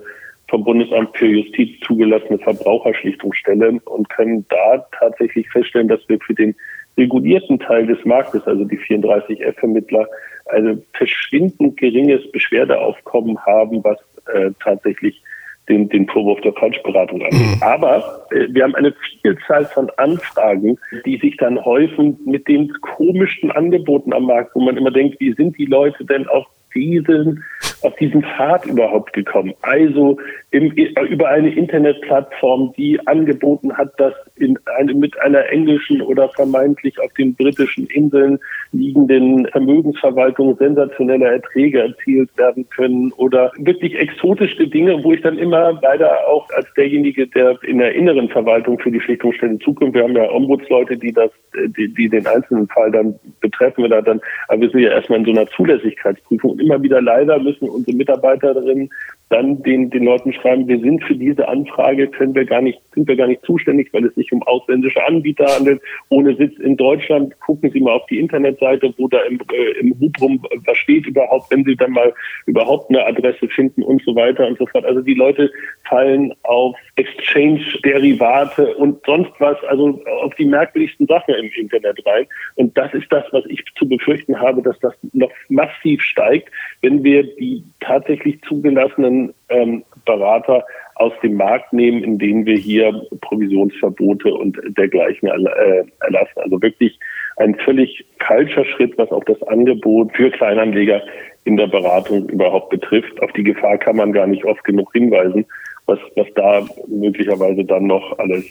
vom 0.48 0.64
Bundesamt 0.64 1.16
für 1.16 1.26
Justiz 1.26 1.78
zugelassene 1.80 2.38
Verbraucherschlichtungsstelle 2.38 3.80
und 3.84 4.09
können 4.09 4.46
da 4.48 4.86
tatsächlich 4.98 5.48
feststellen, 5.50 5.88
dass 5.88 6.00
wir 6.09 6.18
für 6.20 6.34
den 6.34 6.54
regulierten 6.96 7.59
Teil 7.59 7.86
des 7.86 8.02
Marktes, 8.04 8.46
also 8.46 8.64
die 8.64 8.78
34 8.78 9.40
F-Vermittler, 9.40 10.09
ein 10.46 10.82
verschwindend 10.94 11.76
geringes 11.76 12.30
Beschwerdeaufkommen 12.32 13.38
haben, 13.44 13.84
was 13.84 13.98
äh, 14.32 14.50
tatsächlich 14.62 15.22
den, 15.68 15.88
den 15.88 16.06
Vorwurf 16.08 16.40
der 16.40 16.52
Falschberatung 16.54 17.22
angeht. 17.22 17.56
Mhm. 17.56 17.62
Aber 17.62 18.26
äh, 18.30 18.46
wir 18.50 18.64
haben 18.64 18.74
eine 18.74 18.94
Vielzahl 19.22 19.66
von 19.66 19.90
Anfragen, 19.96 20.78
die 21.04 21.18
sich 21.18 21.36
dann 21.36 21.64
häufen 21.64 22.18
mit 22.24 22.48
den 22.48 22.72
komischsten 22.80 23.50
Angeboten 23.50 24.12
am 24.12 24.24
Markt, 24.24 24.54
wo 24.54 24.60
man 24.60 24.76
immer 24.76 24.90
denkt, 24.90 25.20
wie 25.20 25.32
sind 25.34 25.56
die 25.58 25.66
Leute 25.66 26.04
denn 26.04 26.26
auf 26.28 26.46
diesen 26.74 27.44
auf 27.82 27.94
diesen 27.96 28.22
Pfad 28.22 28.66
überhaupt 28.66 29.12
gekommen? 29.12 29.54
Also 29.62 30.18
im, 30.50 30.72
über 30.72 31.28
eine 31.28 31.54
Internetplattform, 31.54 32.72
die 32.76 32.98
angeboten 33.06 33.76
hat, 33.76 33.92
dass 33.98 34.14
in 34.41 34.59
eine, 34.78 34.95
mit 34.95 35.18
einer 35.20 35.47
englischen 35.51 36.01
oder 36.03 36.28
vermeintlich 36.30 36.99
auf 37.01 37.12
den 37.14 37.34
britischen 37.34 37.86
Inseln 37.86 38.39
liegenden 38.72 39.47
Vermögensverwaltung 39.47 40.57
sensationelle 40.57 41.26
Erträge 41.26 41.80
erzielt 41.80 42.30
werden 42.36 42.68
können 42.70 43.12
oder 43.12 43.53
wirklich 43.59 43.95
exotische 43.99 44.66
Dinge, 44.68 45.03
wo 45.03 45.12
ich 45.12 45.22
dann 45.22 45.39
immer 45.39 45.78
leider 45.82 46.26
auch 46.28 46.49
als 46.51 46.66
derjenige, 46.74 47.26
der 47.26 47.59
in 47.62 47.78
der 47.78 47.95
inneren 47.95 48.28
Verwaltung 48.28 48.78
für 48.78 48.91
die 48.91 49.01
Schlichtungsstelle 49.01 49.59
Zukunft, 49.59 49.95
wir 49.95 50.03
haben 50.03 50.16
ja 50.16 50.30
Ombudsleute, 50.30 50.97
die 50.97 51.12
das, 51.12 51.30
die, 51.76 51.93
die 51.93 52.09
den 52.09 52.26
einzelnen 52.26 52.68
Fall 52.68 52.91
dann 52.91 53.14
betreffen, 53.41 53.89
da 53.89 54.03
dann, 54.03 54.20
aber 54.49 54.62
wir 54.62 54.70
sind 54.70 54.80
ja 54.80 54.91
erstmal 54.91 55.20
in 55.20 55.24
so 55.24 55.30
einer 55.30 55.47
Zulässigkeitsprüfung 55.47 56.53
und 56.53 56.61
immer 56.61 56.82
wieder 56.82 57.01
leider 57.01 57.39
müssen 57.39 57.68
unsere 57.68 57.97
Mitarbeiterinnen 57.97 58.91
dann 59.31 59.62
den, 59.62 59.91
den 59.91 60.05
Leuten 60.05 60.33
schreiben, 60.33 60.66
wir 60.68 60.81
sind 60.81 61.05
für 61.05 61.14
diese 61.14 61.49
Anfrage, 61.49 62.09
können 62.09 62.35
wir 62.35 62.47
gar 62.47 62.62
nicht, 62.62 62.81
sind 62.95 63.07
wir 63.07 63.16
gar 63.16 63.26
nicht 63.26 63.43
zuständig, 63.43 63.93
weil 63.93 64.07
es 64.07 64.14
sich 64.14 64.33
um 64.33 64.43
ausländische 64.45 65.05
Anbieter 65.05 65.47
handelt, 65.47 65.83
ohne 66.09 66.35
Sitz 66.37 66.59
in 66.59 66.76
Deutschland. 66.76 67.39
Gucken 67.41 67.70
Sie 67.70 67.81
mal 67.81 67.93
auf 67.93 68.07
die 68.07 68.18
Internetseite, 68.18 68.93
wo 68.97 69.09
da 69.09 69.20
im, 69.24 69.39
äh, 69.53 69.79
im 69.81 69.99
Hubrum, 70.01 70.43
was 70.64 70.79
steht 70.79 71.07
überhaupt, 71.07 71.51
wenn 71.51 71.64
Sie 71.64 71.76
dann 71.76 71.93
mal 71.93 72.12
überhaupt 72.47 72.89
eine 72.89 73.05
Adresse 73.05 73.49
finden 73.49 73.83
und 73.83 74.03
so 74.03 74.14
weiter 74.14 74.47
und 74.47 74.59
so 74.59 74.66
fort. 74.66 74.85
Also 74.87 75.03
die 75.03 75.14
Leute 75.14 75.51
fallen 75.87 76.33
auf 76.45 76.76
Exchange-Derivate 76.97 78.76
und 78.76 79.05
sonst 79.05 79.33
was, 79.39 79.62
also 79.64 80.03
auf 80.22 80.35
die 80.37 80.47
merkwürdigsten 80.47 81.07
Sachen 81.07 81.35
im 81.35 81.51
Internet 81.57 82.05
rein. 82.07 82.26
Und 82.55 82.76
das 82.79 82.95
ist 82.95 83.07
das, 83.11 83.24
was 83.33 83.45
ich 83.47 83.62
zu 83.76 83.87
befürchten 83.87 84.41
habe, 84.41 84.62
dass 84.62 84.79
das 84.81 84.95
noch 85.12 85.31
massiv 85.49 86.03
steigt, 86.03 86.51
wenn 86.81 87.05
wir 87.05 87.24
die 87.37 87.62
tatsächlich 87.81 88.41
zugelassenen 88.43 89.17
ähm, 89.48 89.84
Berater 90.04 90.64
aus 90.96 91.12
dem 91.22 91.34
Markt 91.34 91.72
nehmen, 91.72 92.02
indem 92.02 92.44
wir 92.44 92.56
hier 92.56 92.92
Provisionsverbote 93.20 94.34
und 94.34 94.58
dergleichen 94.76 95.28
äh, 95.28 95.84
erlassen. 96.00 96.36
Also 96.36 96.60
wirklich 96.60 96.98
ein 97.36 97.54
völlig 97.64 98.04
falscher 98.26 98.64
Schritt, 98.64 98.98
was 98.98 99.10
auch 99.10 99.24
das 99.24 99.40
Angebot 99.44 100.12
für 100.16 100.30
Kleinanleger 100.30 101.02
in 101.44 101.56
der 101.56 101.68
Beratung 101.68 102.28
überhaupt 102.28 102.70
betrifft. 102.70 103.22
Auf 103.22 103.32
die 103.32 103.44
Gefahr 103.44 103.78
kann 103.78 103.96
man 103.96 104.12
gar 104.12 104.26
nicht 104.26 104.44
oft 104.44 104.62
genug 104.64 104.92
hinweisen, 104.92 105.46
was, 105.86 105.98
was 106.16 106.26
da 106.34 106.66
möglicherweise 106.88 107.64
dann 107.64 107.86
noch 107.86 108.18
alles 108.18 108.44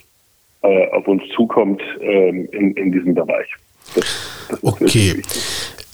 äh, 0.63 0.87
auf 0.91 1.07
uns 1.07 1.23
zukommt 1.35 1.81
ähm, 2.01 2.47
in, 2.51 2.73
in 2.73 2.91
diesem 2.91 3.13
Bereich. 3.13 3.47
Das, 3.93 4.47
das 4.49 4.63
okay. 4.63 5.21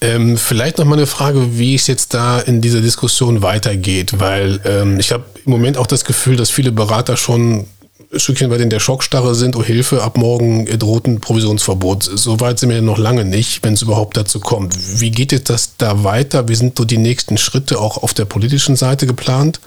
Ähm, 0.04 0.36
vielleicht 0.36 0.80
noch 0.80 0.86
mal 0.86 0.98
eine 0.98 1.08
Frage, 1.08 1.58
wie 1.58 1.76
es 1.76 1.88
jetzt 1.88 2.14
da 2.14 2.42
in 2.42 2.60
dieser 2.60 2.82
Diskussion 2.82 3.42
weitergeht, 3.42 4.20
weil 4.20 4.60
ähm, 4.66 5.00
ich 5.00 5.14
habe 5.14 5.24
im 5.46 5.52
Moment 5.52 5.78
auch 5.78 5.88
das 5.88 6.04
Gefühl, 6.04 6.36
dass 6.36 6.50
viele 6.50 6.74
Berater 6.74 7.16
schon 7.16 7.66
ein 8.12 8.20
Stückchen 8.20 8.52
weit 8.52 8.60
in 8.60 8.70
der 8.70 8.82
Schockstarre 8.82 9.34
sind, 9.34 9.56
oh 9.56 9.64
Hilfe, 9.64 10.04
ab 10.04 10.18
morgen 10.18 10.66
droht 10.78 11.08
ein 11.08 11.22
Provisionsverbot. 11.22 12.04
Soweit 12.04 12.60
sind 12.60 12.70
wir 12.70 12.82
noch 12.82 12.98
lange 12.98 13.24
nicht, 13.24 13.64
wenn 13.64 13.74
es 13.74 13.82
überhaupt 13.82 14.18
dazu 14.18 14.42
kommt. 14.42 14.76
Wie 15.00 15.10
geht 15.10 15.32
jetzt 15.32 15.50
das 15.50 15.78
da 15.78 16.04
weiter? 16.04 16.50
Wie 16.50 16.56
sind 16.56 16.78
so 16.78 16.84
die 16.84 16.98
nächsten 16.98 17.38
Schritte 17.38 17.80
auch 17.80 18.04
auf 18.04 18.14
der 18.14 18.26
politischen 18.26 18.76
Seite 18.76 19.08
geplant? 19.08 19.62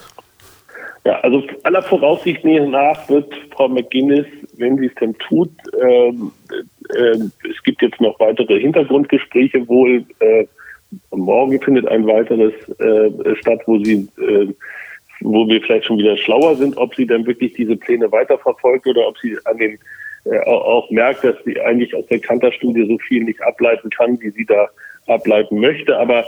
Ja, 1.06 1.18
also 1.20 1.42
aller 1.62 1.82
Voraussicht 1.82 2.44
nach 2.44 3.08
wird 3.08 3.32
Frau 3.54 3.68
McGuinness, 3.68 4.26
wenn 4.58 4.78
sie 4.78 4.86
es 4.86 4.94
denn 4.94 5.16
tut, 5.18 5.50
ähm, 5.80 6.32
äh, 6.94 7.18
es 7.48 7.62
gibt 7.64 7.82
jetzt 7.82 8.00
noch 8.00 8.18
weitere 8.20 8.60
Hintergrundgespräche 8.60 9.66
wohl. 9.68 10.04
Äh, 10.20 10.46
morgen 11.10 11.60
findet 11.60 11.88
ein 11.88 12.06
weiteres 12.06 12.52
äh, 12.78 13.36
statt, 13.36 13.60
wo 13.66 13.82
sie 13.82 14.08
äh, 14.18 14.48
wo 15.20 15.48
wir 15.48 15.60
vielleicht 15.62 15.86
schon 15.86 15.98
wieder 15.98 16.16
schlauer 16.16 16.56
sind, 16.56 16.76
ob 16.76 16.94
sie 16.94 17.06
dann 17.06 17.26
wirklich 17.26 17.54
diese 17.54 17.76
Pläne 17.76 18.10
weiterverfolgt 18.12 18.86
oder 18.86 19.08
ob 19.08 19.18
sie 19.18 19.36
an 19.44 19.58
den 19.58 19.78
äh, 20.24 20.38
auch 20.40 20.90
merkt, 20.90 21.24
dass 21.24 21.36
sie 21.44 21.60
eigentlich 21.60 21.94
aus 21.94 22.06
der 22.06 22.18
Kanter-Studie 22.18 22.86
so 22.86 22.98
viel 22.98 23.24
nicht 23.24 23.40
ableiten 23.42 23.90
kann, 23.90 24.20
wie 24.20 24.30
sie 24.30 24.44
da 24.44 24.68
ableiten 25.06 25.60
möchte. 25.60 25.96
Aber 25.96 26.26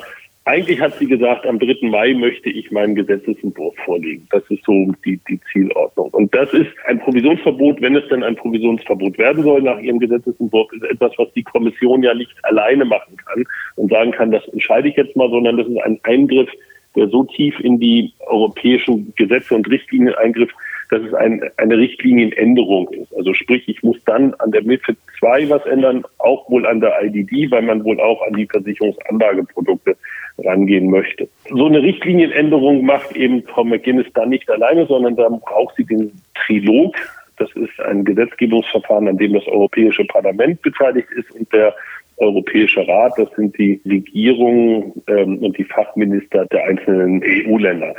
eigentlich 0.48 0.80
hat 0.80 0.94
sie 0.98 1.06
gesagt, 1.06 1.46
am 1.46 1.58
3. 1.58 1.88
Mai 1.88 2.14
möchte 2.14 2.48
ich 2.48 2.70
meinen 2.70 2.94
Gesetzesentwurf 2.94 3.74
vorlegen. 3.84 4.26
Das 4.30 4.42
ist 4.48 4.64
so 4.64 4.72
die, 5.04 5.20
die 5.28 5.38
Zielordnung. 5.52 6.08
Und 6.12 6.34
das 6.34 6.50
ist 6.54 6.70
ein 6.86 6.98
Provisionsverbot, 7.00 7.82
wenn 7.82 7.96
es 7.96 8.08
denn 8.08 8.22
ein 8.22 8.34
Provisionsverbot 8.34 9.18
werden 9.18 9.42
soll 9.44 9.60
nach 9.60 9.78
ihrem 9.78 9.98
Gesetzesentwurf, 9.98 10.72
ist 10.72 10.84
etwas, 10.84 11.12
was 11.18 11.30
die 11.34 11.42
Kommission 11.42 12.02
ja 12.02 12.14
nicht 12.14 12.32
alleine 12.44 12.86
machen 12.86 13.16
kann 13.18 13.44
und 13.76 13.90
sagen 13.90 14.10
kann, 14.12 14.30
das 14.30 14.46
entscheide 14.48 14.88
ich 14.88 14.96
jetzt 14.96 15.14
mal, 15.16 15.28
sondern 15.28 15.58
das 15.58 15.68
ist 15.68 15.82
ein 15.82 16.00
Eingriff, 16.04 16.48
der 16.96 17.08
so 17.08 17.24
tief 17.24 17.60
in 17.60 17.78
die 17.78 18.14
europäischen 18.20 19.12
Gesetze 19.16 19.54
und 19.54 19.68
Richtlinien 19.68 20.14
eingriff, 20.14 20.50
dass 20.90 21.02
es 21.02 21.14
ein, 21.14 21.42
eine 21.56 21.76
Richtlinienänderung 21.76 22.88
ist. 22.90 23.14
Also 23.14 23.34
sprich, 23.34 23.68
ich 23.68 23.82
muss 23.82 24.02
dann 24.04 24.34
an 24.34 24.52
der 24.52 24.62
MIFID 24.62 24.96
2 25.18 25.50
was 25.50 25.64
ändern, 25.66 26.04
auch 26.18 26.48
wohl 26.50 26.66
an 26.66 26.80
der 26.80 27.02
IDD, 27.02 27.50
weil 27.50 27.62
man 27.62 27.84
wohl 27.84 28.00
auch 28.00 28.22
an 28.26 28.34
die 28.34 28.46
Versicherungsanlageprodukte 28.46 29.96
rangehen 30.38 30.90
möchte. 30.90 31.28
So 31.50 31.66
eine 31.66 31.82
Richtlinienänderung 31.82 32.84
macht 32.84 33.16
eben 33.16 33.42
Frau 33.42 33.64
McGuinness 33.64 34.06
dann 34.14 34.30
nicht 34.30 34.48
alleine, 34.50 34.86
sondern 34.86 35.16
dann 35.16 35.40
braucht 35.40 35.76
sie 35.76 35.84
den 35.84 36.12
Trilog. 36.34 36.96
Das 37.36 37.50
ist 37.52 37.78
ein 37.80 38.04
Gesetzgebungsverfahren, 38.04 39.08
an 39.08 39.18
dem 39.18 39.34
das 39.34 39.46
Europäische 39.46 40.04
Parlament 40.04 40.60
beteiligt 40.62 41.08
ist 41.16 41.30
und 41.32 41.52
der 41.52 41.74
Europäische 42.18 42.86
Rat, 42.86 43.12
das 43.16 43.28
sind 43.36 43.56
die 43.58 43.80
Regierungen 43.86 44.92
ähm, 45.06 45.38
und 45.38 45.56
die 45.56 45.64
Fachminister 45.64 46.46
der 46.46 46.64
einzelnen 46.64 47.22
EU-Länder. 47.22 47.94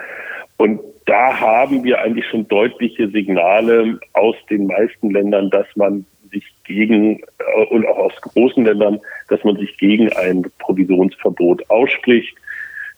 Und 0.57 0.81
da 1.09 1.39
haben 1.39 1.83
wir 1.83 1.99
eigentlich 1.99 2.27
schon 2.27 2.47
deutliche 2.47 3.09
Signale 3.09 3.99
aus 4.13 4.35
den 4.47 4.67
meisten 4.67 5.09
Ländern, 5.09 5.49
dass 5.49 5.65
man 5.75 6.05
sich 6.31 6.43
gegen, 6.65 7.19
äh, 7.19 7.65
und 7.71 7.83
auch 7.87 7.97
aus 7.97 8.13
großen 8.21 8.63
Ländern, 8.63 8.99
dass 9.27 9.43
man 9.43 9.57
sich 9.57 9.75
gegen 9.79 10.13
ein 10.13 10.45
Provisionsverbot 10.59 11.67
ausspricht. 11.71 12.35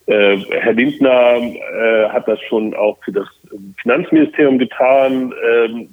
Äh, 0.08 0.40
Herr 0.50 0.74
Lindner 0.74 1.38
äh, 1.38 2.10
hat 2.10 2.28
das 2.28 2.42
schon 2.50 2.74
auch 2.74 2.98
für 3.06 3.14
das 3.14 3.28
Finanzministerium 3.82 4.60
getan. 4.60 5.34
Ähm, 5.50 5.88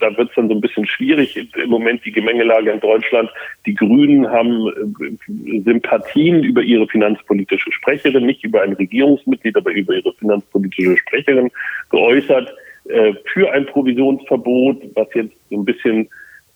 da 0.00 0.16
wird 0.16 0.30
es 0.30 0.34
dann 0.34 0.48
so 0.48 0.54
ein 0.54 0.60
bisschen 0.60 0.86
schwierig 0.86 1.36
im 1.36 1.70
Moment 1.70 2.04
die 2.04 2.12
Gemengelage 2.12 2.70
in 2.70 2.80
Deutschland. 2.80 3.30
Die 3.66 3.74
Grünen 3.74 4.28
haben 4.28 4.68
äh, 4.68 5.60
Sympathien 5.60 6.42
über 6.42 6.62
ihre 6.62 6.86
finanzpolitische 6.88 7.72
Sprecherin, 7.72 8.26
nicht 8.26 8.44
über 8.44 8.62
ein 8.62 8.72
Regierungsmitglied, 8.74 9.56
aber 9.56 9.72
über 9.72 9.94
ihre 9.94 10.12
finanzpolitische 10.14 10.96
Sprecherin 10.96 11.50
geäußert 11.90 12.52
äh, 12.88 13.14
für 13.32 13.52
ein 13.52 13.66
Provisionsverbot, 13.66 14.82
was 14.94 15.08
jetzt 15.14 15.34
so 15.50 15.56
ein 15.56 15.64
bisschen 15.64 16.08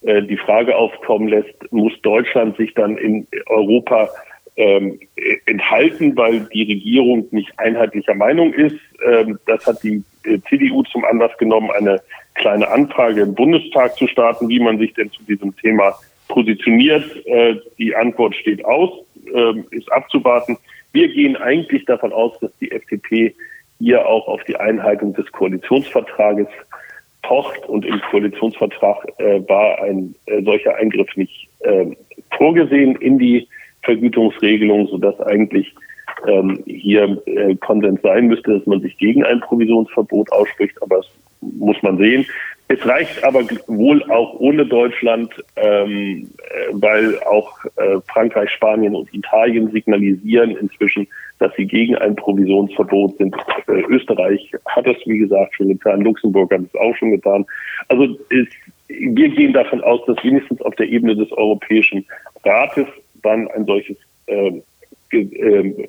äh, 0.03 0.22
die 0.22 0.36
Frage 0.36 0.76
aufkommen 0.76 1.28
lässt, 1.28 1.55
muss 1.72 1.93
Deutschland 2.03 2.57
sich 2.57 2.74
dann 2.74 2.97
in 2.97 3.26
Europa 3.47 4.11
ähm, 4.57 4.99
enthalten, 5.47 6.16
weil 6.16 6.40
die 6.53 6.64
Regierung 6.64 7.26
nicht 7.30 7.53
einheitlicher 7.59 8.14
Meinung 8.14 8.53
ist. 8.53 8.76
Ähm, 9.05 9.38
das 9.47 9.66
hat 9.66 9.82
die 9.82 10.03
äh, 10.24 10.38
CDU 10.49 10.82
zum 10.84 11.05
Anlass 11.05 11.36
genommen, 11.38 11.70
eine 11.70 12.01
kleine 12.34 12.68
Anfrage 12.68 13.22
im 13.22 13.34
Bundestag 13.34 13.96
zu 13.96 14.06
starten, 14.06 14.48
wie 14.48 14.60
man 14.60 14.78
sich 14.78 14.94
denn 14.94 15.10
zu 15.10 15.22
diesem 15.24 15.56
Thema 15.56 15.94
positioniert. 16.28 17.04
Äh, 17.26 17.56
die 17.78 17.94
Antwort 17.94 18.34
steht 18.34 18.64
aus, 18.64 18.90
äh, 19.32 19.60
ist 19.70 19.90
abzuwarten. 19.92 20.56
Wir 20.92 21.08
gehen 21.08 21.36
eigentlich 21.36 21.84
davon 21.84 22.12
aus, 22.12 22.38
dass 22.40 22.56
die 22.58 22.70
FDP 22.70 23.34
hier 23.78 24.06
auch 24.06 24.28
auf 24.28 24.44
die 24.44 24.56
Einhaltung 24.56 25.14
des 25.14 25.30
Koalitionsvertrages 25.32 26.48
pocht 27.22 27.66
und 27.68 27.84
im 27.84 28.00
Koalitionsvertrag 28.10 29.08
äh, 29.18 29.40
war 29.48 29.82
ein 29.82 30.14
äh, 30.26 30.42
solcher 30.42 30.76
Eingriff 30.76 31.08
nicht 31.16 31.48
äh, 31.60 31.86
vorgesehen 32.36 32.96
in 32.96 33.18
die 33.18 33.48
Vergütungsregelung, 33.82 34.86
sodass 34.88 35.20
eigentlich 35.20 35.74
ähm, 36.28 36.62
hier 36.66 37.20
Konsens 37.60 38.00
sein 38.02 38.28
müsste, 38.28 38.58
dass 38.58 38.66
man 38.66 38.80
sich 38.80 38.96
gegen 38.98 39.24
ein 39.24 39.40
Provisionsverbot 39.40 40.30
ausspricht, 40.30 40.80
aber 40.80 40.98
das 40.98 41.06
muss 41.43 41.82
man 41.82 41.99
sehen. 41.99 42.26
Es 42.72 42.86
reicht 42.86 43.22
aber 43.22 43.43
wohl 43.66 44.03
auch 44.05 44.40
ohne 44.40 44.64
Deutschland, 44.64 45.30
ähm, 45.57 46.30
äh, 46.38 46.72
weil 46.72 47.18
auch 47.24 47.62
äh, 47.76 48.01
Frankreich, 48.11 48.51
Spanien 48.51 48.95
und 48.95 49.12
Italien 49.12 49.70
signalisieren 49.70 50.57
inzwischen, 50.57 51.07
dass 51.38 51.55
sie 51.57 51.66
gegen 51.66 51.97
ein 51.97 52.16
Provisionsverbot 52.16 53.18
sind. 53.18 53.36
Äh, 53.66 53.82
Österreich 53.88 54.53
hat 54.66 54.86
das, 54.86 54.97
wie 55.05 55.18
gesagt, 55.18 55.55
schon 55.55 55.68
getan. 55.68 56.01
Luxemburg 56.01 56.51
hat 56.51 56.62
es 56.62 56.74
auch 56.80 56.97
schon 56.97 57.11
getan. 57.11 57.45
Also 57.88 58.18
es, 58.30 58.49
wir 58.88 59.28
gehen 59.28 59.53
davon 59.53 59.82
aus, 59.82 60.01
dass 60.07 60.22
wenigstens 60.24 60.62
auf 60.62 60.74
der 60.76 60.88
Ebene 60.88 61.14
des 61.14 61.30
Europäischen 61.32 62.07
Rates 62.45 62.86
dann 63.22 63.49
ein 63.49 63.66
solches 63.66 63.99
äh, 64.26 64.62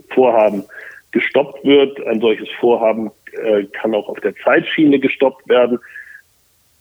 Vorhaben 0.10 0.64
gestoppt 1.12 1.64
wird. 1.64 2.06
Ein 2.08 2.20
solches 2.20 2.50
Vorhaben 2.60 3.10
äh, 3.42 3.64
kann 3.66 3.94
auch 3.96 4.10
auf 4.10 4.20
der 4.20 4.36
Zeitschiene 4.36 5.00
gestoppt 5.00 5.48
werden. 5.50 5.80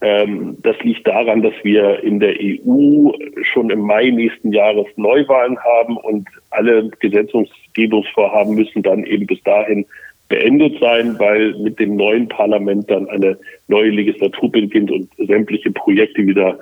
Ähm, 0.02 0.56
das 0.62 0.76
liegt 0.80 1.06
daran, 1.06 1.42
dass 1.42 1.54
wir 1.62 2.02
in 2.02 2.18
der 2.18 2.34
EU 2.40 3.12
schon 3.42 3.70
im 3.70 3.80
Mai 3.82 4.10
nächsten 4.10 4.52
Jahres 4.52 4.86
Neuwahlen 4.96 5.56
haben 5.58 5.96
und 5.96 6.28
alle 6.50 6.90
Gesetzgebungsvorhaben 6.98 8.56
müssen 8.56 8.82
dann 8.82 9.04
eben 9.04 9.26
bis 9.26 9.40
dahin 9.44 9.86
beendet 10.28 10.80
sein, 10.80 11.16
weil 11.20 11.54
mit 11.58 11.78
dem 11.78 11.94
neuen 11.94 12.26
Parlament 12.26 12.90
dann 12.90 13.08
eine 13.10 13.38
neue 13.68 13.90
Legislatur 13.90 14.50
beginnt 14.50 14.90
und 14.90 15.08
sämtliche 15.18 15.70
Projekte 15.70 16.26
wieder, 16.26 16.58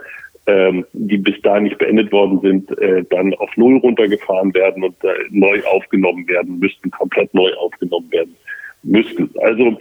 ähm, 0.47 0.84
die 0.93 1.16
bis 1.16 1.41
dahin 1.41 1.62
nicht 1.64 1.78
beendet 1.78 2.12
worden 2.12 2.41
sind, 2.41 2.78
äh, 2.78 3.05
dann 3.09 3.32
auf 3.34 3.57
Null 3.57 3.78
runtergefahren 3.78 4.53
werden 4.53 4.84
und 4.84 5.03
äh, 5.03 5.14
neu 5.30 5.62
aufgenommen 5.64 6.28
werden 6.28 6.59
müssten, 6.59 6.91
komplett 6.91 7.32
neu 7.32 7.55
aufgenommen 7.55 8.11
werden 8.12 8.36
müssten. 8.83 9.31
Also 9.41 9.78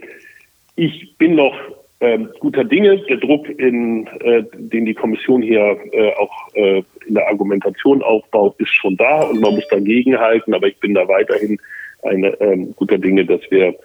ich 0.75 1.15
bin 1.17 1.35
noch 1.35 1.55
ähm, 2.01 2.29
guter 2.39 2.63
Dinge. 2.63 2.97
Der 3.09 3.17
Druck, 3.17 3.49
in, 3.49 4.07
äh, 4.21 4.43
den 4.53 4.85
die 4.85 4.93
Kommission 4.93 5.41
hier 5.41 5.77
äh, 5.91 6.13
auch 6.13 6.31
äh, 6.53 6.83
in 7.07 7.15
der 7.15 7.27
Argumentation 7.27 8.01
aufbaut, 8.01 8.55
ist 8.59 8.73
schon 8.73 8.95
da 8.95 9.23
und 9.23 9.41
man 9.41 9.55
muss 9.55 9.67
dagegen 9.67 10.17
halten. 10.17 10.53
Aber 10.53 10.67
ich 10.67 10.77
bin 10.79 10.93
da 10.93 11.07
weiterhin 11.07 11.57
eine 12.03 12.29
ähm, 12.39 12.73
guter 12.75 12.97
Dinge, 12.97 13.25
dass 13.25 13.41
wir 13.49 13.75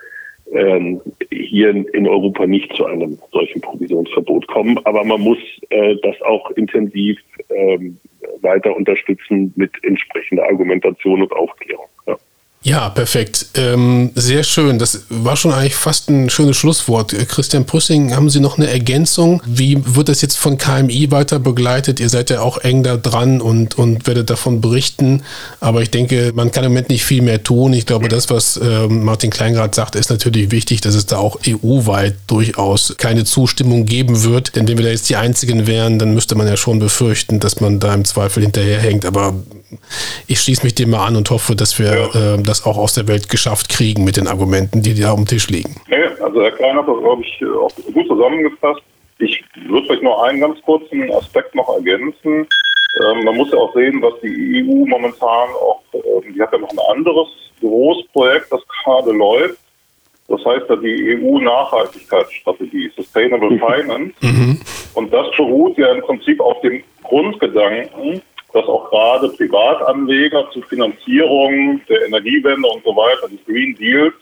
ähm, 0.53 1.01
hier 1.31 1.71
in, 1.71 1.85
in, 1.87 2.07
Europa 2.07 2.47
nicht 2.47 2.73
zu 2.75 2.85
einem 2.87 3.19
solchen 3.33 3.61
Provisionsverbot 3.61 4.47
kommen. 4.47 4.79
Aber 4.85 5.03
man 5.05 5.21
muss 5.21 5.39
äh, 5.71 5.97
das 6.03 6.21
auch 6.23 6.51
intensiv 6.53 7.19
ähm, 7.51 7.99
weiter 8.43 8.77
unterstützen 8.77 9.53
mit 9.57 9.73
entsprechender 9.83 10.45
Argumentation 10.45 11.23
und 11.23 11.33
Aufklärung. 11.33 11.89
Ja. 12.65 12.89
Perfekt. 12.89 13.47
Ähm, 13.55 14.11
sehr 14.15 14.43
schön. 14.43 14.79
Das 14.79 15.03
war 15.09 15.37
schon 15.37 15.53
eigentlich 15.53 15.75
fast 15.75 16.09
ein 16.09 16.31
schönes 16.31 16.57
Schlusswort. 16.57 17.13
Äh, 17.13 17.27
Christian 17.27 17.67
Prüssing, 17.67 18.15
haben 18.17 18.31
Sie 18.31 18.41
noch 18.41 18.57
eine 18.57 18.69
Ergänzung? 18.69 19.43
Wie 19.47 19.79
wird 19.85 20.09
das 20.09 20.23
jetzt 20.23 20.39
von 20.39 20.57
KMI 20.57 21.11
weiter 21.11 21.39
begleitet? 21.39 22.01
Ihr 22.01 22.09
seid 22.09 22.31
ja 22.31 22.41
auch 22.41 22.59
eng 22.59 22.83
da 22.83 22.97
dran 22.97 23.41
und, 23.41 23.77
und 23.77 24.07
werdet 24.07 24.31
davon 24.31 24.61
berichten. 24.61 25.23
Aber 25.61 25.83
ich 25.83 25.91
denke, 25.91 26.33
man 26.35 26.51
kann 26.51 26.65
im 26.65 26.73
Moment 26.73 26.89
nicht 26.89 27.05
viel 27.05 27.21
mehr 27.21 27.43
tun. 27.43 27.75
Ich 27.75 27.85
glaube, 27.85 28.09
das, 28.09 28.31
was 28.31 28.57
äh, 28.57 28.89
Martin 28.89 29.31
Kleingrad 29.31 29.75
sagt, 29.75 29.95
ist 29.95 30.09
natürlich 30.09 30.51
wichtig, 30.51 30.81
dass 30.81 30.95
es 30.95 31.05
da 31.05 31.19
auch 31.19 31.39
EU-weit 31.47 32.15
durchaus 32.27 32.95
keine 32.97 33.25
Zustimmung 33.25 33.85
geben 33.85 34.23
wird. 34.25 34.57
Denn 34.57 34.67
wenn 34.67 34.79
wir 34.79 34.85
da 34.85 34.91
jetzt 34.91 35.11
die 35.11 35.17
Einzigen 35.17 35.67
wären, 35.67 35.99
dann 35.99 36.15
müsste 36.15 36.35
man 36.35 36.47
ja 36.47 36.57
schon 36.57 36.79
befürchten, 36.79 37.41
dass 37.41 37.61
man 37.61 37.81
da 37.81 37.93
im 37.93 38.07
Zweifel 38.07 38.43
hinterherhängt. 38.43 39.05
Aber 39.05 39.35
ich 40.27 40.41
schließe 40.41 40.65
mich 40.65 40.75
dem 40.75 40.91
mal 40.91 41.07
an 41.07 41.17
und 41.17 41.31
hoffe, 41.31 41.55
dass 41.57 41.79
wir 41.79 42.11
ja. 42.15 42.35
äh, 42.35 42.43
das 42.43 42.65
auch 42.67 42.77
aus 42.77 42.95
der 42.95 43.09
Welt 43.09 43.29
geschafft 43.29 43.69
kriegen 43.69 44.05
mit 44.05 44.17
den 44.17 44.27
Argumenten, 44.27 44.83
die 44.83 44.95
da 44.95 45.13
auf 45.13 45.17
dem 45.17 45.27
Tisch 45.27 45.49
liegen. 45.49 45.77
Ja, 45.89 46.25
also 46.25 46.43
Herr 46.43 46.53
Klein 46.53 46.77
hat 46.77 46.89
das, 46.89 46.99
glaube 46.99 47.23
ich, 47.23 47.45
auch 47.47 47.71
gut 47.93 48.07
zusammengefasst. 48.07 48.83
Ich 49.19 49.45
würde 49.69 49.87
vielleicht 49.87 50.03
noch 50.03 50.23
einen 50.23 50.41
ganz 50.41 50.61
kurzen 50.63 51.11
Aspekt 51.13 51.55
noch 51.55 51.69
ergänzen. 51.77 52.47
Ähm, 53.01 53.25
man 53.25 53.37
muss 53.37 53.51
ja 53.51 53.59
auch 53.59 53.75
sehen, 53.75 54.01
was 54.03 54.15
die 54.23 54.65
EU 54.65 54.87
momentan 54.87 55.49
auch, 55.51 55.83
äh, 55.93 56.33
die 56.33 56.41
hat 56.41 56.53
ja 56.53 56.59
noch 56.59 56.71
ein 56.71 56.97
anderes 56.97 57.29
Großprojekt, 57.61 58.53
das 58.53 58.61
gerade 58.85 59.13
läuft. 59.13 59.59
Das 60.29 60.45
heißt 60.45 60.65
ja 60.69 60.77
die 60.77 61.19
EU-Nachhaltigkeitsstrategie, 61.21 62.91
Sustainable. 62.97 63.59
Finance. 63.59 64.15
Mhm. 64.21 64.61
Und 64.95 65.13
das 65.13 65.27
beruht 65.37 65.77
ja 65.77 65.93
im 65.93 66.03
Prinzip 66.03 66.41
auf 66.41 66.61
dem 66.63 66.83
Grundgedanken, 67.03 68.23
dass 68.55 68.67
auch 68.67 68.89
gerade 68.89 69.29
Privatanleger 69.31 70.49
zur 70.53 70.63
Finanzierung 70.65 71.81
der 71.89 72.07
Energiewende 72.07 72.69
und 72.69 72.85
so 72.85 72.95
weiter, 72.95 73.29
des 73.29 73.45
Green 73.47 73.75
Deals, 73.75 74.15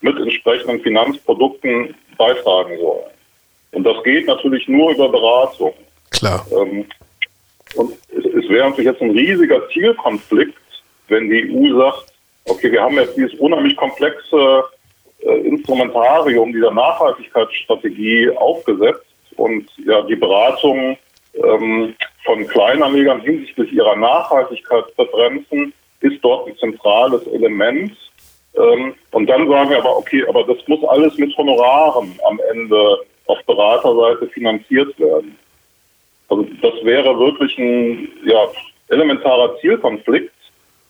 mit 0.00 0.16
entsprechenden 0.18 0.80
Finanzprodukten 0.80 1.94
beitragen 2.16 2.76
sollen. 2.78 3.10
Und 3.72 3.84
das 3.84 4.02
geht 4.02 4.26
natürlich 4.26 4.66
nur 4.66 4.90
über 4.90 5.08
Beratung. 5.08 5.72
Klar. 6.10 6.44
Ähm, 6.50 6.86
und 7.76 7.92
es, 8.16 8.24
es 8.24 8.48
wäre 8.48 8.68
natürlich 8.68 8.90
jetzt 8.90 9.02
ein 9.02 9.12
riesiger 9.12 9.68
Zielkonflikt, 9.68 10.58
wenn 11.06 11.30
die 11.30 11.48
EU 11.48 11.78
sagt, 11.78 12.12
okay, 12.46 12.72
wir 12.72 12.82
haben 12.82 12.96
jetzt 12.96 13.16
dieses 13.16 13.34
unheimlich 13.34 13.76
komplexe 13.76 14.64
äh, 15.20 15.38
Instrumentarium 15.46 16.52
dieser 16.52 16.72
Nachhaltigkeitsstrategie 16.72 18.30
aufgesetzt 18.30 19.06
und 19.36 19.68
ja, 19.84 20.02
die 20.02 20.16
Beratung 20.16 20.96
ähm, 21.44 21.94
von 22.24 22.46
Kleinanlegern 22.46 23.20
hinsichtlich 23.20 23.72
ihrer 23.72 23.96
Nachhaltigkeitspräferenzen 23.96 25.72
ist 26.00 26.18
dort 26.22 26.48
ein 26.48 26.56
zentrales 26.58 27.26
Element. 27.28 27.96
Ähm, 28.54 28.94
und 29.12 29.26
dann 29.28 29.48
sagen 29.48 29.70
wir 29.70 29.78
aber, 29.78 29.96
okay, 29.96 30.24
aber 30.28 30.44
das 30.44 30.56
muss 30.66 30.84
alles 30.84 31.16
mit 31.16 31.36
Honoraren 31.36 32.18
am 32.28 32.40
Ende 32.50 32.98
auf 33.26 33.38
Beraterseite 33.44 34.26
finanziert 34.28 34.98
werden. 34.98 35.36
Also 36.28 36.46
das 36.62 36.74
wäre 36.82 37.18
wirklich 37.18 37.56
ein 37.58 38.08
ja, 38.24 38.48
elementarer 38.88 39.56
Zielkonflikt. 39.60 40.32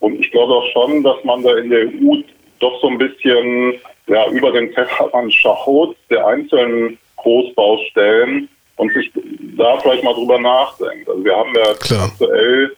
Und 0.01 0.21
ich 0.21 0.31
glaube 0.31 0.55
auch 0.55 0.67
schon, 0.73 1.03
dass 1.03 1.23
man 1.25 1.43
da 1.43 1.57
in 1.57 1.71
der 1.71 1.87
EU 1.87 2.23
doch 2.61 2.81
so 2.81 2.89
ein 2.89 2.99
bisschen 2.99 3.75
ja, 4.07 4.29
über 4.31 4.53
den 4.53 4.73
Tellerrand 4.73 5.33
schaut, 5.35 5.97
der 6.11 6.27
einzelnen 6.27 6.99
Großbaustellen 7.17 8.49
und 8.79 8.93
sich 8.95 9.11
da 9.57 9.79
vielleicht 9.79 10.03
mal 10.03 10.15
drüber 10.15 10.41
nachdenkt. 10.41 11.09
Also 11.09 11.25
wir 11.25 11.37
haben 11.37 11.55
ja 11.55 11.75
Klar. 11.75 12.07
aktuell, 12.07 12.77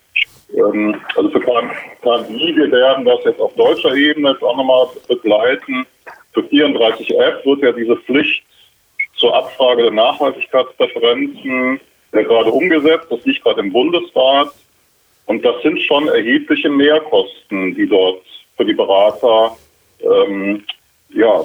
ähm, 0.54 1.00
also 1.14 1.30
für 1.30 1.40
KMI, 1.40 2.56
wir 2.56 2.70
werden 2.72 3.04
das 3.04 3.20
jetzt 3.24 3.40
auf 3.40 3.54
deutscher 3.54 3.94
Ebene 3.94 4.30
jetzt 4.30 4.42
auch 4.42 4.56
nochmal 4.56 4.88
begleiten. 5.06 5.86
Für 6.32 6.40
34F 6.40 7.44
wird 7.44 7.62
ja 7.62 7.72
diese 7.72 7.96
Pflicht 7.96 8.42
zur 9.16 9.34
Abfrage 9.34 9.82
der 9.82 9.92
Nachhaltigkeitspräferenzen 9.92 11.80
ja 12.12 12.22
gerade 12.22 12.50
umgesetzt. 12.50 13.06
Das 13.10 13.24
liegt 13.24 13.44
gerade 13.44 13.60
im 13.60 13.72
Bundesrat. 13.72 14.48
Und 15.26 15.44
das 15.44 15.62
sind 15.62 15.80
schon 15.82 16.08
erhebliche 16.08 16.70
Mehrkosten, 16.70 17.74
die 17.74 17.86
dort 17.86 18.22
für 18.56 18.64
die 18.64 18.74
Berater 18.74 19.56
ähm, 20.02 20.64
ja, 21.10 21.44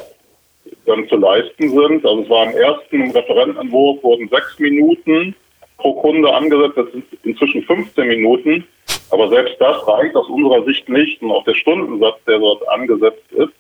dann 0.86 1.08
zu 1.08 1.18
leisten 1.18 1.70
sind. 1.70 2.06
Also 2.06 2.22
es 2.24 2.30
war 2.30 2.52
im 2.52 2.58
ersten 2.58 3.12
Referentenentwurf 3.12 4.04
wurden 4.04 4.30
sechs 4.30 4.60
Minuten 4.60 5.36
pro 5.78 5.94
Kunde 6.02 6.34
angesetzt, 6.34 6.78
das 6.78 6.92
sind 6.92 7.06
inzwischen 7.24 7.64
15 7.64 8.08
Minuten. 8.08 8.68
Aber 9.12 9.30
selbst 9.30 9.56
das 9.60 9.88
reicht 9.88 10.16
aus 10.16 10.28
unserer 10.28 10.64
Sicht 10.66 10.90
nicht. 10.90 11.22
Und 11.22 11.32
auch 11.32 11.44
der 11.44 11.54
Stundensatz, 11.54 12.18
der 12.26 12.40
dort 12.40 12.68
angesetzt 12.70 13.32
ist, 13.32 13.54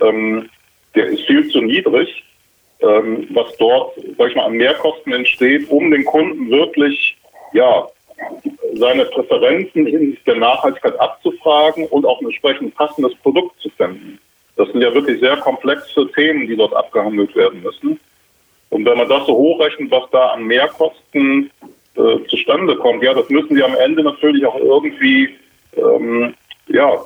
ähm, 0.00 0.48
der 0.94 1.06
ist 1.06 1.22
viel 1.26 1.48
zu 1.48 1.60
niedrig, 1.60 2.24
ähm, 2.80 3.28
was 3.30 3.56
dort, 3.58 3.94
sag 4.18 4.30
ich 4.30 4.36
mal, 4.36 4.46
an 4.46 4.54
Mehrkosten 4.54 5.12
entsteht, 5.12 5.68
um 5.70 5.90
den 5.90 6.04
Kunden 6.04 6.50
wirklich, 6.50 7.16
ja, 7.52 7.86
seine 8.74 9.04
Präferenzen 9.06 9.86
in 9.86 10.16
der 10.26 10.36
Nachhaltigkeit 10.36 10.98
abzufragen 10.98 11.86
und 11.88 12.04
auch 12.04 12.20
ein 12.20 12.26
entsprechend 12.26 12.74
passendes 12.74 13.14
Produkt 13.16 13.58
zu 13.60 13.70
finden. 13.70 14.18
Das 14.56 14.68
sind 14.68 14.80
ja 14.80 14.94
wirklich 14.94 15.20
sehr 15.20 15.36
komplexe 15.38 16.10
Themen, 16.12 16.46
die 16.46 16.56
dort 16.56 16.74
abgehandelt 16.74 17.34
werden 17.34 17.62
müssen. 17.62 17.98
Und 18.70 18.84
wenn 18.84 18.98
man 18.98 19.08
das 19.08 19.26
so 19.26 19.34
hochrechnet, 19.34 19.90
was 19.90 20.08
da 20.10 20.30
an 20.30 20.44
Mehrkosten 20.44 21.50
äh, 21.96 22.18
zustande 22.28 22.76
kommt, 22.76 23.02
ja, 23.02 23.14
das 23.14 23.28
müssen 23.28 23.56
die 23.56 23.62
am 23.62 23.74
Ende 23.76 24.02
natürlich 24.02 24.44
auch 24.46 24.58
irgendwie, 24.58 25.30
ähm, 25.76 26.34
ja, 26.68 27.04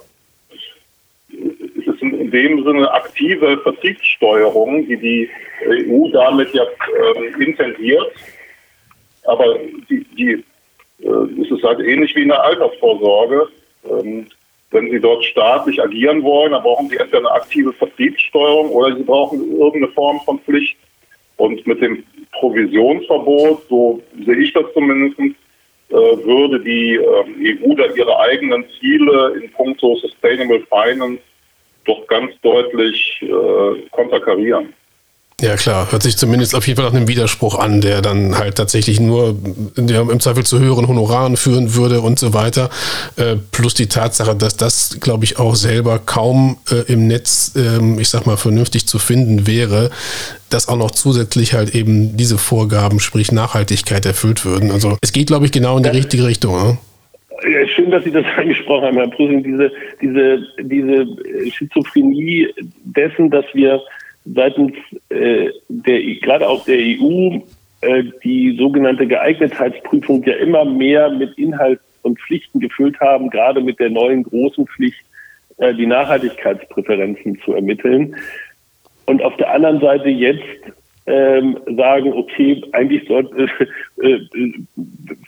es 1.30 1.86
ist 1.86 2.02
in 2.02 2.30
dem 2.30 2.64
Sinne 2.64 2.90
aktive 2.90 3.58
Vertriebssteuerung, 3.58 4.86
die 4.86 4.96
die 4.96 5.30
EU 5.66 6.10
damit 6.10 6.52
ja 6.54 6.64
äh, 6.64 7.44
intendiert. 7.44 8.12
Aber 9.24 9.58
die, 9.90 10.04
die, 10.16 10.44
äh, 11.02 11.42
es 11.42 11.50
ist 11.50 11.62
halt 11.62 11.80
ähnlich 11.80 12.14
wie 12.16 12.22
in 12.22 12.28
der 12.28 12.42
Altersvorsorge. 12.42 13.48
Ähm, 13.90 14.26
wenn 14.70 14.90
Sie 14.90 15.00
dort 15.00 15.24
staatlich 15.24 15.82
agieren 15.82 16.22
wollen, 16.22 16.52
dann 16.52 16.62
brauchen 16.62 16.88
Sie 16.88 16.96
entweder 16.96 17.18
eine 17.18 17.30
aktive 17.30 17.72
Vertriebssteuerung 17.72 18.70
oder 18.70 18.96
Sie 18.96 19.02
brauchen 19.02 19.50
irgendeine 19.50 19.88
Form 19.88 20.20
von 20.24 20.38
Pflicht. 20.40 20.76
Und 21.36 21.64
mit 21.66 21.80
dem 21.80 22.04
Provisionsverbot, 22.32 23.62
so 23.68 24.02
sehe 24.26 24.38
ich 24.38 24.52
das 24.52 24.64
zumindest, 24.74 25.18
äh, 25.20 25.94
würde 25.94 26.60
die 26.60 26.96
äh, 26.96 27.60
EU 27.64 27.74
da 27.74 27.86
ihre 27.94 28.18
eigenen 28.20 28.64
Ziele 28.78 29.40
in 29.40 29.50
puncto 29.52 29.96
Sustainable 29.96 30.66
Finance 30.68 31.22
doch 31.86 32.06
ganz 32.08 32.32
deutlich 32.42 33.22
äh, 33.22 33.88
konterkarieren. 33.90 34.74
Ja 35.40 35.54
klar, 35.54 35.92
hört 35.92 36.02
sich 36.02 36.16
zumindest 36.16 36.56
auf 36.56 36.66
jeden 36.66 36.80
Fall 36.80 36.90
nach 36.90 36.96
einem 36.96 37.06
Widerspruch 37.06 37.56
an, 37.60 37.80
der 37.80 38.02
dann 38.02 38.36
halt 38.36 38.56
tatsächlich 38.56 38.98
nur 38.98 39.36
der 39.76 40.00
im 40.00 40.18
Zweifel 40.18 40.44
zu 40.44 40.58
höheren 40.58 40.88
Honoraren 40.88 41.36
führen 41.36 41.76
würde 41.76 42.00
und 42.00 42.18
so 42.18 42.34
weiter. 42.34 42.70
Äh, 43.16 43.36
plus 43.52 43.74
die 43.74 43.86
Tatsache, 43.86 44.34
dass 44.34 44.56
das, 44.56 44.98
glaube 44.98 45.24
ich, 45.24 45.38
auch 45.38 45.54
selber 45.54 46.00
kaum 46.04 46.56
äh, 46.72 46.92
im 46.92 47.06
Netz, 47.06 47.54
ähm, 47.54 48.00
ich 48.00 48.08
sag 48.08 48.26
mal, 48.26 48.36
vernünftig 48.36 48.88
zu 48.88 48.98
finden 48.98 49.46
wäre, 49.46 49.90
dass 50.50 50.68
auch 50.68 50.76
noch 50.76 50.90
zusätzlich 50.90 51.54
halt 51.54 51.72
eben 51.72 52.16
diese 52.16 52.36
Vorgaben, 52.36 52.98
sprich 52.98 53.30
Nachhaltigkeit 53.30 54.06
erfüllt 54.06 54.44
würden. 54.44 54.72
Also 54.72 54.98
es 55.02 55.12
geht, 55.12 55.28
glaube 55.28 55.46
ich, 55.46 55.52
genau 55.52 55.76
in 55.76 55.84
die 55.84 55.90
richtige 55.90 56.26
Richtung. 56.26 56.56
Ne? 56.56 56.78
Ja, 57.48 57.68
schön, 57.68 57.92
dass 57.92 58.02
Sie 58.02 58.10
das 58.10 58.24
angesprochen 58.36 58.86
haben, 58.86 58.96
Herr 58.96 59.08
Prüsing, 59.08 59.44
diese, 59.44 59.70
diese, 60.02 60.40
diese 60.60 61.06
Schizophrenie 61.52 62.48
dessen, 62.84 63.30
dass 63.30 63.44
wir 63.52 63.80
seitens 64.34 64.72
äh, 65.08 65.50
der 65.68 66.00
gerade 66.20 66.48
auch 66.48 66.64
der 66.64 66.78
EU 66.78 67.38
äh, 67.80 68.04
die 68.24 68.56
sogenannte 68.58 69.06
Geeignetheitsprüfung 69.06 70.24
ja 70.24 70.34
immer 70.34 70.64
mehr 70.64 71.10
mit 71.10 71.36
Inhalt 71.38 71.80
und 72.02 72.18
Pflichten 72.20 72.60
gefüllt 72.60 72.98
haben, 73.00 73.30
gerade 73.30 73.60
mit 73.60 73.78
der 73.78 73.90
neuen 73.90 74.24
großen 74.24 74.66
Pflicht, 74.66 75.00
äh, 75.58 75.74
die 75.74 75.86
Nachhaltigkeitspräferenzen 75.86 77.38
zu 77.44 77.54
ermitteln. 77.54 78.16
Und 79.06 79.22
auf 79.22 79.36
der 79.36 79.52
anderen 79.52 79.80
Seite 79.80 80.08
jetzt 80.08 80.42
ähm, 81.06 81.58
sagen, 81.76 82.12
okay, 82.12 82.62
eigentlich 82.72 83.06
sollte, 83.08 83.48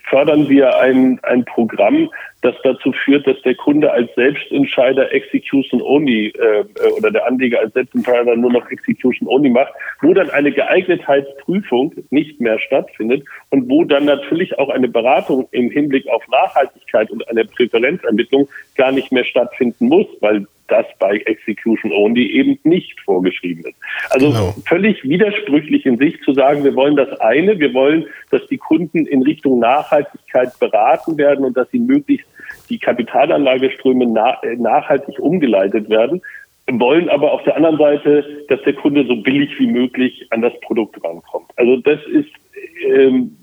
fördern 0.09 0.49
wir 0.49 0.77
ein, 0.79 1.19
ein 1.23 1.45
Programm, 1.45 2.09
das 2.41 2.55
dazu 2.63 2.91
führt, 2.91 3.27
dass 3.27 3.39
der 3.43 3.55
Kunde 3.55 3.91
als 3.91 4.13
Selbstentscheider 4.15 5.13
Execution 5.13 5.81
Only 5.81 6.27
äh, 6.29 6.63
oder 6.97 7.11
der 7.11 7.25
Anleger 7.27 7.59
als 7.59 7.73
Selbstentscheider 7.73 8.35
nur 8.35 8.51
noch 8.51 8.69
Execution 8.71 9.27
Only 9.27 9.49
macht, 9.49 9.73
wo 10.01 10.13
dann 10.13 10.29
eine 10.31 10.51
Geeignetheitsprüfung 10.51 11.93
nicht 12.09 12.39
mehr 12.39 12.59
stattfindet 12.59 13.23
und 13.49 13.69
wo 13.69 13.83
dann 13.83 14.05
natürlich 14.05 14.57
auch 14.57 14.69
eine 14.69 14.87
Beratung 14.87 15.47
im 15.51 15.69
Hinblick 15.69 16.07
auf 16.07 16.27
Nachhaltigkeit 16.29 17.11
und 17.11 17.27
eine 17.29 17.45
Präferenzermittlung 17.45 18.49
gar 18.75 18.91
nicht 18.91 19.11
mehr 19.11 19.25
stattfinden 19.25 19.87
muss, 19.87 20.07
weil 20.19 20.47
das 20.71 20.85
bei 20.99 21.17
Execution 21.25 21.91
Only 21.91 22.31
eben 22.31 22.57
nicht 22.63 22.99
vorgeschrieben 23.01 23.65
ist. 23.65 23.75
Also 24.09 24.29
genau. 24.29 24.55
völlig 24.65 25.03
widersprüchlich 25.03 25.85
in 25.85 25.97
sich 25.97 26.19
zu 26.21 26.33
sagen, 26.33 26.63
wir 26.63 26.75
wollen 26.75 26.95
das 26.95 27.19
eine, 27.19 27.59
wir 27.59 27.73
wollen, 27.73 28.05
dass 28.31 28.47
die 28.47 28.57
Kunden 28.67 29.05
in 29.05 29.21
Richtung 29.23 29.59
Nachhaltigkeit 29.59 30.57
beraten 30.59 31.17
werden 31.17 31.45
und 31.45 31.57
dass 31.57 31.69
sie 31.71 31.79
möglichst 31.79 32.27
die 32.69 32.79
Kapitalanlageströme 32.79 34.05
nachhaltig 34.07 35.19
umgeleitet 35.19 35.89
werden, 35.89 36.21
wollen 36.69 37.09
aber 37.09 37.33
auf 37.33 37.43
der 37.43 37.55
anderen 37.57 37.77
Seite, 37.77 38.45
dass 38.47 38.61
der 38.63 38.73
Kunde 38.73 39.05
so 39.05 39.15
billig 39.17 39.51
wie 39.59 39.67
möglich 39.67 40.27
an 40.29 40.41
das 40.41 40.53
Produkt 40.61 41.03
rankommt. 41.03 41.51
Also 41.57 41.77
das 41.77 41.99
ist 42.07 42.29
ähm, 42.85 43.35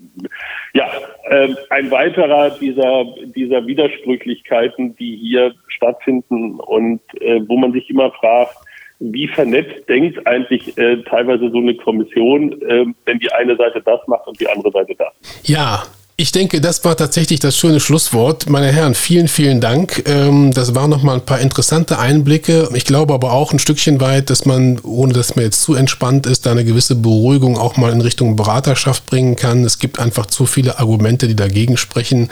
ja, 0.75 0.91
äh, 1.25 1.55
ein 1.71 1.91
weiterer 1.91 2.51
dieser, 2.51 3.05
dieser 3.35 3.67
Widersprüchlichkeiten, 3.67 4.97
die 4.97 5.17
hier 5.17 5.55
stattfinden 5.69 6.61
und 6.61 7.01
äh, 7.21 7.41
wo 7.47 7.57
man 7.57 7.73
sich 7.73 7.89
immer 7.91 8.11
fragt, 8.13 8.57
wie 9.01 9.29
vernetzt 9.29 9.89
denkt 9.89 10.27
eigentlich 10.27 10.77
äh, 10.77 11.03
teilweise 11.05 11.51
so 11.51 11.59
eine 11.59 11.75
Kommission, 11.77 12.61
äh, 12.63 12.87
wenn 13.05 13.19
die 13.19 13.33
eine 13.33 13.57
Seite 13.57 13.81
das 13.83 14.01
macht 14.07 14.27
und 14.27 14.41
die 14.41 14.49
andere 14.49 14.71
Seite 14.73 14.95
das? 14.97 15.13
Ja, 15.45 15.85
ich 16.21 16.33
denke, 16.33 16.61
das 16.61 16.85
war 16.85 16.97
tatsächlich 16.97 17.39
das 17.39 17.57
schöne 17.57 17.79
Schlusswort. 17.79 18.51
Meine 18.51 18.73
Herren, 18.73 18.97
vielen, 18.97 19.29
vielen 19.29 19.61
Dank. 19.61 20.03
Ähm, 20.05 20.53
das 20.53 20.75
waren 20.75 20.91
nochmal 20.91 21.15
ein 21.15 21.25
paar 21.25 21.39
interessante 21.39 22.01
Einblicke. 22.01 22.69
Ich 22.75 22.85
glaube 22.85 23.15
aber 23.15 23.33
auch 23.33 23.53
ein 23.53 23.61
Stückchen 23.61 24.01
weit, 24.01 24.29
dass 24.29 24.45
man, 24.45 24.81
ohne 24.81 25.13
dass 25.13 25.37
man 25.37 25.45
jetzt 25.45 25.63
zu 25.63 25.77
entspannt 25.77 26.27
ist, 26.27 26.45
da 26.45 26.51
eine 26.51 26.65
gewisse 26.65 26.97
Beruhigung 26.97 27.57
auch 27.57 27.77
mal 27.77 27.93
in 27.93 28.01
Richtung 28.01 28.35
Beraterschaft 28.35 29.07
bringen 29.07 29.37
kann. 29.37 29.63
Es 29.63 29.79
gibt 29.79 30.01
einfach 30.01 30.27
zu 30.27 30.45
viele 30.45 30.81
Argumente, 30.81 31.29
die 31.29 31.37
dagegen 31.37 31.77
sprechen 31.77 32.31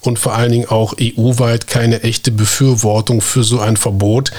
und 0.00 0.18
vor 0.18 0.34
allen 0.34 0.50
Dingen 0.50 0.68
auch 0.68 0.94
EU-weit 1.00 1.68
keine 1.68 2.02
echte 2.02 2.32
Befürwortung 2.32 3.20
für 3.20 3.44
so 3.44 3.60
ein 3.60 3.76
Verbot. 3.76 4.32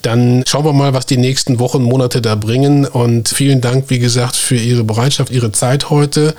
Dann 0.00 0.44
schauen 0.46 0.64
wir 0.64 0.72
mal, 0.72 0.94
was 0.94 1.04
die 1.04 1.16
nächsten 1.18 1.58
Wochen, 1.58 1.82
Monate 1.82 2.22
da 2.22 2.34
bringen. 2.34 2.86
Und 2.86 3.28
vielen 3.28 3.60
Dank, 3.60 3.86
wie 3.88 3.98
gesagt, 3.98 4.36
für 4.36 4.56
Ihre 4.56 4.84
Bereitschaft, 4.84 5.30
Ihre 5.30 5.52
Zeit 5.52 5.90
heute. 5.90 6.34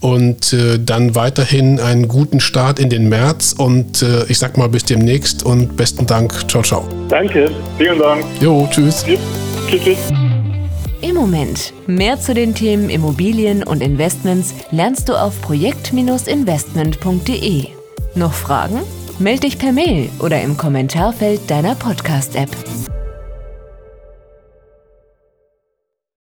Und 0.00 0.52
äh, 0.52 0.78
dann 0.78 1.14
weiterhin 1.58 1.80
einen 1.80 2.06
guten 2.08 2.40
Start 2.40 2.78
in 2.78 2.88
den 2.90 3.08
März. 3.08 3.54
Und 3.56 4.02
äh, 4.02 4.24
ich 4.28 4.38
sag 4.38 4.56
mal 4.56 4.68
bis 4.68 4.84
demnächst 4.84 5.44
und 5.44 5.76
besten 5.76 6.06
Dank. 6.06 6.48
Ciao, 6.48 6.62
ciao. 6.62 6.84
Danke. 7.08 7.50
Vielen 7.76 7.98
Dank. 7.98 8.24
Jo, 8.40 8.68
tschüss. 8.70 9.04
Ja. 9.06 9.16
Tschüss, 9.68 9.82
tschüss. 9.82 9.98
Im 11.00 11.14
Moment. 11.14 11.72
Mehr 11.86 12.20
zu 12.20 12.34
den 12.34 12.54
Themen 12.54 12.90
Immobilien 12.90 13.62
und 13.62 13.82
Investments 13.82 14.54
lernst 14.70 15.08
du 15.08 15.14
auf 15.14 15.40
projekt-investment.de. 15.42 17.66
Noch 18.14 18.34
Fragen? 18.34 18.80
Meld 19.18 19.42
dich 19.42 19.58
per 19.58 19.72
Mail 19.72 20.10
oder 20.20 20.40
im 20.42 20.56
Kommentarfeld 20.56 21.40
deiner 21.48 21.74
Podcast-App. 21.74 22.50